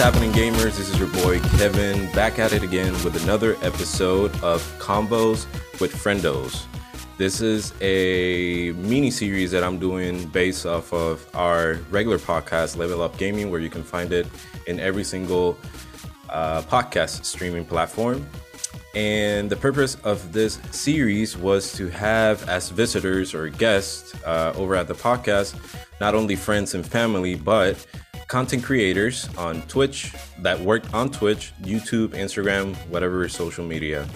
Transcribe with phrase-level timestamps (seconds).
[0.00, 0.78] happening, gamers?
[0.78, 5.44] This is your boy Kevin back at it again with another episode of Convos
[5.78, 6.64] with Friendos.
[7.18, 13.02] This is a mini series that I'm doing based off of our regular podcast, Level
[13.02, 14.26] Up Gaming, where you can find it
[14.66, 15.58] in every single
[16.30, 18.26] uh, podcast streaming platform.
[18.94, 24.76] And the purpose of this series was to have as visitors or guests uh, over
[24.76, 25.56] at the podcast
[26.00, 27.86] not only friends and family, but
[28.30, 34.06] content creators on Twitch that work on Twitch, YouTube, Instagram, whatever social media,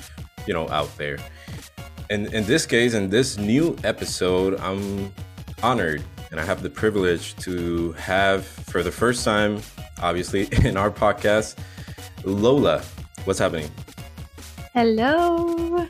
[0.47, 1.19] you know, out there.
[2.11, 5.13] And in this case, in this new episode, I'm
[5.65, 6.01] honored
[6.31, 9.61] and I have the privilege to have for the first time,
[10.01, 11.57] obviously, in our podcast,
[12.23, 12.85] Lola.
[13.25, 13.69] What's happening?
[14.75, 15.89] Hello.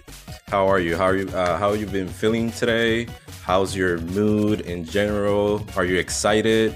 [0.48, 0.96] How are you?
[0.96, 1.28] How are you?
[1.28, 3.06] Uh, how you been feeling today?
[3.42, 5.62] How's your mood in general?
[5.76, 6.74] Are you excited?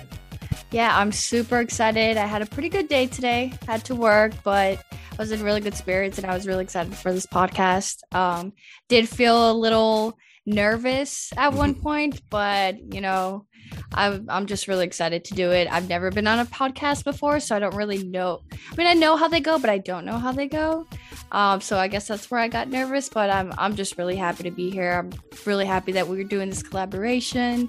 [0.70, 2.17] Yeah, I'm super excited.
[2.17, 3.53] I had a pretty good day today.
[3.67, 6.95] Had to work, but I was in really good spirits and I was really excited
[6.95, 7.97] for this podcast.
[8.15, 8.53] Um,
[8.89, 11.83] did feel a little nervous at one Mhm.
[11.83, 13.45] point, but you know,
[13.92, 15.69] I'm I'm just really excited to do it.
[15.70, 18.41] I've never been on a podcast before, so I don't really know.
[18.72, 20.87] I mean, I know how they go, but I don't know how they go.
[21.33, 23.09] Um, so I guess that's where I got nervous.
[23.11, 24.93] But I'm I'm just really happy to be here.
[24.93, 25.11] I'm
[25.45, 27.69] really happy that we are doing this collaboration.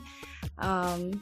[0.58, 1.20] Um,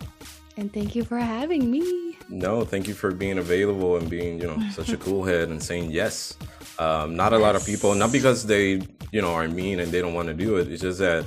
[0.58, 2.18] and thank you for having me.
[2.30, 5.62] No, thank you for being available and being, you know, such a cool head and
[5.62, 6.36] saying yes.
[6.80, 10.02] Um, not a lot of people, not because they, you know, are mean and they
[10.02, 10.72] don't want to do it.
[10.72, 11.26] It's just that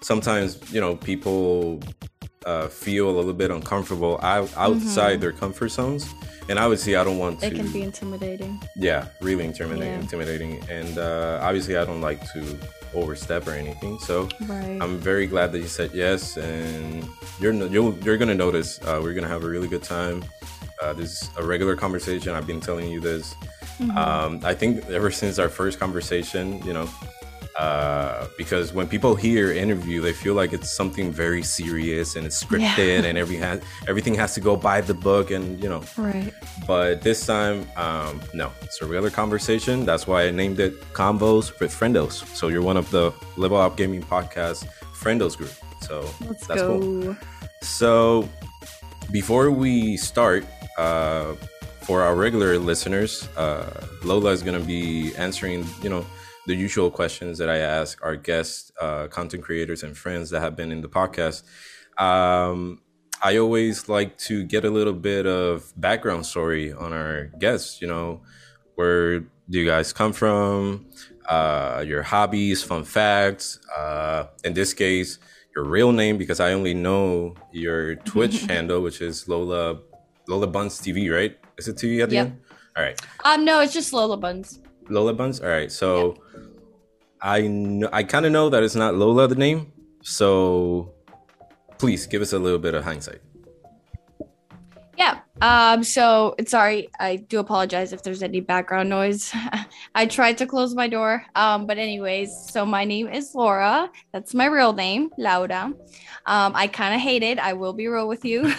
[0.00, 1.80] sometimes, you know, people
[2.46, 6.06] uh, feel a little bit uncomfortable out, outside their comfort zones.
[6.48, 7.56] And obviously, I don't want It to.
[7.56, 8.60] can be intimidating.
[8.74, 9.92] yeah, really intimidating.
[9.92, 10.00] Yeah.
[10.00, 12.58] Intimidating, and uh, obviously, I don't like to
[12.94, 13.98] overstep or anything.
[13.98, 14.78] So Right.
[14.80, 17.06] I'm very glad that you said yes, and
[17.38, 20.24] you're you'll, you're gonna notice uh, we're gonna have a really good time.
[20.82, 22.32] Uh, this is a regular conversation.
[22.34, 23.34] I've been telling you this.
[23.94, 26.88] Um, I think ever since our first conversation, you know,
[27.58, 32.42] uh, because when people hear interview, they feel like it's something very serious and it's
[32.42, 33.58] scripted, and every ha-
[33.88, 35.82] everything has to go by the book, and you know.
[35.96, 36.32] right.
[36.66, 39.84] But this time, um, no, it's a regular conversation.
[39.84, 42.24] That's why I named it Convos with Friendos.
[42.36, 45.52] So you're one of the Level Up Gaming Podcast Friendos group.
[45.80, 46.78] So Let's that's go.
[46.78, 47.16] cool.
[47.62, 48.28] So
[49.10, 50.44] before we start,
[50.76, 51.34] uh,
[51.80, 53.64] for our regular listeners, uh,
[54.04, 56.04] Lola is going to be answering, you know,
[56.48, 60.56] the usual questions that I ask our guests, uh, content creators, and friends that have
[60.56, 61.42] been in the podcast.
[62.00, 62.80] Um,
[63.22, 67.82] I always like to get a little bit of background story on our guests.
[67.82, 68.22] You know,
[68.76, 70.86] where do you guys come from?
[71.28, 73.58] Uh, your hobbies, fun facts.
[73.76, 75.18] Uh, in this case,
[75.54, 79.80] your real name because I only know your Twitch handle, which is Lola
[80.28, 81.36] Lola Buns TV, right?
[81.58, 82.26] Is it TV at the Yep.
[82.26, 82.40] end?
[82.76, 84.60] All right, Um, no, it's just Lola Buns.
[84.88, 85.40] Lola Buns.
[85.40, 86.16] All right, so
[87.20, 89.72] I know I kind of know that it's not Lola the name.
[90.02, 90.94] So
[91.78, 93.20] please give us a little bit of hindsight.
[94.98, 95.20] Yeah.
[95.40, 99.32] Um, so sorry, I do apologize if there's any background noise.
[99.94, 101.24] I tried to close my door.
[101.36, 103.92] Um, but anyways, so my name is Laura.
[104.12, 105.72] That's my real name, Laura.
[106.26, 107.38] Um, I kind of hate it.
[107.38, 108.42] I will be real with you.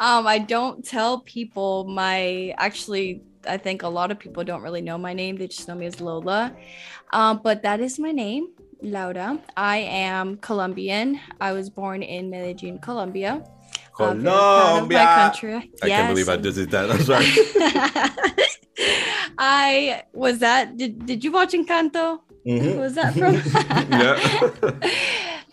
[0.00, 4.82] um, I don't tell people my actually I think a lot of people don't really
[4.82, 5.36] know my name.
[5.36, 6.54] They just know me as Lola.
[7.14, 8.48] Um, but that is my name,
[8.82, 9.40] Laura.
[9.56, 11.18] I am Colombian.
[11.40, 13.42] I was born in Medellin, Colombia.
[13.98, 15.70] Of my country.
[15.82, 16.90] I can't believe I Yes, did that.
[16.90, 17.26] I'm sorry.
[19.38, 20.76] I was that.
[20.76, 22.20] Did, did you watch Encanto?
[22.46, 22.78] Mhm.
[22.80, 23.34] Was that from?
[23.90, 24.90] Yeah.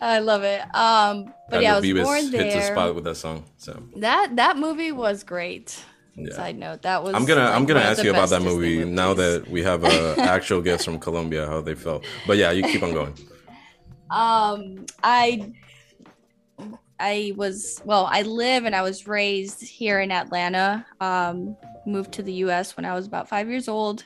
[0.00, 0.60] I love it.
[0.74, 2.72] Um, but yeah, I was Beavis born hits the there.
[2.72, 3.44] spot with that song.
[3.56, 5.82] So That that movie was great.
[6.16, 6.34] yeah.
[6.34, 7.14] Side note, that was.
[7.14, 10.60] I'm gonna I'm gonna ask you about that movie now that we have uh, actual
[10.62, 12.04] guest from Colombia, how they felt.
[12.26, 13.14] But yeah, you keep on going.
[14.10, 15.52] um i
[17.00, 21.56] i was well i live and i was raised here in atlanta um
[21.86, 24.04] moved to the us when i was about five years old.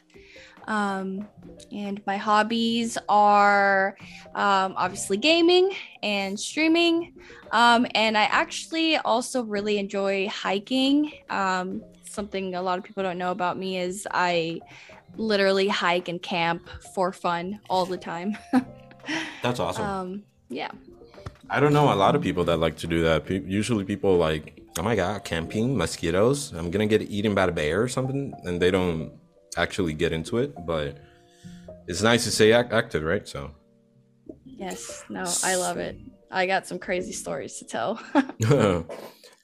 [0.66, 1.26] Um
[1.72, 3.96] and my hobbies are
[4.34, 7.14] um, obviously gaming and streaming.
[7.50, 11.12] Um and i actually also really enjoy hiking.
[11.30, 14.60] Um something a lot of people don't know about me is i
[15.16, 18.36] literally hike and camp for fun all the time.
[19.42, 19.84] That's awesome.
[19.84, 20.70] um yeah
[21.52, 23.26] I don't know a lot of people that like to do that.
[23.26, 26.52] Pe- usually people like, oh my god, camping, mosquitoes.
[26.52, 29.12] I'm gonna get eaten by a bear or something, and they don't
[29.56, 30.54] actually get into it.
[30.64, 30.98] But
[31.88, 33.26] it's nice to stay ac- active, right?
[33.26, 33.50] So,
[34.44, 35.96] Yes, no, I love it.
[36.30, 38.00] I got some crazy stories to tell.
[38.48, 38.84] do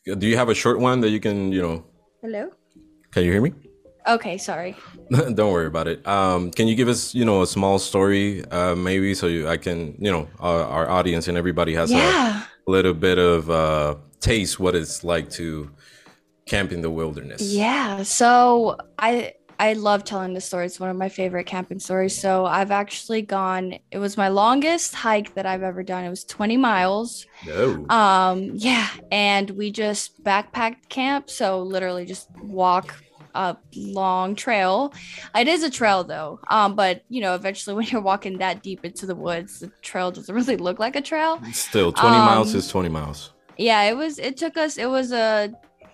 [0.05, 1.85] you have a short one that you can, you know?
[2.23, 2.51] Hello?
[3.11, 3.53] Can you hear me?
[4.09, 4.77] Okay, sorry.
[5.11, 6.07] Don't worry about it.
[6.07, 9.57] Um, can you give us, you know, a small story, uh, maybe, so you, I
[9.57, 12.45] can, you know, our, our audience and everybody has Yeah.
[12.67, 15.71] a little bit of uh, taste what it's like to
[16.47, 17.43] camp in the wilderness.
[17.43, 18.03] Yeah.
[18.05, 20.67] So I I love telling this story.
[20.67, 22.21] It's one of my favorite camping stories.
[22.21, 23.79] So I've actually gone.
[23.91, 26.05] It was my longest hike that I've ever done.
[26.05, 27.25] It was 20 miles.
[27.47, 27.87] No.
[27.89, 31.31] Um, yeah, and we just backpacked camp.
[31.31, 32.95] So literally just walk
[33.37, 34.93] a long trail.
[35.35, 36.41] It is a trail though.
[36.49, 40.11] Um, but you know, eventually when you're walking that deep into the woods, the trail
[40.11, 41.41] doesn't really look like a trail.
[41.53, 43.33] Still, 20 miles um, is 20 miles.
[43.59, 45.53] Yeah, it was it took us it was a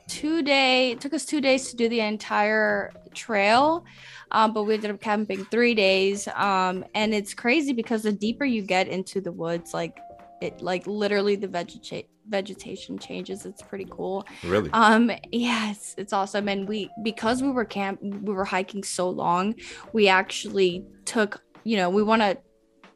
[0.08, 3.84] two day it took us two days to do the entire trail.
[4.32, 6.26] Um, but we ended up camping three days.
[6.28, 9.98] Um, and it's crazy because the deeper you get into the woods, like
[10.40, 13.46] it like literally the vegeta- vegetation changes.
[13.46, 14.26] It's pretty cool.
[14.44, 14.70] Really?
[14.72, 16.48] Um, yeah, it's, it's awesome.
[16.48, 19.54] And we because we were camp we were hiking so long,
[19.92, 22.38] we actually took, you know, we want to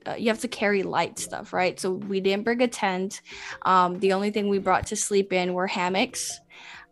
[0.07, 1.79] uh, you have to carry light stuff, right?
[1.81, 3.23] So we didn't bring a tent.
[3.63, 6.39] Um, the only thing we brought to sleep in were hammocks.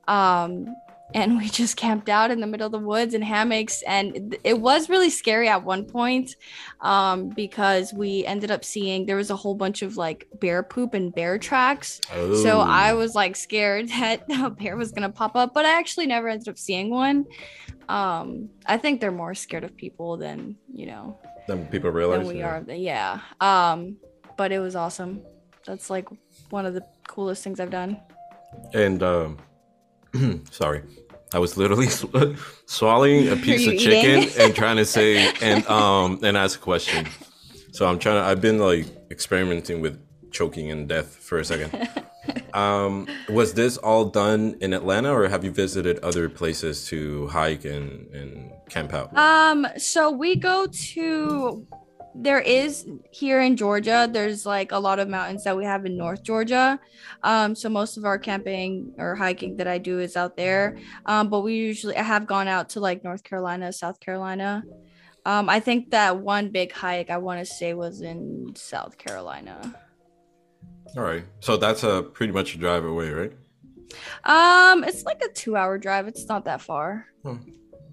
[0.08, 0.74] Um,
[1.12, 4.58] and we just camped out in the middle of the woods in hammocks and it
[4.58, 6.34] was really scary at one point
[6.80, 10.94] um, because we ended up seeing there was a whole bunch of like bear poop
[10.94, 12.00] and bear tracks
[12.42, 12.60] so Oh.
[12.66, 16.28] i was like scared that a bear was gonna pop up but i actually never
[16.28, 17.26] ended up seeing one
[17.88, 22.20] um, i think they're more scared of people than you know Then people realize.
[22.20, 22.48] than we yeah.
[22.48, 23.96] are yeah um,
[24.38, 25.22] but it was awesome
[25.66, 26.08] that's like
[26.50, 28.00] one of the coolest things i've done
[28.72, 29.38] And um,
[30.50, 30.82] sorry,
[31.32, 32.06] I was literally sw-
[32.66, 34.40] swallowing a piece of chicken eating?
[34.40, 37.06] and trying to say and um and ask a question.
[37.72, 38.22] So I'm trying to.
[38.22, 40.00] I've been like experimenting with
[40.30, 41.88] choking and death for a second.
[42.54, 47.64] Um, was this all done in Atlanta, or have you visited other places to hike
[47.64, 49.14] and and camp out?
[49.18, 51.66] Um, so we go to
[52.14, 55.96] there is here in Georgia, there's like a lot of mountains that we have in
[55.96, 56.78] North Georgia.
[57.22, 60.78] Um, so most of our camping or hiking that I do is out there.
[61.06, 64.62] Um, but we usually I have gone out to like North Carolina, South Carolina.
[65.26, 69.74] Um, I think that one big hike I want to say was in South Carolina.
[70.96, 73.32] All right, so that's a pretty much a drive away, right?
[74.24, 76.06] Um, it's like a two hour drive.
[76.06, 77.06] It's not that far.
[77.22, 77.36] Hmm.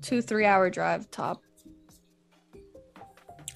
[0.01, 1.41] Two, three hour drive top.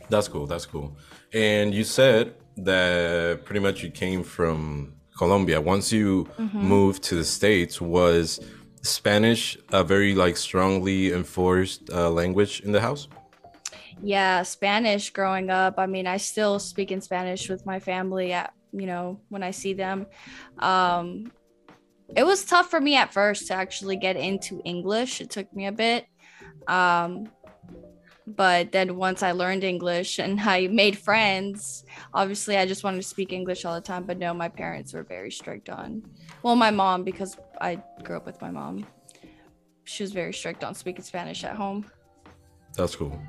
[0.09, 0.45] That's cool.
[0.47, 0.97] That's cool.
[1.33, 5.59] And you said that pretty much you came from Colombia.
[5.61, 8.39] Once you moved to the states, was
[8.81, 13.07] Spanish a very like strongly enforced uh, language in the house?
[14.01, 15.75] Yeah, Spanish growing up.
[15.77, 19.51] I mean, I still speak in Spanish with my family at, you know, when I
[19.51, 20.05] see them.
[20.59, 21.31] Um
[22.15, 25.21] it was tough for me at first to actually get into English.
[25.21, 26.05] It took me a bit.
[26.67, 27.31] Um
[28.27, 33.07] but then once I learned English and I made friends, obviously I just wanted to
[33.07, 36.03] speak English all the time, but no, my parents were very strict on.
[36.41, 38.87] Well, my mom because I grew up with my mom.
[39.83, 41.85] She was very strict on speaking Spanish at home.
[42.75, 43.19] That's cool.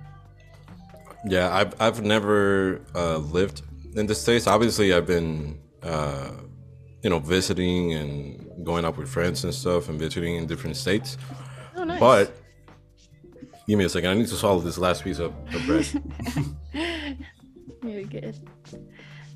[1.26, 3.62] Yeah, I've I've never uh, lived
[3.94, 4.46] in the states.
[4.46, 6.30] Obviously, I've been uh,
[7.02, 11.18] you know visiting and going out with friends and stuff, and visiting in different states.
[11.76, 12.00] Oh, nice.
[12.00, 12.36] But
[13.66, 14.10] give me a second.
[14.10, 15.86] I need to swallow this last piece of, of bread.
[17.82, 18.36] You're good.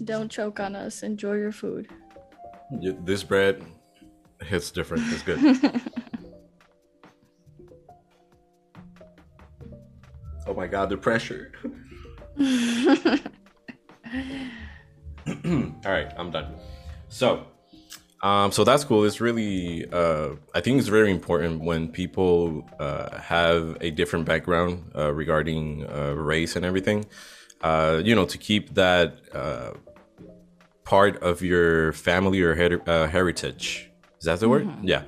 [0.04, 1.02] Don't choke on us.
[1.02, 1.88] Enjoy your food.
[2.70, 3.64] Y- this bread
[4.42, 5.04] hits different.
[5.12, 5.38] It's good.
[10.46, 11.52] oh my god, the pressure.
[15.26, 16.54] All right, I'm done.
[17.08, 17.46] So,
[18.22, 19.04] um, so that's cool.
[19.04, 24.92] It's really, uh, I think it's very important when people uh, have a different background
[24.94, 27.06] uh, regarding uh, race and everything.
[27.62, 29.72] Uh, you know, to keep that uh,
[30.84, 33.90] part of your family or her- uh, heritage.
[34.18, 34.68] Is that the word?
[34.82, 35.04] Yeah.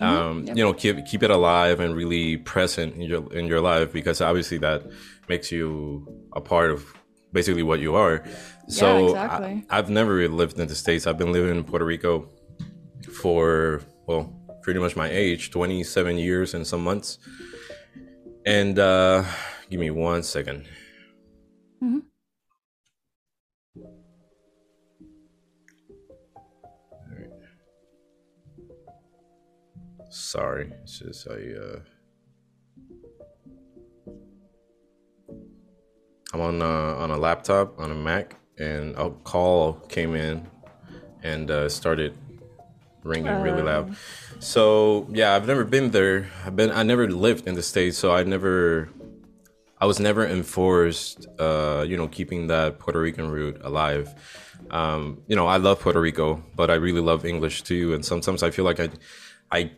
[0.00, 0.56] Um, Yep.
[0.56, 4.20] You know, keep keep it alive and really present in your in your life because
[4.20, 4.82] obviously that
[5.28, 6.84] makes you a part of
[7.32, 8.24] basically what you are.
[8.68, 9.64] So exactly.
[9.70, 11.06] I, I've never really lived in the states.
[11.06, 12.28] I've been living in Puerto Rico
[13.14, 17.18] for well, pretty much my age, twenty seven years and some months.
[18.46, 19.24] And uh,
[19.70, 20.66] give me one second.
[21.82, 22.02] Mhm.
[27.10, 27.30] Alright.
[30.10, 31.78] Sorry, it's just I uh
[36.32, 40.46] I'm on uh, on a laptop on a Mac and a call came in
[41.22, 42.14] and uh, started
[43.04, 43.96] ringing really loud.
[44.40, 46.30] So yeah, I've never been there.
[46.44, 48.88] I've been I never lived in the states, so I never
[49.78, 54.14] I was never enforced, uh, you know, keeping that Puerto Rican root alive.
[54.70, 58.42] Um, you know, I love Puerto Rico, but I really love English too, and sometimes
[58.42, 58.88] I feel like I,
[59.50, 59.72] I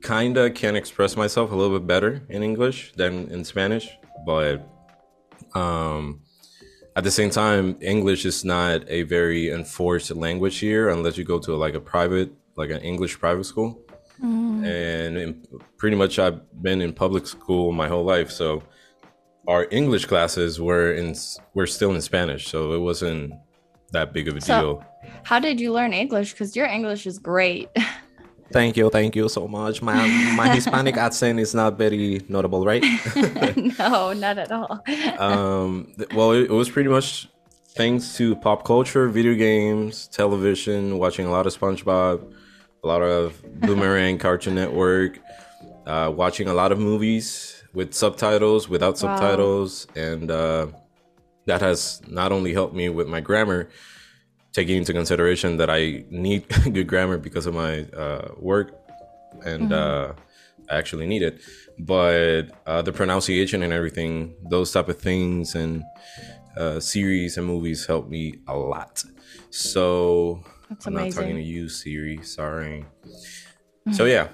[0.00, 3.90] kind of can express myself a little bit better in English than in Spanish,
[4.24, 4.68] but
[5.54, 6.20] um,
[6.94, 11.38] at the same time, English is not a very enforced language here unless you go
[11.40, 13.84] to like a private, like an English private school.
[14.22, 14.66] Mm.
[14.66, 15.46] And in,
[15.78, 18.62] pretty much, I've been in public school my whole life, so
[19.48, 21.14] our English classes were in
[21.54, 23.34] were still in Spanish, so it wasn't
[23.92, 24.84] that big of a so, deal.
[25.24, 26.32] How did you learn English?
[26.32, 27.68] Because your English is great.
[28.52, 29.80] Thank you, thank you so much.
[29.80, 30.06] My
[30.36, 32.84] my Hispanic accent is not very notable, right?
[33.78, 34.84] no, not at all.
[35.18, 37.30] um, well, it, it, was pretty much
[37.74, 42.30] thanks to pop culture, video games, television, watching a lot of SpongeBob,
[42.82, 45.20] a lot of Boomerang, Cartoon Network,
[45.86, 49.16] uh, watching a lot of movies with subtitles, without wow.
[49.16, 50.66] subtitles, and uh,
[51.46, 53.68] that has not only helped me with my grammar,
[54.52, 58.74] taking into consideration that I need good grammar because of my uh, work,
[59.44, 60.12] and mm-hmm.
[60.12, 60.14] uh,
[60.70, 61.40] I actually need it.
[61.78, 65.82] But uh, the pronunciation and everything, those type of things, and
[66.56, 69.02] uh, series and movies help me a lot.
[69.50, 71.20] So that's I'm amazing.
[71.20, 72.22] not talking to you, Siri.
[72.22, 72.84] Sorry.
[73.04, 73.92] Mm-hmm.
[73.92, 74.28] So yeah,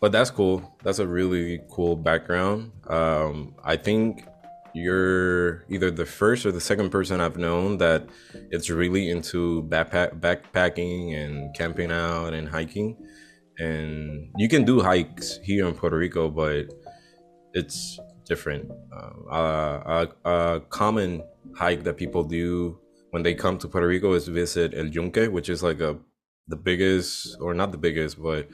[0.00, 0.76] but that's cool.
[0.82, 2.72] That's a really cool background.
[2.88, 4.26] Um, I think
[4.72, 8.06] you're either the first or the second person I've known that
[8.50, 12.96] it's really into backpack backpacking and camping out and hiking.
[13.58, 16.72] And you can do hikes here in Puerto Rico, but
[17.52, 18.70] it's different.
[19.30, 21.22] Uh, a, a common
[21.54, 22.78] hike that people do
[23.10, 25.98] when they come to Puerto Rico is visit El Yunque, which is like a
[26.48, 28.48] the biggest, or not the biggest, but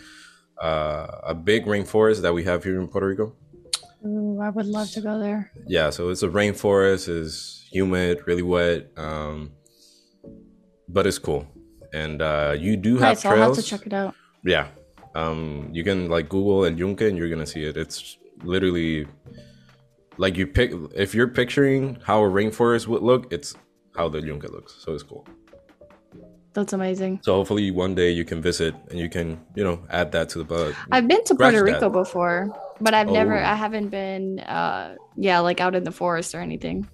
[0.62, 3.34] uh, a big rainforest that we have here in Puerto Rico.
[4.04, 5.50] Ooh, I would love to go there.
[5.66, 9.52] Yeah, so it's a rainforest, is humid, really wet, um,
[10.88, 11.46] but it's cool.
[11.92, 13.40] And uh, you do have so trails.
[13.40, 14.14] I'll have to check it out.
[14.44, 14.68] Yeah,
[15.14, 17.76] um, you can like Google and Yunque, and you're gonna see it.
[17.76, 19.06] It's literally
[20.18, 23.56] like you pick if you're picturing how a rainforest would look, it's
[23.96, 24.76] how the Yunque looks.
[24.78, 25.26] So it's cool.
[26.56, 27.20] That's amazing.
[27.22, 30.38] So hopefully one day you can visit and you can, you know, add that to
[30.38, 30.74] the bug.
[30.90, 31.90] I've been to Puerto Rico that.
[31.90, 32.48] before,
[32.80, 33.12] but I've oh.
[33.12, 36.88] never I haven't been uh yeah, like out in the forest or anything.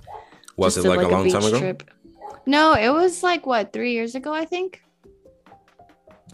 [0.56, 1.58] Was Just it like, like, a long time ago?
[1.60, 1.88] Trip.
[2.44, 4.82] No, it was like what, 3 years ago, I think.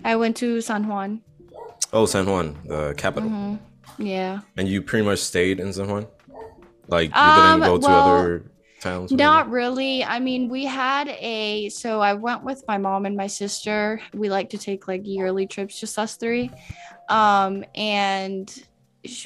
[0.04, 1.20] I went to San Juan.
[1.92, 3.28] Oh, San Juan, the capital.
[3.28, 4.06] Mm-hmm.
[4.06, 4.40] Yeah.
[4.56, 6.06] And you pretty much stayed in San Juan?
[6.87, 8.50] Like you um, didn't go to well, other
[9.11, 10.04] Not really.
[10.04, 14.00] I mean, we had a so I went with my mom and my sister.
[14.14, 16.50] We like to take like yearly trips, just us three.
[17.08, 18.52] Um, and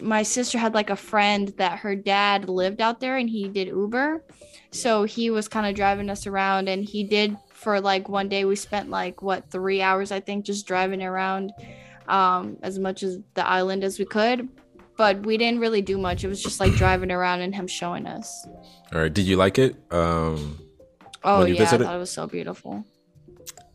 [0.01, 3.69] my sister had like a friend that her dad lived out there and he did
[3.69, 4.25] Uber.
[4.71, 8.45] So he was kind of driving us around and he did for like one day
[8.45, 11.53] we spent like what 3 hours I think just driving around
[12.09, 14.49] um as much as the island as we could
[15.03, 16.23] but we didn't really do much.
[16.23, 18.47] It was just like driving around and him showing us.
[18.93, 19.13] All right.
[19.13, 19.75] Did you like it?
[19.91, 20.61] Um,
[21.25, 21.83] oh yeah, visited?
[21.83, 22.85] I thought it was so beautiful.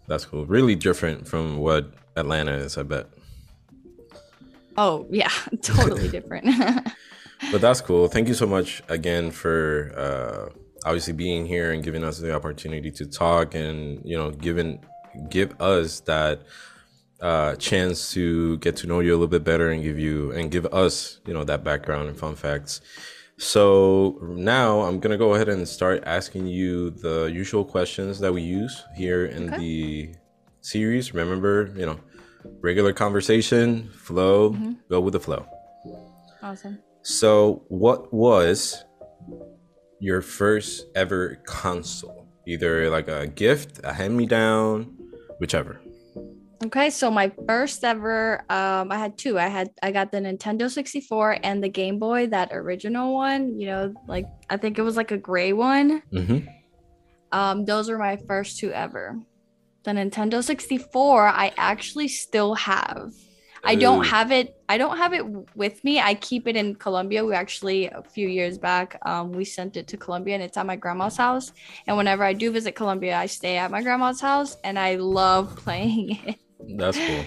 [0.07, 0.45] That's cool.
[0.45, 2.77] Really different from what Atlanta is.
[2.77, 3.07] I bet.
[4.77, 5.27] Oh yeah,
[5.61, 6.45] totally different.
[7.51, 8.07] but that's cool.
[8.07, 12.89] Thank you so much again for uh, obviously being here and giving us the opportunity
[12.91, 14.79] to talk and you know giving
[15.29, 16.43] give us that
[17.21, 20.51] uh, chance to get to know you a little bit better and give you and
[20.51, 22.81] give us you know that background and fun facts.
[23.39, 28.41] So now i'm gonna go ahead and start asking you the usual questions that we
[28.41, 29.57] use here in okay.
[29.57, 30.15] the
[30.61, 31.13] series.
[31.13, 31.99] Remember you know
[32.61, 34.73] regular conversation flow mm-hmm.
[34.89, 35.45] go with the flow.
[36.41, 36.79] Awesome.
[37.01, 38.83] So what was
[39.99, 42.27] your first ever console?
[42.45, 44.95] Either like a gift a hand-me-down
[45.39, 45.81] whichever
[46.65, 49.37] Okay, so my first ever, um, I had two.
[49.37, 53.59] I had I got the Nintendo 64 and the Game Boy, that original one.
[53.59, 56.01] You know, like I think it was like a gray one.
[56.11, 56.47] Mm-hmm.
[57.31, 59.19] Um, those were my first two ever.
[59.83, 63.13] The Nintendo 64, I actually still have.
[63.63, 64.55] I don't have it.
[64.69, 65.99] I don't have it with me.
[65.99, 67.25] I keep it in Colombia.
[67.25, 70.65] We actually a few years back, um, we sent it to Colombia, and it's at
[70.65, 71.51] my grandma's house.
[71.85, 75.55] And whenever I do visit Colombia, I stay at my grandma's house, and I love
[75.63, 76.39] playing it.
[76.75, 77.25] That's cool.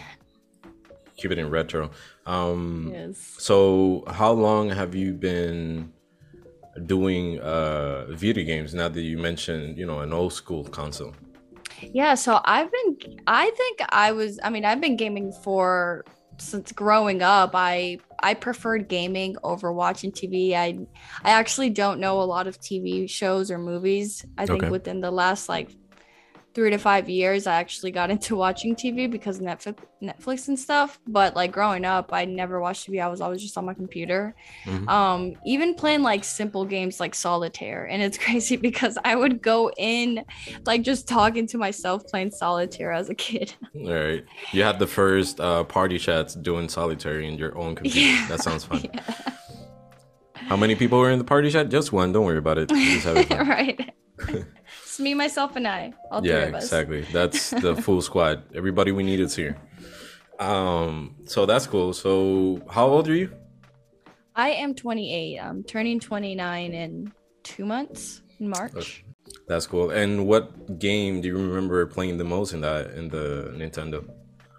[1.16, 1.90] Keep it in retro.
[2.26, 3.18] Um, yes.
[3.38, 5.92] So, how long have you been
[6.86, 8.74] doing uh, video games?
[8.74, 11.14] Now that you mentioned, you know, an old school console.
[11.82, 16.04] Yeah, so I've been I think I was I mean, I've been gaming for
[16.38, 17.50] since growing up.
[17.54, 20.54] I I preferred gaming over watching TV.
[20.54, 20.78] I
[21.24, 24.24] I actually don't know a lot of TV shows or movies.
[24.36, 24.70] I think Okay.
[24.70, 25.70] within the last like
[26.52, 30.98] 3 to 5 years I actually got into watching TV because Netflix Netflix and stuff,
[31.06, 33.00] but like growing up I never watched TV.
[33.02, 34.34] I was always just on my computer.
[34.64, 34.88] Mhm.
[34.88, 39.70] Um even playing like simple games like solitaire and it's crazy because I would go
[39.78, 40.24] in
[40.66, 43.54] like just talking to myself playing solitaire as a kid.
[43.76, 44.24] All right.
[44.52, 48.00] You had the first uh, party chats doing solitaire in your own computer.
[48.00, 48.28] Yeah.
[48.28, 48.84] That sounds fun.
[48.94, 49.34] Yeah.
[50.48, 51.68] How many people were in the party chat?
[51.68, 52.10] Just one.
[52.12, 52.72] Don't worry about it.
[52.72, 53.00] You
[55.06, 55.56] just have it fun.
[55.56, 55.56] right.
[55.56, 55.92] it's me, myself, and I.
[56.10, 56.64] All three yeah, of us.
[56.64, 57.00] exactly.
[57.12, 58.42] That's the full squad.
[58.54, 59.56] Everybody we need is here.
[60.38, 61.92] Um, so that's cool.
[61.92, 63.30] So how old are you?
[64.34, 65.38] I am 28.
[65.38, 69.04] I'm turning 29 in two months in March.
[69.46, 69.90] That's cool.
[69.90, 74.08] And what game do you remember playing the most in that in the Nintendo?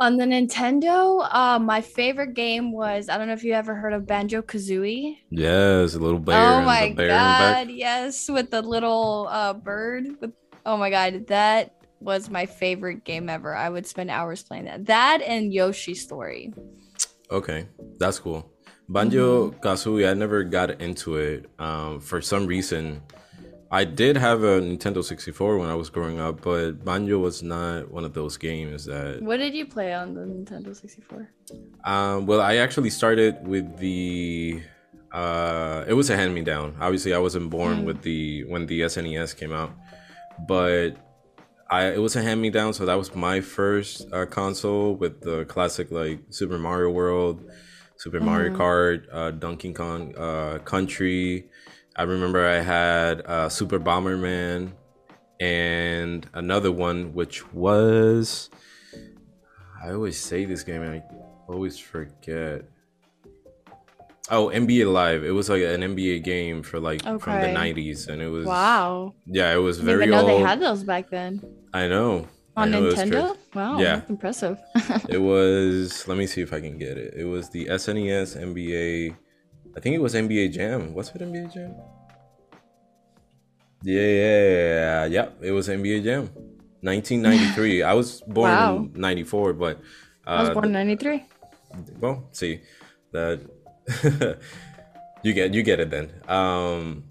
[0.02, 3.94] On the Nintendo, uh, my favorite game was I don't know if you ever heard
[3.94, 5.18] of Banjo Kazooie.
[5.30, 7.68] Yes, a little bear oh and my the bear in the back.
[7.68, 10.08] god, yes, with the little uh, bird.
[10.20, 10.34] With
[10.66, 13.56] oh my god, that was my favorite game ever.
[13.56, 14.88] I would spend hours playing that.
[14.88, 16.52] That and Yoshi's Story.
[17.30, 17.68] Okay,
[18.00, 18.52] that's cool.
[18.90, 19.60] Banjo Mm-hmm.
[19.60, 21.46] Kazooie, I never got into it.
[21.60, 23.04] Um, for some reason,
[23.74, 27.90] I did have a Nintendo 64 when I was growing up, but Banjo was not
[27.90, 29.22] one of those games that.
[29.22, 31.30] What did you play on the Nintendo 64?
[31.86, 34.62] Um, well, I actually started with the.
[35.14, 36.76] Uh, it was a hand me down.
[36.82, 37.86] Obviously, I wasn't born Mm.
[37.86, 39.72] with the when the SNES came out,
[40.48, 40.92] but
[41.70, 42.74] I it was a hand me down.
[42.74, 47.44] So that was my first uh, console with the classic like Super Mario World,
[47.98, 48.58] Super Mario Mhm.
[48.58, 51.50] Kart, uh, Donkey Kong uh, Country.
[51.96, 54.72] I remember I had uh, Super Bomberman
[55.40, 58.50] and another one which was
[59.84, 61.04] I always say this game and I
[61.52, 62.66] always forget.
[64.30, 65.26] Oh, NBA Live.
[65.26, 69.14] It was like an NBA game for like from the '90s, and it was Wow.
[69.26, 70.42] Yeah, it was I didn't very even know old.
[70.42, 71.42] they had those back then.
[71.74, 72.28] I know.
[72.56, 72.96] I On know, it was.
[72.96, 73.38] Nintendo?
[73.54, 73.80] Wow.
[73.80, 73.96] Yeah.
[73.98, 74.60] that's Impressive.
[75.10, 76.08] It was.
[76.08, 77.14] Let me see if I can get it.
[77.18, 79.16] It was the SNES NBA.
[79.76, 80.94] I think it was NBA Jam.
[80.94, 81.76] What's it NBA Jam?
[83.84, 85.30] Yeah, yeah, yeah.
[85.42, 86.30] It was NBA Jam.
[86.82, 87.84] 1993.
[87.84, 88.76] I was born Wow.
[88.94, 89.78] in 94, but
[90.28, 91.26] uh, I was born in 93.
[92.02, 92.60] well see
[93.14, 93.40] that
[95.24, 97.04] you get you get it then um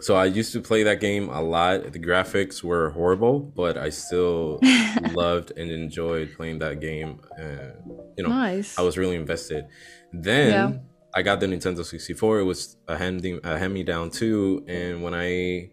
[0.00, 3.88] so i used to play that game a lot the graphics were horrible but i
[3.88, 4.60] still
[5.14, 7.72] loved and enjoyed playing that game uh,
[8.18, 8.78] you know nice.
[8.78, 9.64] i was really invested
[10.12, 10.78] then Yeah.
[11.18, 15.02] I got the nintendo 64 it was a hand a hand me down too and
[15.02, 15.70] when i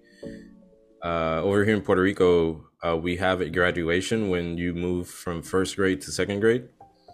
[1.04, 5.42] uh, over here in puerto rico uh, we have a graduation when you move from
[5.42, 6.66] first grade to second grade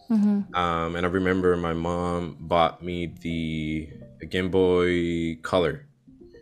[0.10, 0.54] Mhm.
[0.58, 3.88] um, and I remember my mom bought me the
[4.28, 5.88] Game Boy Color.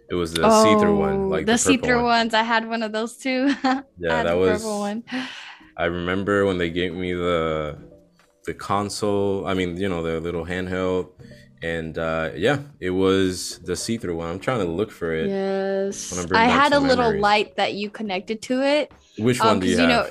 [0.10, 2.18] It was the see-through one, Oh, like the, the, see-through one.
[2.18, 2.34] ones.
[2.34, 3.54] I had one of those too.
[4.02, 4.66] Yeah, that was.
[4.66, 5.04] one.
[5.78, 7.78] I remember when they gave me the
[8.50, 9.46] the console.
[9.46, 11.10] I mean, you know, the little handheld,
[11.62, 14.30] and uh, yeah, it was the see-through one.
[14.30, 15.28] I'm trying to look for it.
[15.30, 16.28] Yes.
[16.32, 17.22] I had a little memories.
[17.22, 18.92] light that you connected to it.
[19.18, 19.90] Which Um, one do you 'cause, have?
[19.90, 20.10] know,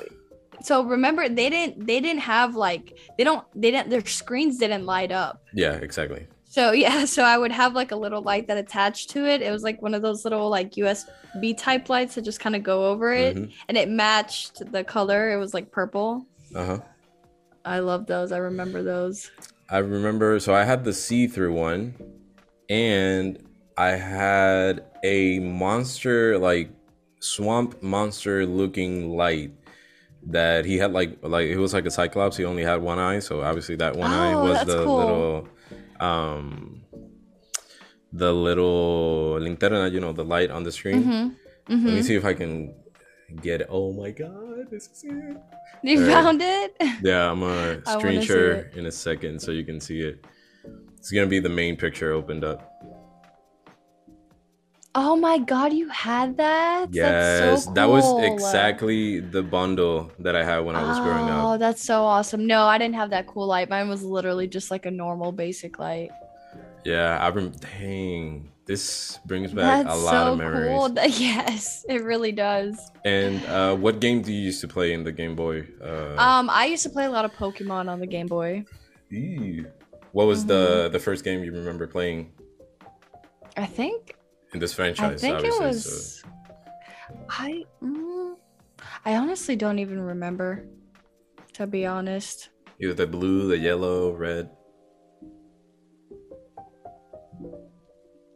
[0.61, 4.85] so remember they didn't they didn't have like they don't they didn't their screens didn't
[4.85, 5.41] light up.
[5.53, 6.27] yeah, exactly.
[6.51, 9.41] So yeah, so I would have like a little light that attached to it.
[9.41, 12.63] It was like one of those little like USB type lights that just kind of
[12.63, 13.51] go over it, Mhm.
[13.67, 15.31] and it matched the color.
[15.31, 16.25] It was like purple.
[16.55, 16.79] Uh huh.
[17.65, 18.31] I love those.
[18.31, 19.29] I remember those.
[19.71, 20.39] I remember.
[20.39, 21.95] So I had the see-through one,
[22.69, 23.37] and
[23.77, 26.71] I had a monster like
[27.21, 29.51] swamp monster looking light
[30.27, 32.37] that he had like like it was like a cyclops.
[32.37, 34.97] He only had one eye, so obviously that one eye Oh, was the cool.
[34.97, 35.47] little
[35.99, 36.83] um
[38.11, 41.03] the little linterna, you know, the light on the screen.
[41.03, 41.11] Mm-hmm.
[41.69, 42.01] Let me Mm-hmm.
[42.01, 42.73] see if I can
[43.43, 43.67] get it.
[43.69, 45.37] Oh my god, this is it.
[45.83, 46.13] You Alright.
[46.13, 46.75] found it?
[47.01, 50.25] Yeah, I'm gonna screen share in a second so you can see it.
[50.97, 52.65] It's gonna be the main picture opened up.
[54.95, 56.89] Oh my god, you had that?
[56.91, 61.29] Yes, That's so that was exactly the bundle that I had when I was growing
[61.29, 61.45] up.
[61.45, 62.47] Oh, that's so awesome.
[62.47, 63.69] No, I didn't have that cool light.
[63.69, 66.09] Mine was literally just like a normal basic light.
[66.83, 67.57] Yeah, I remember.
[67.59, 70.69] Dang, this brings back That's a lot so of memories.
[70.69, 70.87] cool.
[71.29, 72.77] Yes, it really does.
[73.03, 75.65] And uh, what game do you used to play in the Game Boy?
[75.83, 78.63] Uh, Um, I used to play a lot of Pokemon on the Game Boy.
[79.09, 79.65] ew.
[80.17, 80.93] what was the Mm-hmm.
[80.95, 82.19] the first game you remember playing
[83.57, 84.15] I think
[84.53, 85.17] in this franchise.
[85.23, 85.77] I think it was
[86.21, 86.29] so-
[87.47, 88.35] I mm,
[89.03, 90.49] I honestly don't even remember,
[91.57, 92.49] to be honest.
[92.81, 94.45] Either the blue, the yellow, red.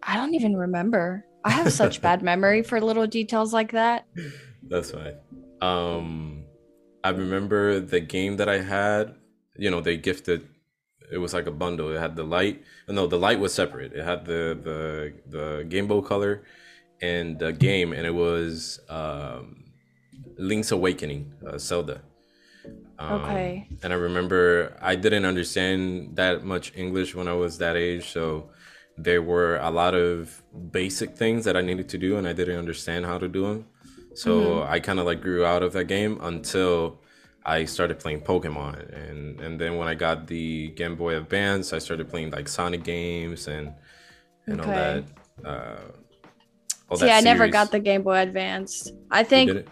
[0.05, 1.25] I don't even remember.
[1.43, 4.07] I have such bad memory for little details like that.
[4.67, 5.15] That's fine.
[5.61, 6.45] Um,
[7.03, 9.15] I remember the game that I had.
[9.55, 10.47] You know, they gifted.
[11.11, 11.95] It was like a bundle.
[11.95, 12.63] It had the light.
[12.87, 13.93] No, the light was separate.
[13.93, 16.43] It had the the the Game Boy Color
[17.01, 19.65] and the game, and it was um,
[20.37, 22.01] Link's Awakening, uh, Zelda.
[22.97, 23.67] Um, Okay.
[23.83, 28.49] And I remember I didn't understand that much English when I was that age, so
[28.97, 32.57] there were a lot of basic things that I needed to do, and I didn't
[32.57, 33.65] understand how to do them.
[34.15, 36.99] So I kind of like grew out of that game until
[37.45, 41.79] I started playing Pokemon, and and then when I got the Game Boy Advance, I
[41.79, 43.73] started playing like Sonic games and
[44.47, 45.03] and all that.
[45.43, 45.75] Uh,
[46.89, 48.93] all See, I never got the Game Boy Advanced.
[49.09, 49.67] I think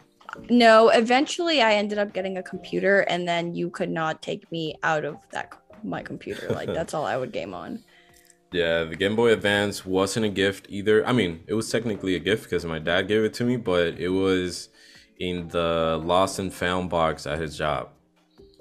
[0.50, 0.90] no.
[0.90, 5.06] Eventually, I ended up getting a computer, and then you could not take me out
[5.06, 5.54] of that
[5.84, 6.50] my computer.
[6.50, 7.84] Like that's all I would game on.
[8.52, 11.06] Yeah, the Game Boy Advance wasn't a gift either.
[11.08, 13.98] I mean, it was technically a gift because my dad gave it to me, but
[13.98, 14.70] it was
[15.20, 17.90] in the lost and found box at his job.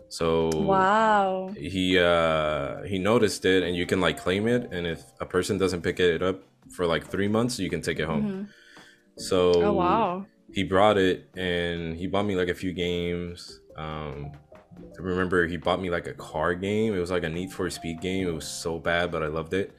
[0.08, 1.54] So Wow.
[1.56, 5.58] he uh he noticed it and you can like claim it and if a person
[5.58, 8.26] doesn't pick it up for like 3 months, you can take it home.
[8.26, 8.48] Mhm.
[9.16, 10.26] So Oh wow.
[10.52, 13.60] he brought it and he bought me like a few games.
[13.76, 14.32] Um,
[14.98, 16.94] I remember he bought me like a car game.
[16.94, 18.28] It was like a Need for Speed game.
[18.28, 19.72] It was so bad, but I loved it.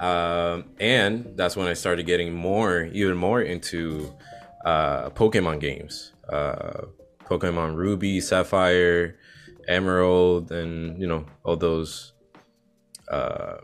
[0.00, 4.12] Um, and that's when I started getting more, even more into
[4.64, 6.12] uh, Pokemon games.
[6.28, 6.82] Uh,
[7.24, 9.16] Pokemon Ruby, Sapphire,
[9.66, 12.12] Emerald, and you know all those
[13.10, 13.56] uh,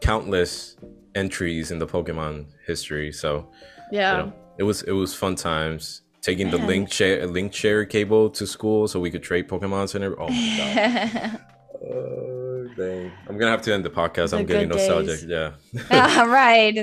[0.00, 0.76] countless
[1.14, 3.12] entries in the Pokemon history.
[3.12, 3.50] So
[3.92, 4.10] Yeah.
[4.12, 8.30] you know, it was it was fun times taking the link share link share cable
[8.30, 10.26] to school so we could trade Pokemons and everything.
[10.26, 11.40] Oh my god.
[12.76, 13.12] Dang.
[13.28, 14.30] I'm gonna have to end the podcast.
[14.30, 15.20] The I'm getting nostalgic.
[15.20, 15.24] days.
[15.26, 15.52] Yeah.
[16.20, 16.74] All right.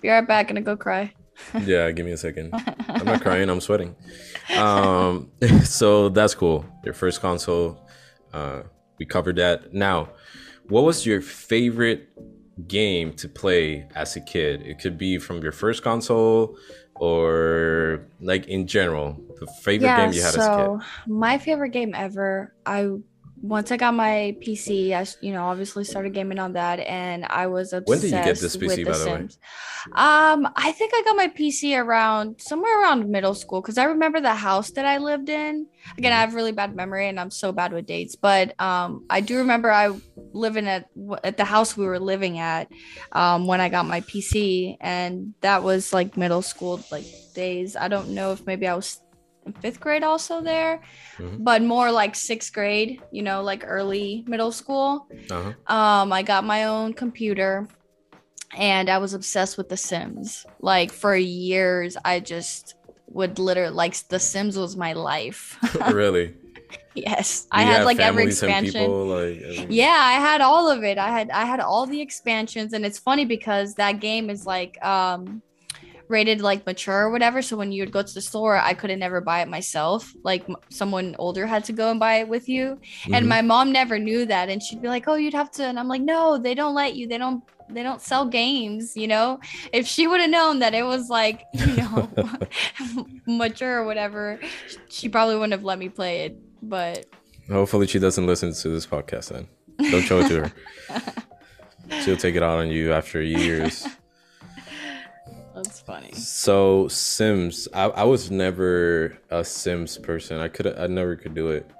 [0.00, 0.48] Be right back.
[0.48, 1.12] Gonna go cry.
[1.64, 2.54] yeah, give me a second.
[2.88, 3.96] I'm not crying, I'm sweating.
[4.56, 5.30] Um
[5.64, 6.64] so that's cool.
[6.84, 7.80] Your first console.
[8.32, 8.62] Uh
[8.98, 9.72] we covered that.
[9.74, 10.10] Now,
[10.68, 12.08] what was your favorite
[12.68, 14.62] game to play as a kid?
[14.62, 16.56] It could be from your first console
[16.94, 21.10] or like in general, the favorite game you had as a kid.
[21.10, 22.54] my favorite game ever.
[22.64, 22.90] I
[23.42, 27.46] once I got my PC, I you know obviously started gaming on that, and I
[27.46, 29.16] was obsessed When did you get this PC, The by the way?
[29.16, 29.38] Sims.
[29.92, 34.20] Um, I think I got my PC around somewhere around middle school because I remember
[34.20, 35.66] the house that I lived in.
[35.98, 36.18] Again, Mm-hmm.
[36.18, 38.16] I have really bad memory, and I'm so bad with dates.
[38.16, 39.94] But um, I do remember I
[40.32, 40.88] living at
[41.22, 42.68] at the house we were living at
[43.12, 47.76] um, when I got my PC, and that was like middle school like days.
[47.76, 49.00] I don't know if maybe I was
[49.46, 50.80] in fifth grade also there,
[51.18, 51.44] Mhm.
[51.44, 55.06] but more like sixth grade, you know, like early middle school.
[55.30, 55.52] Uh-huh.
[55.76, 57.68] Um, I got my own computer
[58.56, 60.46] and I was obsessed with The Sims.
[60.60, 62.74] Like for years, I just
[63.08, 65.58] would literally like The Sims was my life.
[65.92, 66.34] really?
[66.94, 68.72] yes, I had like every expansion.
[68.80, 70.96] people, like, every- Yeah, I had all of it.
[70.98, 74.82] I had I had all the expansions and it's funny because that game is like
[74.84, 75.42] um
[76.08, 78.98] rated like mature or whatever so when you would go to the store I couldn't
[78.98, 82.48] never buy it myself like m- someone older had to go and buy it with
[82.48, 82.78] you
[83.12, 83.28] and Mhm.
[83.28, 85.88] my mom never knew that and she'd be like oh you'd have to and I'm
[85.88, 89.40] like no they don't let you they don't they don't sell games you know
[89.72, 92.08] if she would have known that it was like you know
[93.26, 94.38] mature or whatever
[94.88, 97.06] she probably wouldn't have let me play it but
[97.50, 99.28] Hopefully, she doesn't listen to this podcast.
[99.28, 99.46] Then
[99.90, 100.52] don't show it to her.
[102.02, 103.86] She'll take it out on you after years.
[105.64, 110.38] That's funny So Sims, I, I was never a Sims person.
[110.38, 111.70] I could I never could do it.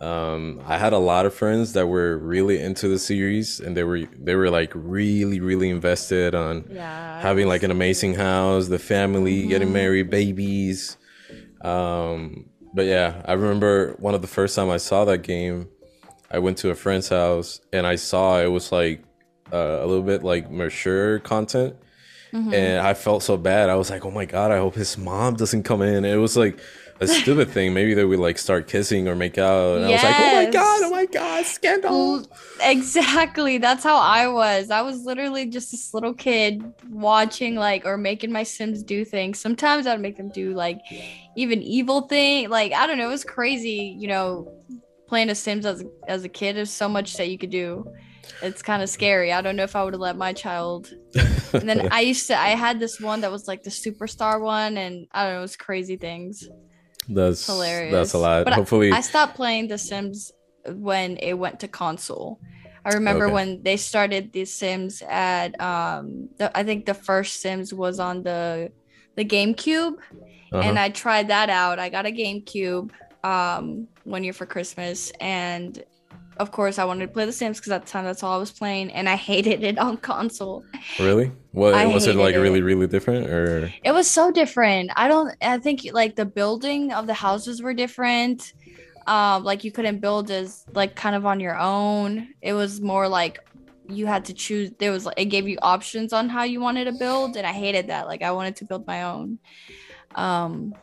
[0.00, 3.84] Um, I had a lot of friends that were really into the series, and they
[3.84, 8.78] were they were like really really invested on yeah having like an amazing house, the
[8.78, 9.72] family, getting Mhm.
[9.72, 10.96] married, babies.
[11.62, 15.68] Um, but yeah, I remember one of the first time I saw that game,
[16.30, 19.02] I went to a friend's house and I saw it was like
[19.52, 21.76] uh, a little bit like mature content,
[22.32, 22.52] Mhm.
[22.52, 23.70] and I felt so bad.
[23.70, 26.04] I was like, oh my god, I hope his mom doesn't come in.
[26.04, 26.58] It was like
[27.00, 27.72] a stupid thing.
[27.74, 30.50] Maybe they would like start kissing or make out, and I was like, oh my
[30.50, 32.26] god, oh my god, scandal.
[32.62, 33.58] Exactly.
[33.58, 34.70] That's how I was.
[34.70, 39.38] I was literally just this little kid watching like or making my Sims do things.
[39.38, 40.80] Sometimes I'd make them do like
[41.36, 42.48] even evil thing.
[42.50, 44.52] Like I don't know, it was crazy, you know,
[45.06, 46.56] playing a Sims as as a kid.
[46.56, 47.86] There's so much that you could do.
[48.42, 49.32] It's kind of scary.
[49.32, 50.92] I don't know if I would have let my child.
[51.52, 54.76] And then I used to I had this one that was like the superstar one
[54.76, 56.46] and I don't know, it was crazy things.
[57.08, 57.92] That's hilarious.
[57.92, 58.44] That's a lot.
[58.44, 60.32] But I- Hopefully, I stopped playing The Sims
[60.66, 62.40] when it went to console.
[62.84, 63.34] I remember Okay.
[63.34, 68.22] when they started The Sims at um the, I think the first Sims was on
[68.22, 68.70] the
[69.14, 69.94] the GameCube
[70.52, 70.58] uh-huh.
[70.58, 71.78] and I tried that out.
[71.78, 72.90] I got a GameCube
[73.24, 75.82] um one year for Christmas and
[76.38, 78.36] of course I wanted to play The Sims because at the time that's all I
[78.36, 80.64] was playing and I hated it on console.
[80.98, 82.34] really, what I was it like?
[82.34, 82.64] Really, it.
[82.64, 84.90] really different, or It was so different.
[84.96, 88.52] I don't I think like the building of the houses were different.
[89.06, 92.28] Um like you couldn't build as like kind of on your own.
[92.42, 93.38] It was more like
[93.88, 96.92] you had to choose there was it gave you options on how you wanted to
[96.92, 98.06] build and I hated that.
[98.06, 99.38] Like I wanted to build my own.
[100.14, 100.74] Um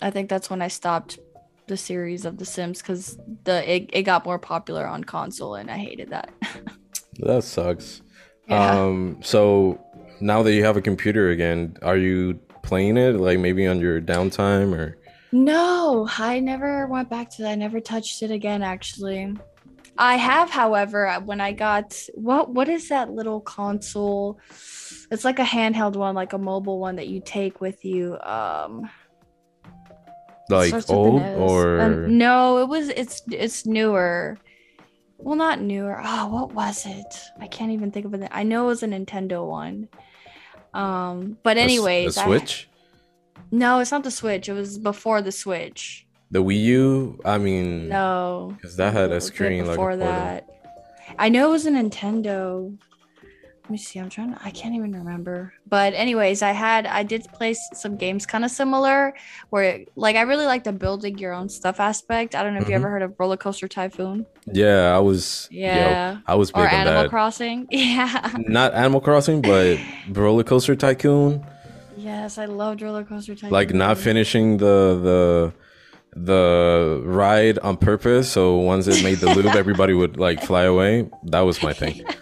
[0.00, 1.18] I think that's when I stopped
[1.66, 5.70] the series of The Sims cuz the it, it got more popular on console and
[5.70, 6.30] I hated that.
[7.20, 8.02] that sucks.
[8.48, 8.82] Yeah.
[8.82, 9.80] Um, so
[10.20, 14.00] now that you have a computer again, are you playing it like maybe on your
[14.00, 14.98] downtime or?
[15.32, 17.50] No, I never went back to that.
[17.52, 19.34] I never touched it again actually.
[19.96, 24.38] I have, however, uh, when I got what what is that little console?
[25.10, 28.18] It's like a handheld one, like a mobile one that you take with you.
[28.20, 28.90] Um
[30.50, 34.38] like starts with an old or Um, no, it was it's it's newer.
[35.18, 36.00] Well, not newer.
[36.04, 37.18] Oh, what was it?
[37.40, 38.28] I can't even think of it.
[38.30, 39.88] I know it was a Nintendo one.
[40.74, 42.68] Um, but anyways, the I- Switch,
[43.50, 44.48] no, it's not the Switch.
[44.48, 46.06] It was before the Switch.
[46.30, 47.20] the Wii U.
[47.24, 50.48] I mean, no because that had a screen like before that.
[51.18, 52.76] I know it was a Nintendo.
[53.64, 53.98] Let me see.
[53.98, 54.38] I'm trying to.
[54.44, 55.54] I can't even remember.
[55.66, 56.84] But anyways, I had.
[56.86, 59.14] I did play some games kind of similar,
[59.48, 62.34] where like I really like the building your own stuff aspect.
[62.34, 62.80] I don't know if you Mhm.
[62.80, 64.26] ever heard of Roller Coaster Tycoon.
[64.52, 65.48] yeah, I was.
[65.50, 66.12] Yeah.
[66.12, 67.08] yo, I was big Or Animal that.
[67.10, 67.66] Crossing.
[67.70, 68.34] Yeah.
[68.38, 69.78] Not Animal Crossing, but
[70.10, 71.42] Roller Coaster Tycoon.
[71.96, 73.50] yes, I loved Roller Coaster Tycoon.
[73.50, 75.52] Like not finishing the the
[76.20, 78.30] the ride on purpose.
[78.30, 81.08] So once it made the loop, everybody would like fly away.
[81.24, 82.04] That was my thing.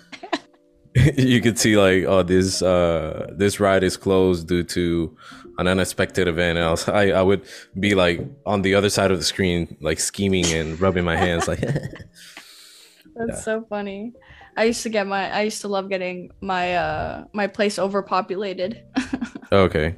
[1.16, 5.16] you could see like, oh, this uh this ride is closed due to
[5.58, 6.58] an unexpected event.
[6.58, 7.42] And I, I would
[7.78, 11.48] be like on the other side of the screen, like scheming and rubbing my hands,
[11.48, 11.60] like.
[13.14, 13.34] That's Yeah.
[13.40, 14.12] so funny.
[14.56, 15.30] I used to get my.
[15.30, 18.82] I used to love getting my uh my place overpopulated.
[19.52, 19.96] okay.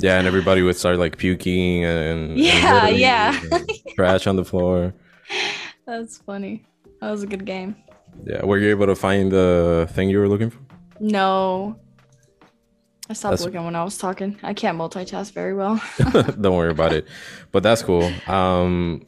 [0.00, 1.98] Yeah, and everybody would start like puking and
[2.30, 3.40] and Yeah, littering yeah.
[3.52, 4.94] and trash on the floor.
[5.86, 6.64] That's funny.
[7.00, 7.76] That was a good game.
[8.24, 10.60] Yeah, were you able to find the thing you were looking for?
[11.00, 11.76] No.
[13.10, 14.38] I stopped That's- looking when I was talking.
[14.42, 15.82] I can't multitask very well.
[16.40, 17.06] Don't worry about it.
[17.50, 18.10] But that's cool.
[18.28, 19.06] Um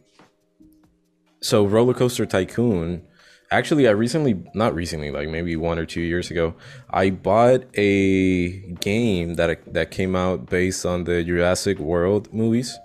[1.41, 3.03] so Roller Coaster Tycoon,
[3.51, 6.55] actually I recently not recently, like maybe 1 or 2 years ago,
[6.91, 12.77] I bought a game that that came out based on the Jurassic World movies.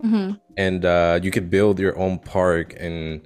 [0.00, 3.22] hmm And uh you could build your own park and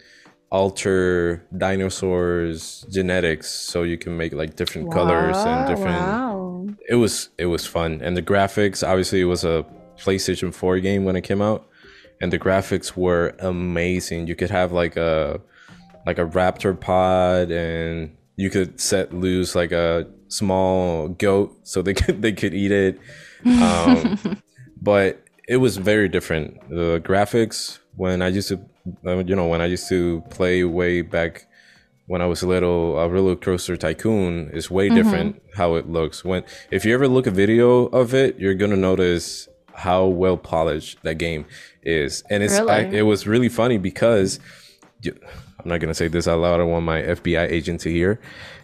[0.50, 6.66] alter dinosaurs genetics so you can make like different colors and different Wow.
[6.88, 8.00] it was it was fun.
[8.02, 9.64] And the graphics obviously it was a
[9.98, 11.66] playstation 4 game when it came out
[12.20, 14.26] and the graphics were amazing.
[14.26, 15.40] You could have like a
[16.06, 21.94] like a raptor pod and you could set loose like a small goat so they
[22.00, 23.00] could they could eat it.
[23.44, 24.40] Um,
[24.80, 26.60] but it was very different.
[26.68, 28.60] The graphics when i used to
[29.04, 31.46] Um, you know when i used to play way back
[32.06, 34.96] when I was a little, a roller coaster tycoon is way mm-hmm.
[34.96, 36.24] different how it looks.
[36.24, 41.02] When if you ever look a video of it, you're gonna notice how well polished
[41.02, 41.46] that game
[41.82, 44.40] is, and it's I, it was really funny because
[45.02, 45.18] you,
[45.58, 46.54] I'm not gonna say this out loud.
[46.54, 48.20] I don't want my FBI agent to hear.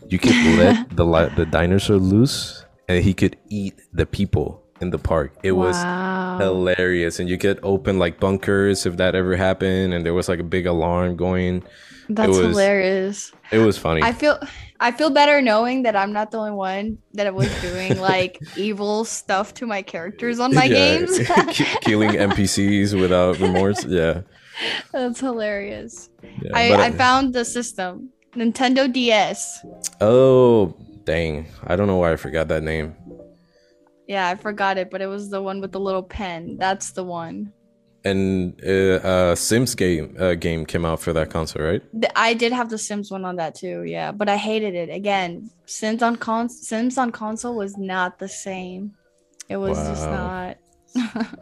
[0.08, 4.98] You could let the the dinosaur loose, and he could eat the people in the
[4.98, 5.32] park.
[5.42, 6.36] It was wow.
[6.38, 10.40] hilarious, and you could open like bunkers if that ever happened, and there was like
[10.40, 11.62] a big alarm going.
[12.08, 13.32] That's it was- hilarious.
[13.52, 14.02] It was funny.
[14.02, 14.38] I feel
[14.80, 19.04] I feel better knowing that I'm not the only one that was doing like evil
[19.04, 21.18] stuff to my characters on my Yeah, games.
[21.56, 23.84] ki- killing NPCs without remorse.
[23.84, 24.22] Yeah,
[24.92, 26.08] That's hilarious.
[26.42, 26.50] yeah.
[26.54, 28.10] I, but I found the system.
[28.34, 29.60] Nintendo DS.
[30.00, 32.96] oh dang, I don't know why I forgot that name.
[34.06, 36.56] Yeah, I forgot it, but it was the one with the little pen.
[36.58, 37.52] That's the one.
[38.04, 41.82] And uh, uh, Sims game uh, game came out for that console, right?
[42.16, 44.90] I did have the Sims one on that too, yeah, but I hated it.
[44.90, 48.94] Again, Sims on con Sims on console was not the same.
[49.48, 50.56] It was just not.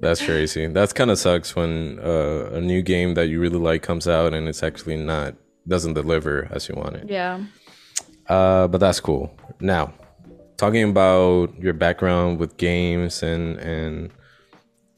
[0.00, 0.66] That's crazy.
[0.68, 4.32] That's kind of sucks when uh, a new game that you really like comes out
[4.32, 5.34] and it's actually not
[5.68, 7.10] doesn't deliver as you want it.
[7.10, 7.44] yeah.
[8.26, 9.36] Uh, but that's cool.
[9.60, 9.92] Now,
[10.60, 14.10] talking about your background with games and and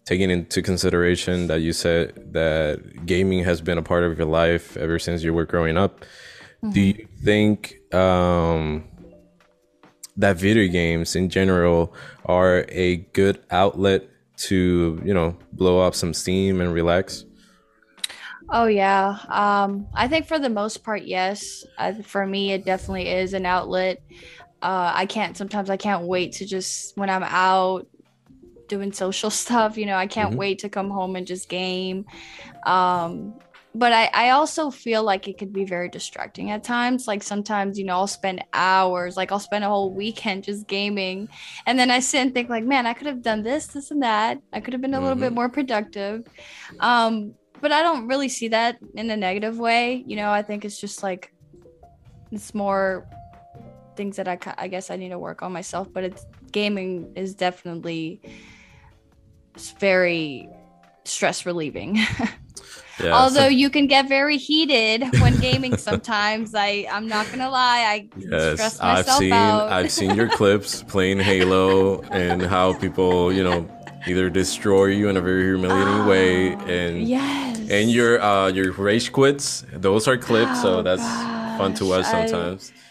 [0.05, 4.77] taking into consideration that you said that gaming has been a part of your life
[4.77, 6.71] ever since you were growing up, mm-hmm.
[6.71, 8.83] do you think um,
[10.17, 11.95] that video games in general
[12.27, 14.03] are a good outlet
[14.49, 17.25] to, you know, blow up some steam and relax?
[18.51, 19.19] Oh yeah.
[19.29, 21.65] Um, I think for the most part, yes.
[21.79, 24.03] Uh, for me, it definitely is an outlet.
[24.63, 27.87] Uh, I can't sometimes I can't wait to just when I'm out
[28.69, 30.39] doing social stuff, you know, I can't mm-hmm.
[30.39, 32.07] wait to come home and just game.
[32.65, 33.35] Um,
[33.75, 37.07] but I, I also feel like it could be very distracting at times.
[37.07, 41.29] Like sometimes, you know, I'll spend hours, like I'll spend a whole weekend just gaming.
[41.67, 44.03] And then I sit and think, like, man, I could have done this, this, and
[44.03, 44.41] that.
[44.53, 45.05] I could have been a mm-hmm.
[45.05, 45.37] little bit mm-hmm.
[45.37, 46.27] more productive.
[46.81, 50.05] Um, but I don't really see that in a negative way.
[50.07, 51.33] You know, I think it's just like
[52.31, 53.07] it's more
[53.97, 55.89] things that I, I guess I need to work on myself.
[55.93, 58.21] But it's gaming is definitely
[59.79, 60.49] very
[61.05, 61.99] stress relieving.
[63.03, 66.55] Yeah, Although so, you can get very heated when gaming sometimes.
[66.55, 69.73] I I'm not gonna lie, I yes, stress myself I've seen out.
[69.73, 73.67] I've seen your clips playing Halo and how people, you know,
[74.07, 77.71] either destroy you in a very humiliating way ah, and yes.
[77.71, 81.59] and your uh your rage quits those are clips oh, so that's gosh.
[81.59, 82.82] fun to watch sometimes I,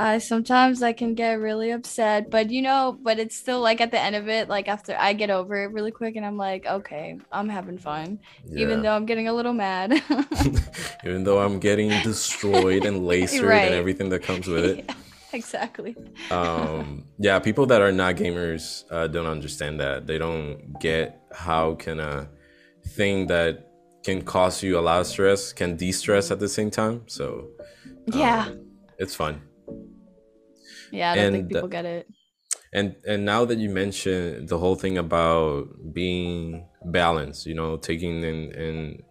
[0.00, 3.90] uh, sometimes I can get really upset, but you know, but it's still like at
[3.90, 6.64] the end of it, like after I get over it really quick, and I'm like,
[6.64, 8.62] okay, I'm having fun, yeah.
[8.62, 9.92] even though I'm getting a little mad.
[11.04, 13.66] even though I'm getting destroyed and lasered right.
[13.66, 14.90] and everything that comes with it.
[15.32, 15.38] Yeah.
[15.38, 15.94] exactly.
[16.30, 20.06] um, yeah, people that are not gamers uh, don't understand that.
[20.06, 22.28] They don't get how can a
[22.96, 23.68] thing that
[24.02, 27.02] can cause you a lot of stress can de-stress at the same time.
[27.06, 27.50] So
[28.12, 28.48] um, yeah,
[28.98, 29.42] it's fun.
[30.90, 32.08] Yeah, I don't and, think people get it.
[32.72, 38.22] And and now that you mentioned the whole thing about being balanced, you know, taking
[38.22, 39.02] in in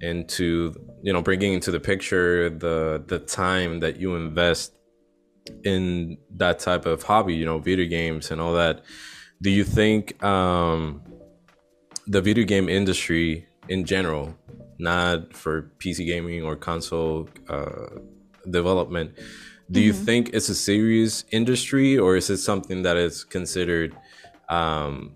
[0.00, 4.74] into you know bringing into the picture the the time that you invest
[5.64, 8.82] in that type of hobby, you know, video games and all that,
[9.40, 11.02] do you think um,
[12.06, 14.34] the video game industry in general,
[14.78, 17.86] not for PC gaming or console uh,
[18.50, 19.12] development,
[19.70, 19.86] do mm-hmm.
[19.86, 23.94] you think it's a serious industry or is it something that is considered
[24.48, 25.14] um,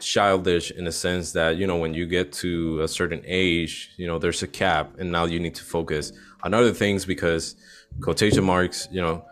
[0.00, 4.06] childish in the sense that you know when you get to a certain age you
[4.06, 6.12] know there's a cap and now you need to focus
[6.42, 7.54] on other things because
[8.00, 9.24] quotation marks you know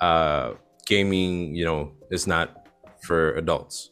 [0.00, 0.54] uh,
[0.86, 2.66] gaming, you know, is not
[3.02, 3.90] for adults.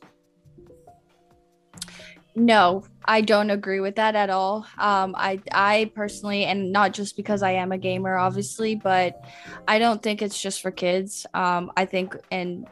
[2.35, 4.67] No, I don't agree with that at all.
[4.79, 9.25] Um, I I personally, and not just because I am a gamer, obviously, but
[9.69, 11.27] I don't think it's just for kids.
[11.33, 12.67] Um, I think, and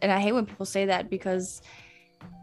[0.00, 1.62] and I hate when people say that because,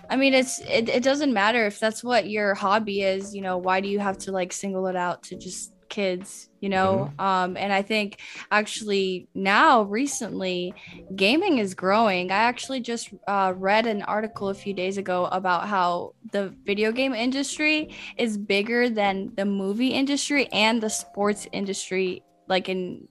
[0.10, 3.34] I mean, it's it, it doesn't matter if that's what your hobby is.
[3.34, 6.70] You know, why do you have to like single it out to just kids you
[6.70, 7.22] know mm-hmm.
[7.22, 8.20] um and i think
[8.52, 10.74] actually now recently
[11.16, 15.68] gaming is growing i actually just uh, read an article a few days ago about
[15.68, 22.24] how the video game industry is bigger than the movie industry and the sports industry
[22.48, 23.08] like in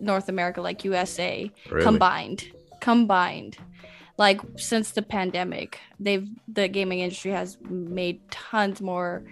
[0.00, 1.82] north america like usa really?
[1.82, 2.44] combined
[2.80, 3.56] combined
[4.18, 9.24] like since the pandemic they've the gaming industry has made tons more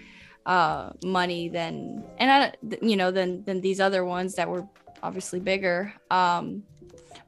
[0.46, 2.52] uh, money than and I
[2.82, 4.66] you know than than these other ones that were
[5.02, 5.92] obviously bigger.
[6.10, 6.64] Um,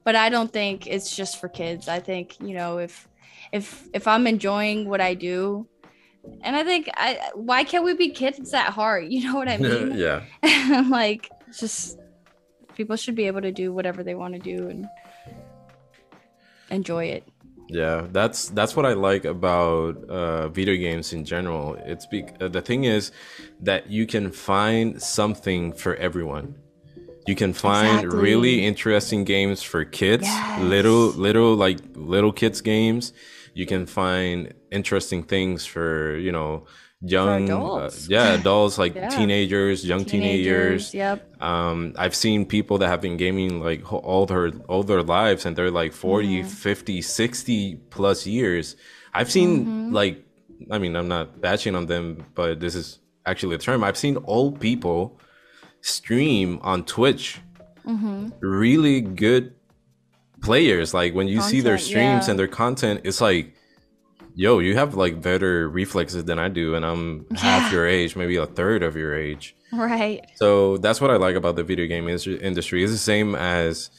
[0.04, 1.88] but I don't think it's just for kids.
[1.88, 3.08] I think you know if
[3.52, 5.66] if if I'm enjoying what I do,
[6.42, 9.04] and I think I why can't we be kids at heart?
[9.08, 9.92] You know what I mean?
[9.96, 10.22] yeah.
[10.90, 11.98] like just
[12.74, 14.86] people should be able to do whatever they want to do and
[16.70, 17.26] enjoy it.
[17.68, 21.74] Yeah, that's that's what I like about uh, video games in general.
[21.84, 23.10] It's be- uh, the thing is
[23.60, 26.54] that you can find something for everyone.
[27.26, 28.20] You can find exactly.
[28.20, 30.62] really interesting games for kids, yes.
[30.62, 33.12] little little like little kids games.
[33.52, 36.66] You can find interesting things for you know
[37.02, 39.08] young uh, yeah adults like yeah.
[39.08, 44.24] teenagers young teenagers, teenagers, yep um i've seen people that have been gaming like all
[44.24, 46.48] their all their lives and they're like 40 mm-hmm.
[46.48, 48.76] 50 60 plus years
[49.12, 49.92] i've seen mm-hmm.
[49.92, 50.24] like
[50.70, 54.16] i mean i'm not bashing on them but this is actually a term i've seen
[54.24, 55.20] old people
[55.82, 57.40] stream on twitch
[57.86, 58.28] mm-hmm.
[58.40, 59.54] really good
[60.40, 62.30] players like when you content, see their streams yeah.
[62.30, 63.55] and their content it's like
[64.36, 67.38] yo, you have like better reflexes than I do, and I'm yeah.
[67.38, 69.56] half your age, maybe a third of your age.
[69.72, 70.20] Right.
[70.36, 72.84] So that's what I like about the video game industry.
[72.84, 73.90] It's the same as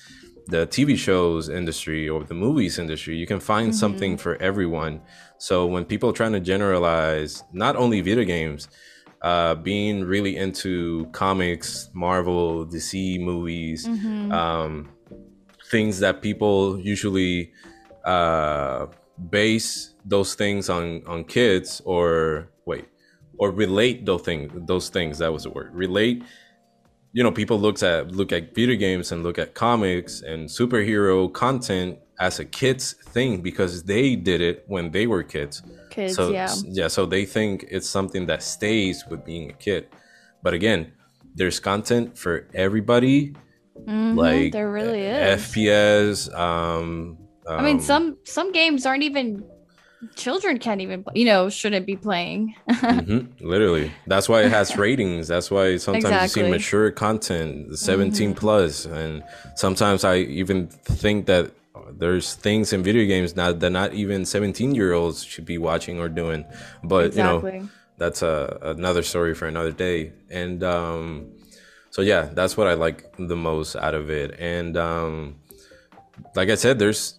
[0.47, 3.17] the TV shows industry or the movies industry.
[3.17, 3.77] You can find Mm-hmm.
[3.83, 5.01] something for everyone.
[5.39, 8.69] So when people are trying to generalize not only video games,
[9.23, 14.31] uh, being really into comics, Marvel, DC movies, Mhm.
[14.31, 14.89] um,
[15.71, 17.51] things that people usually
[18.05, 18.85] uh,
[19.29, 22.86] base those things on on kids or wait
[23.38, 26.24] or relate those things those things that was the word relate
[27.14, 31.32] you know people looks at look at video games and look at comics and superhero
[31.32, 36.32] content as a kids thing because they did it when they were kids Kids, so
[36.32, 36.53] yeah.
[36.66, 39.88] yeah so they think it's something that stays with being a kid
[40.43, 40.91] but again
[41.36, 43.34] there's content for everybody
[43.88, 45.41] Mhm, like there really is.
[45.41, 49.47] fps um, I mean, um, some some games aren't even
[50.15, 52.53] children can't even you know shouldn't be playing.
[52.69, 53.91] mhm, literally.
[54.05, 55.27] That's why it has ratings.
[55.27, 58.35] That's why sometimes you see mature content 17 Mhm.
[58.35, 59.23] plus and
[59.55, 61.51] sometimes i even think that
[61.97, 65.99] there's things in video games now that not even 17 year olds should be watching
[65.99, 66.45] or doing.
[66.83, 67.39] But you know
[67.97, 70.13] that's a, another story for another day.
[70.29, 71.31] And um
[71.89, 74.35] so yeah that's what i like the most out of it.
[74.39, 75.35] And um
[76.35, 77.17] like i said there's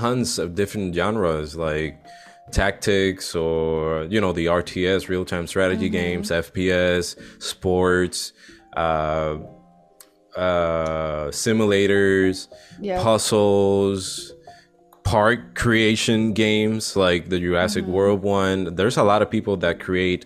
[0.00, 1.94] tons of different genres like
[2.60, 7.06] tactics or you know the rts real-time strategy games fps
[7.42, 8.18] sports
[8.84, 9.34] uh
[10.36, 12.48] uh simulators
[12.80, 13.02] Yeah.
[13.02, 14.32] puzzles
[15.04, 17.92] park creation games like the Jurassic Mm-hmm.
[17.98, 18.58] World one.
[18.78, 20.22] There's a lot of people that create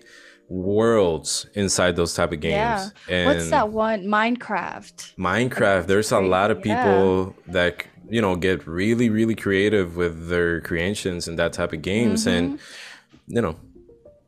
[0.47, 2.81] worlds inside those type of games.
[3.07, 3.15] Yeah.
[3.15, 3.99] And What's that one?
[4.05, 4.97] Minecraft.
[5.31, 6.69] Minecraft, there's a lot of Yeah.
[6.69, 7.73] people that
[8.09, 12.45] you know get really really creative with their creations and that type of games Mm-hmm.
[12.53, 12.59] and
[13.27, 13.55] you know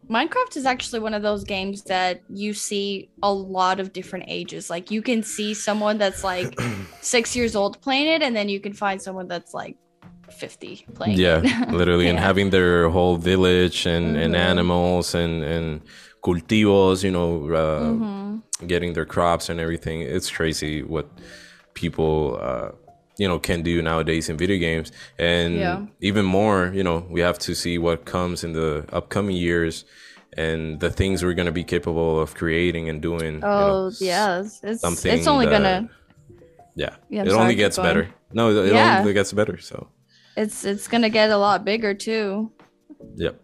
[0.09, 4.69] Minecraft is actually one of those games that you see a lot of different ages.
[4.69, 6.59] Like you can see someone that's like
[7.01, 9.77] six years old playing it, and then you can find someone that's like
[10.29, 11.71] fifty playing yeah it.
[11.81, 14.37] literally and having their whole village and and Mhm.
[14.51, 15.81] animals and and
[16.25, 17.29] cultivos you know
[17.63, 18.41] uh, Mhm.
[18.67, 20.01] getting their crops and everything.
[20.01, 21.07] It's crazy what
[21.73, 22.71] people uh,
[23.17, 25.85] you know can do nowadays in video games, and Yeah.
[26.01, 26.71] even more.
[26.73, 29.85] You know, we have to see what comes in the upcoming years
[30.37, 33.33] and the things we're gonna be capable of creating and doing.
[33.35, 33.47] you know,
[33.87, 35.89] Oh yes, it's something it's only that- gonna
[36.75, 37.87] yeah, Yeah, it sorry, only gets going.
[37.89, 38.07] better.
[38.33, 38.99] No, it, it Yeah.
[38.99, 39.57] only gets better.
[39.59, 39.87] So,
[40.37, 42.51] it's it's gonna get a lot bigger too.
[43.15, 43.35] yep.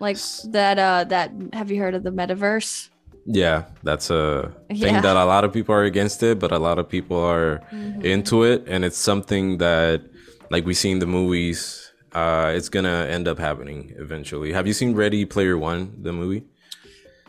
[0.00, 0.18] Like
[0.52, 2.90] that uh that have you heard of the metaverse?
[3.24, 5.00] Yeah, that's a thing Yeah.
[5.00, 8.02] that a lot of people are against it, but a lot of people are Mm-hmm.
[8.04, 10.02] into it, and it's something that,
[10.50, 14.52] like we see in the movies, uh, it's gonna end up happening eventually.
[14.52, 16.44] Have you seen Ready Player One, the movie?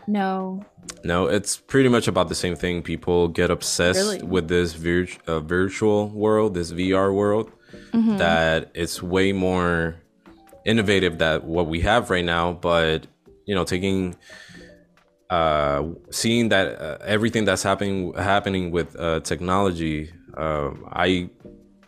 [0.08, 0.66] No.
[1.04, 2.82] No, it's pretty much about the same thing.
[2.82, 4.22] People get obsessed Really?
[4.24, 7.52] with this vir- uh, virtual world, this VR world,
[7.94, 8.18] Mhm.
[8.18, 9.96] that it's way more
[10.66, 12.52] innovative than what we have right now.
[12.54, 13.08] But
[13.46, 14.16] you know, taking,
[15.30, 21.30] uh, seeing that uh, everything that's happening happening with uh, technology, uh, I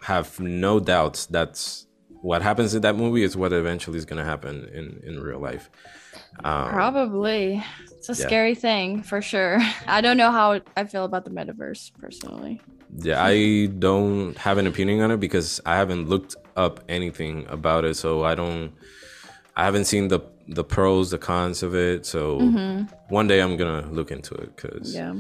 [0.01, 1.87] have no doubts that's
[2.21, 5.39] what happens in that movie is what eventually is going to happen in in real
[5.39, 5.69] life.
[6.43, 7.63] Um, Probably.
[7.97, 8.27] It's a yeah.
[8.27, 9.59] scary thing for sure.
[9.87, 12.61] I don't know how I feel about the metaverse personally.
[12.97, 17.83] Yeah, I don't have an opinion on it because I haven't looked up anything about
[17.83, 18.73] it, so I don't.
[19.55, 22.05] I haven't seen the the pros, the cons of it.
[22.05, 22.89] So Mhm.
[23.09, 25.13] one day I'm gonna look into it because Yeah.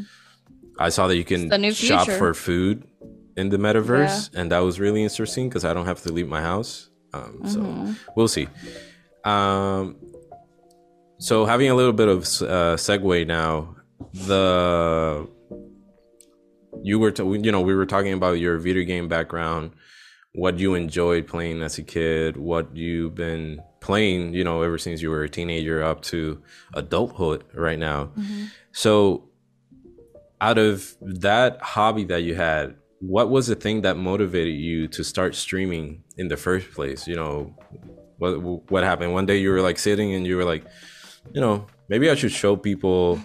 [0.79, 2.83] I saw that you can shop for food
[3.37, 6.41] in the metaverse, and that was really interesting because I don't have to leave my
[6.41, 6.89] house.
[7.13, 7.95] Um, so Mhm.
[8.15, 8.47] we'll see.
[9.23, 9.95] Um,
[11.17, 13.75] so having a little bit of uh, segue now,
[14.13, 15.27] the
[16.83, 19.71] you were, you know, we were talking about your video game background,
[20.33, 23.59] what you enjoyed playing as a kid, what you've been
[23.89, 26.41] playing, you know, ever since you were a teenager up to
[26.73, 28.09] adulthood right now.
[28.17, 28.47] Mhm.
[28.71, 29.29] So,
[30.41, 35.03] out of that hobby that you had, what was the thing that motivated you to
[35.03, 37.07] start streaming in the first place?
[37.07, 37.55] You know,
[38.17, 38.33] what
[38.71, 39.13] what happened?
[39.13, 40.63] One day you were like sitting and you were like,
[41.35, 43.19] you know, maybe I should show people,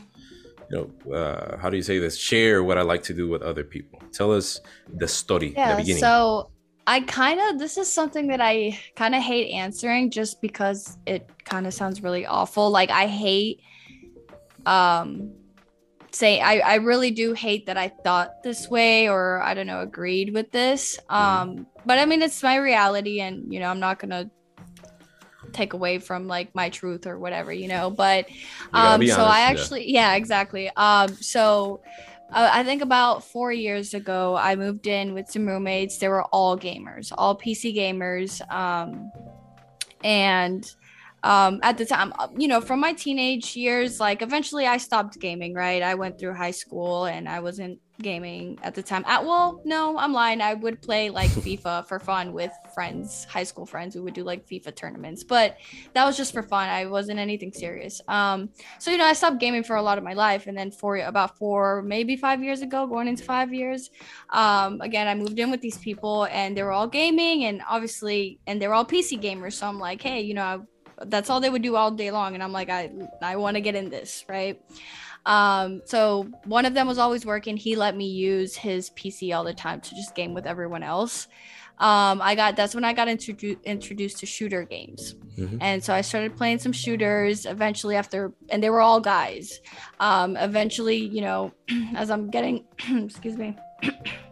[0.71, 2.19] you know, uh, how do you say this?
[2.19, 3.99] Share what I like to do with other people.
[4.13, 4.61] Tell us
[5.03, 5.77] the story, the Yeah.
[5.77, 6.03] beginning.
[6.03, 6.51] So
[6.91, 11.31] I kind of this is something that I kind of hate answering just because it
[11.45, 12.69] kind of sounds really awful.
[12.69, 13.61] Like I hate
[14.67, 15.31] um
[16.11, 19.83] say I I really do hate that I thought this way or I don't know
[19.83, 20.99] agreed with this.
[21.09, 24.29] Um but I mean it's my reality and you know I'm not going to
[25.53, 28.27] take away from like my truth or whatever, you know, but
[28.73, 29.49] um so honest, I yeah.
[29.49, 30.69] actually yeah, exactly.
[30.71, 31.83] Um so
[32.33, 35.99] uh, I think about four years ago, I moved in with some roommates.
[35.99, 38.41] They were all gamers, all PC gamers.
[38.53, 39.11] Um,
[40.05, 40.65] and
[41.23, 45.19] um, at the time, uh, you know, from my teenage years, like eventually I stopped
[45.19, 45.83] gaming, right?
[45.83, 49.05] I went through high school and I wasn't gaming at the time.
[49.07, 50.41] At well, no, I'm lying.
[50.41, 53.95] I would play like FIFA for fun with friends, high school friends.
[53.95, 55.57] We would do like FIFA tournaments, but
[55.95, 56.69] that was just for fun.
[56.69, 58.01] I wasn't anything serious.
[58.09, 60.71] Um, so you know, I stopped gaming for a lot of my life, and then
[60.71, 63.91] for about four, maybe five years ago, going into five years,
[64.31, 68.41] um, again, I moved in with these people, and they were all gaming, and obviously,
[68.47, 69.55] and they were all PC gamers.
[69.55, 70.43] So I'm like, hey, you know.
[70.43, 70.59] I,
[71.07, 72.91] that's all they would do all day long and i'm like i
[73.23, 74.61] i want to get in this right
[75.31, 77.57] um so one of them was always working.
[77.57, 81.29] He let me use his pc all the time to just game with everyone else.
[81.79, 85.15] Um i got that's when i got introduced introduced to shooter games.
[85.39, 85.59] Mm-hmm.
[85.61, 89.61] and so i started playing some shooters eventually after and they were all guys.
[90.01, 91.53] Um eventually you know
[91.95, 92.65] as i'm getting
[93.07, 93.57] excuse me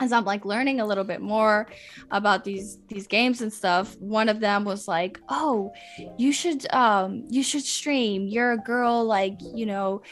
[0.00, 1.68] as I'm like learning a little bit more
[2.10, 5.72] about these these games and stuff, one of them was like, "Oh,
[6.16, 8.26] you should um you should stream.
[8.26, 10.02] You're a girl like, you know,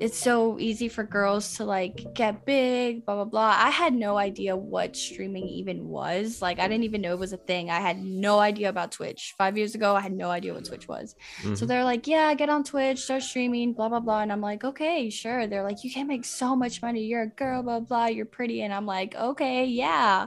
[0.00, 3.56] it's so easy for girls to like get big, blah blah blah.
[3.58, 6.42] I had no idea what streaming even was.
[6.42, 7.70] Like I didn't even know it was a thing.
[7.70, 9.34] I had no idea about Twitch.
[9.38, 11.14] 5 years ago, I had no idea what Twitch was.
[11.42, 11.54] Mm-hmm.
[11.54, 14.64] So they're like, "Yeah, get on Twitch, start streaming, blah blah blah." And I'm like,
[14.64, 17.04] "Okay, sure." They're like, "You can make so much money.
[17.04, 20.26] You're a girl, blah blah, you're pretty." And I'm like, "Okay, yeah."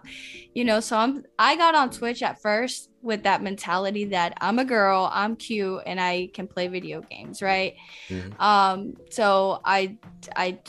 [0.54, 4.60] You know, so I'm I got on Twitch at first with that mentality that I'm
[4.60, 7.76] a girl, I'm cute, and I can play video games, right?
[8.10, 8.42] Mm-hmm.
[8.42, 9.98] Um, so I
[10.36, 10.60] I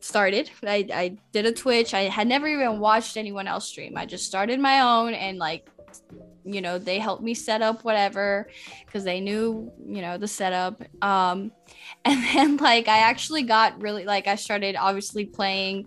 [0.00, 0.50] started.
[0.62, 1.94] I, I did a Twitch.
[1.94, 3.96] I had never even watched anyone else stream.
[3.96, 5.68] I just started my own and like
[6.44, 8.48] you know they helped me set up whatever
[8.86, 11.52] because they knew you know the setup um
[12.04, 15.86] and then like i actually got really like i started obviously playing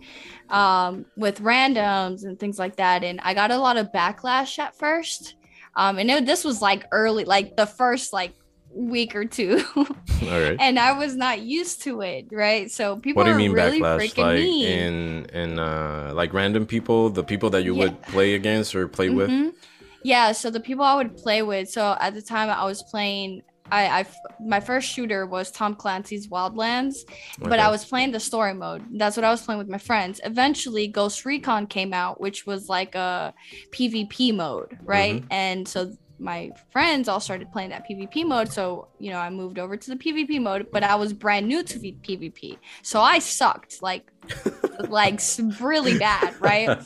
[0.50, 4.78] um with randoms and things like that and i got a lot of backlash at
[4.78, 5.36] first
[5.76, 8.34] um, and it, this was like early, like the first like
[8.74, 9.64] week or two.
[10.24, 12.72] And I was not used to it, right?
[12.72, 14.18] So people What do you mean really backlash?
[14.18, 14.68] Like mean.
[14.68, 17.84] in in uh like random people, the people that you yeah.
[17.84, 19.46] would play against or play mm-hmm.
[19.46, 19.56] with?
[20.04, 21.70] Yeah, so the people I would play with.
[21.70, 23.42] So at the time I was playing
[23.72, 24.06] I, I
[24.40, 26.96] my first shooter was Tom Clancy's Wildlands,
[27.40, 27.50] okay.
[27.50, 28.84] but I was playing the story mode.
[28.92, 30.20] That's what I was playing with my friends.
[30.24, 33.34] Eventually, Ghost Recon came out, which was like a
[33.72, 35.22] PvP mode, right?
[35.22, 35.32] Mm-hmm.
[35.32, 38.52] And so my friends all started playing that PvP mode.
[38.52, 41.64] So, you know, I moved over to the PvP mode, but I was brand new
[41.64, 42.58] to PvP.
[42.82, 44.12] So I sucked like
[44.90, 45.20] like
[45.60, 46.80] really bad, right?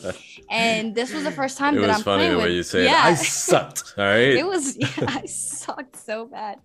[0.49, 2.63] And this was the first time it that I'm funny playing the with, way you
[2.63, 3.07] say yeah.
[3.07, 3.11] it.
[3.11, 3.93] I sucked.
[3.97, 4.19] All right.
[4.19, 6.59] it was yeah, I sucked so bad.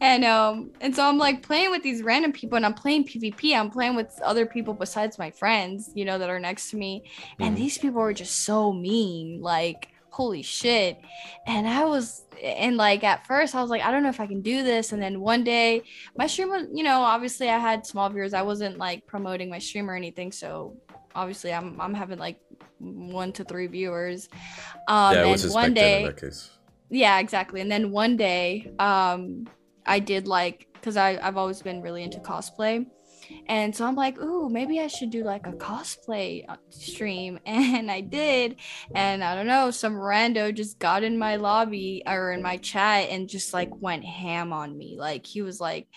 [0.00, 3.54] And um and so I'm like playing with these random people and I'm playing PvP.
[3.54, 7.04] I'm playing with other people besides my friends, you know, that are next to me.
[7.38, 7.58] And mm.
[7.58, 9.40] these people were just so mean.
[9.40, 11.00] Like holy shit.
[11.44, 14.28] And I was, and like at first, I was like, I don't know if I
[14.28, 14.92] can do this.
[14.92, 15.82] And then one day,
[16.16, 18.32] my stream was, you know, obviously I had small viewers.
[18.32, 20.30] I wasn't like promoting my stream or anything.
[20.30, 20.76] So
[21.16, 22.38] obviously I'm, I'm having like
[22.78, 24.28] one to three viewers.
[24.86, 26.08] Um, yeah, and one day,
[26.90, 27.60] yeah, exactly.
[27.60, 29.48] And then one day, um,
[29.84, 32.86] I did like, cause I, I've always been really into cosplay.
[33.46, 37.38] And so I'm like, ooh, maybe I should do like a cosplay uh, stream.
[37.46, 38.56] And I did.
[38.94, 43.10] And I don't know, some rando just got in my lobby or in my chat
[43.10, 44.96] and just like went ham on me.
[44.98, 45.88] Like he was like,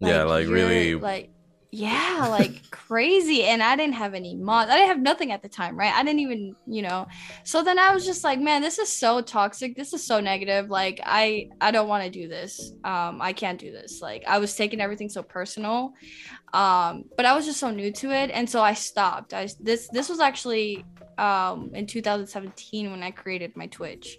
[0.00, 1.30] like yeah, like really like
[1.74, 3.42] yeah, like crazy.
[3.42, 4.70] And I didn't have any mods.
[4.70, 5.92] I didn't have nothing at the time, right?
[5.92, 7.08] I didn't even, you know.
[7.42, 9.74] So then I was just like, man, this is so toxic.
[9.74, 10.70] This is so negative.
[10.70, 12.74] Like I I don't want to do this.
[12.84, 14.00] Um I can't do this.
[14.00, 15.94] Like I was taking everything so personal.
[16.52, 19.34] Um but I was just so new to it and so I stopped.
[19.34, 20.84] I this this was actually
[21.18, 24.16] um in 2017 when I created my Twitch.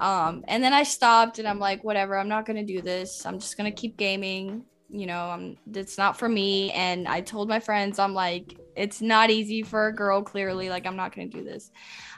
[0.00, 3.24] Um, and then I stopped and I'm like, whatever, I'm not gonna do this.
[3.26, 6.72] I'm just gonna keep gaming you know, I'm it's not for me.
[6.72, 10.68] And I told my friends, I'm like, it's not easy for a girl, clearly.
[10.68, 11.70] Like, I'm not gonna do this.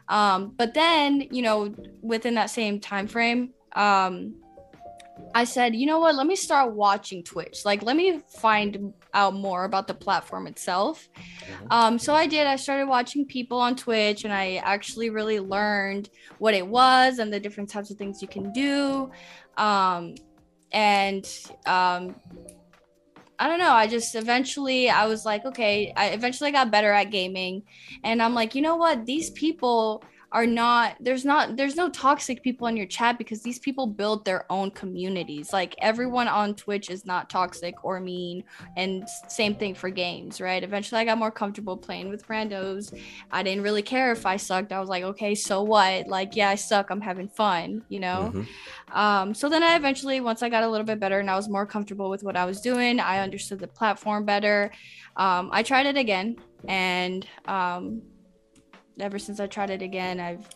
[0.08, 4.34] Um, but then, you know, within that same time frame, um,
[5.34, 7.64] I said, you know what, let me start watching Twitch.
[7.64, 11.08] Like, let me find out more about the platform itself.
[11.14, 11.66] Mm-hmm.
[11.70, 12.46] Um, so I did.
[12.46, 17.32] I started watching people on Twitch and I actually really learned what it was and
[17.32, 19.10] the different types of things you can do.
[19.56, 20.16] Um,
[20.72, 21.26] and
[21.66, 22.14] um,
[23.42, 23.72] I don't know.
[23.72, 27.64] I just eventually I was like, okay, I eventually got better at gaming.
[28.04, 29.04] And I'm like, you know what?
[29.04, 33.58] These people are not there's not there's no toxic people in your chat because these
[33.58, 35.52] people build their own communities.
[35.52, 38.42] Like everyone on twitch is not toxic or mean
[38.76, 40.64] and same thing for games right?
[40.64, 42.98] Eventually i got more comfortable playing with randos.
[43.30, 44.72] I didn't really care if i sucked.
[44.72, 46.08] I was like okay so what?
[46.08, 46.90] Like yeah i suck.
[46.90, 48.32] I'm having fun you know?
[48.34, 48.98] Mm-hmm.
[48.98, 51.48] um so then i eventually once i got a little bit better and i was
[51.48, 54.70] more comfortable with what i was doing i understood the platform better.
[55.16, 58.02] Um i tried it again and um
[58.98, 60.48] ever since I tried it again, I've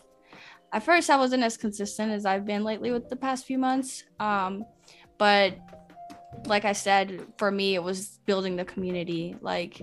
[0.73, 4.03] at first I wasn't as consistent as I've been lately with the past few months.
[4.19, 4.65] Um,
[5.17, 5.57] but
[6.45, 9.35] like I said, for me it was building the community.
[9.41, 9.81] Like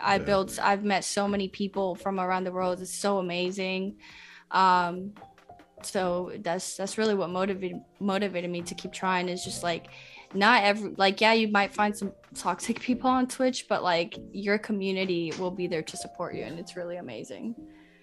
[0.00, 0.24] I yeah.
[0.24, 2.80] built I've met so many people from around the world.
[2.80, 3.96] It's so amazing.
[4.50, 5.12] Um,
[5.82, 9.88] so that's that's really what motivated motivated me to keep trying is just like
[10.34, 14.58] not every like yeah you might find some toxic people on twitch but like your
[14.58, 17.54] community will be there to support you and it's really amazing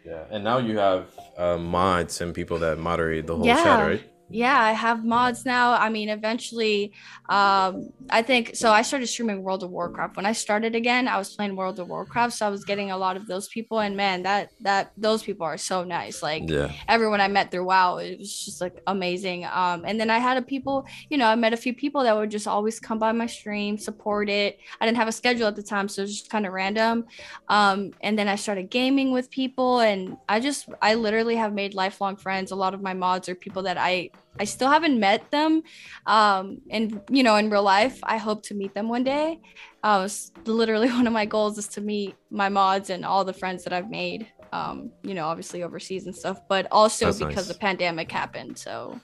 [0.06, 1.08] yeah and now you have
[1.38, 3.64] uh, mods and people that moderate the whole yeah.
[3.64, 5.74] chat right yeah i have mods now.
[5.74, 6.92] I mean eventually
[7.30, 10.18] um i think so i started streaming world of warcraft.
[10.18, 12.98] When i started again i was playing world of warcraft so i was getting a
[12.98, 16.24] lot of those people and man that that those people are so nice.
[16.24, 16.72] Like yeah.
[16.88, 19.46] everyone i met through wow it was just like amazing.
[19.46, 22.16] Um and then i had a people you know i met a few people that
[22.16, 24.60] would just always come by my stream support it.
[24.82, 27.06] I didn't have a schedule at the time so it was just kind of random.
[27.48, 31.74] Um and then i started gaming with people and i just i literally have made
[31.74, 32.52] lifelong friends.
[32.52, 34.10] A lot of my mods are people that i
[34.40, 35.64] I still haven't met them.
[36.06, 39.40] Um, and you know, in real life, I hope to meet them one day.
[39.84, 40.08] Uh,
[40.46, 43.74] literally one of my goals is to meet my mods and all the friends that
[43.74, 44.28] I've made.
[44.52, 47.48] Um, you know, obviously overseas and stuff, but also That's because nice.
[47.48, 48.58] the pandemic happened.
[48.58, 49.00] So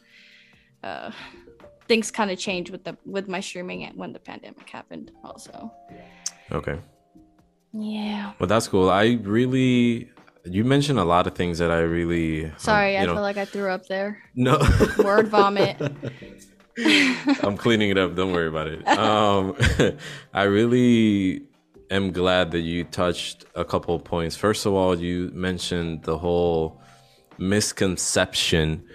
[0.83, 1.11] uh,
[1.87, 5.11] things kind of changed with the with my streaming and when the pandemic happened.
[5.23, 5.71] Also.
[6.51, 6.79] Okay.
[7.73, 8.33] Yeah.
[8.39, 8.89] Well, that's cool.
[8.89, 10.11] I really
[10.45, 12.45] you mentioned a lot of things that I really.
[12.45, 14.21] Um, Sorry, um, I know, feel like I threw up there.
[14.35, 14.59] No.
[15.03, 15.77] Word vomit.
[17.43, 18.15] I'm cleaning it up.
[18.15, 18.87] Don't worry about it.
[18.87, 19.55] Um,
[20.33, 21.43] I really
[21.89, 24.35] am glad that you touched a couple of points.
[24.35, 26.81] First of all, you mentioned the whole
[27.37, 28.85] misconception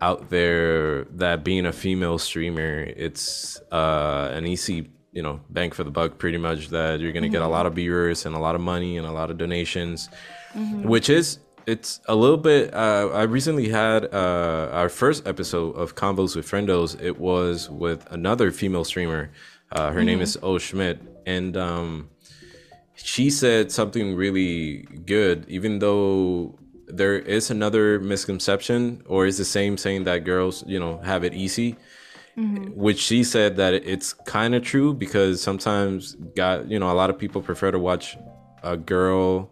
[0.00, 5.82] out there that being a female streamer, it's uh, an easy you know bang for
[5.82, 7.32] the buck pretty much that you're gonna mm-hmm.
[7.32, 7.52] get a mm-hmm.
[7.52, 10.10] lot of viewers and a lot of money and a lot of donations
[10.56, 10.88] mm-hmm.
[10.88, 15.94] which is it's a little bit uh, i recently had uh, our first episode of
[15.94, 19.30] convos with friendos it was with another female streamer
[19.72, 20.06] uh, her mm-hmm.
[20.06, 22.08] name is o schmidt and um,
[22.94, 29.76] she said something really good even though there is another misconception or is the same
[29.76, 31.76] saying that girls you know have it easy
[32.38, 32.78] Mm-hmm.
[32.78, 37.08] which she said that it's kind of true because sometimes got you know a lot
[37.08, 38.18] of people prefer to watch
[38.62, 39.50] a girl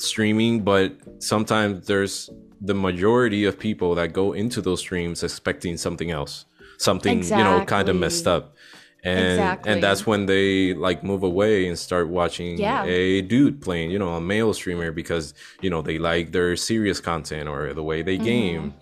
[0.00, 2.30] streaming, but sometimes there's
[2.60, 6.44] the majority of people that go into those streams expecting something else,
[6.78, 7.44] something exactly.
[7.44, 8.56] you know kind of messed up.
[9.02, 9.72] And exactly.
[9.72, 12.84] and that's when they like move away and start watching yeah.
[12.84, 15.32] a dude playing, you know, a male streamer because
[15.62, 18.24] you know they like their serious content or the way they mm-hmm.
[18.24, 18.74] game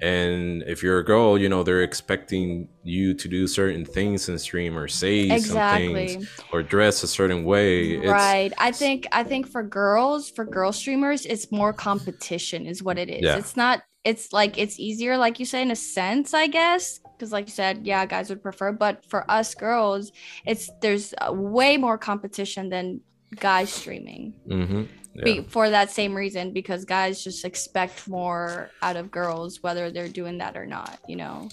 [0.00, 4.38] and if you're a girl you know they're expecting you to do certain things in
[4.38, 5.86] stream or say exactly.
[5.86, 7.96] some things or dress a certain way.
[7.96, 8.52] Right.
[8.52, 12.98] It's, i think i think for girls for girl streamers it's more competition is what
[12.98, 13.22] it is.
[13.22, 13.36] Yeah.
[13.36, 17.32] it's not it's like it's easier like you say in a sense i guess because
[17.32, 20.12] like you said yeah guys would prefer but for us girls
[20.44, 23.00] it's there's way more competition than
[23.34, 24.34] guys streaming.
[24.48, 24.84] Mm-hmm
[25.24, 25.40] yeah.
[25.48, 30.38] for that same reason because guys just expect more out of girls whether they're doing
[30.38, 31.48] that or not you know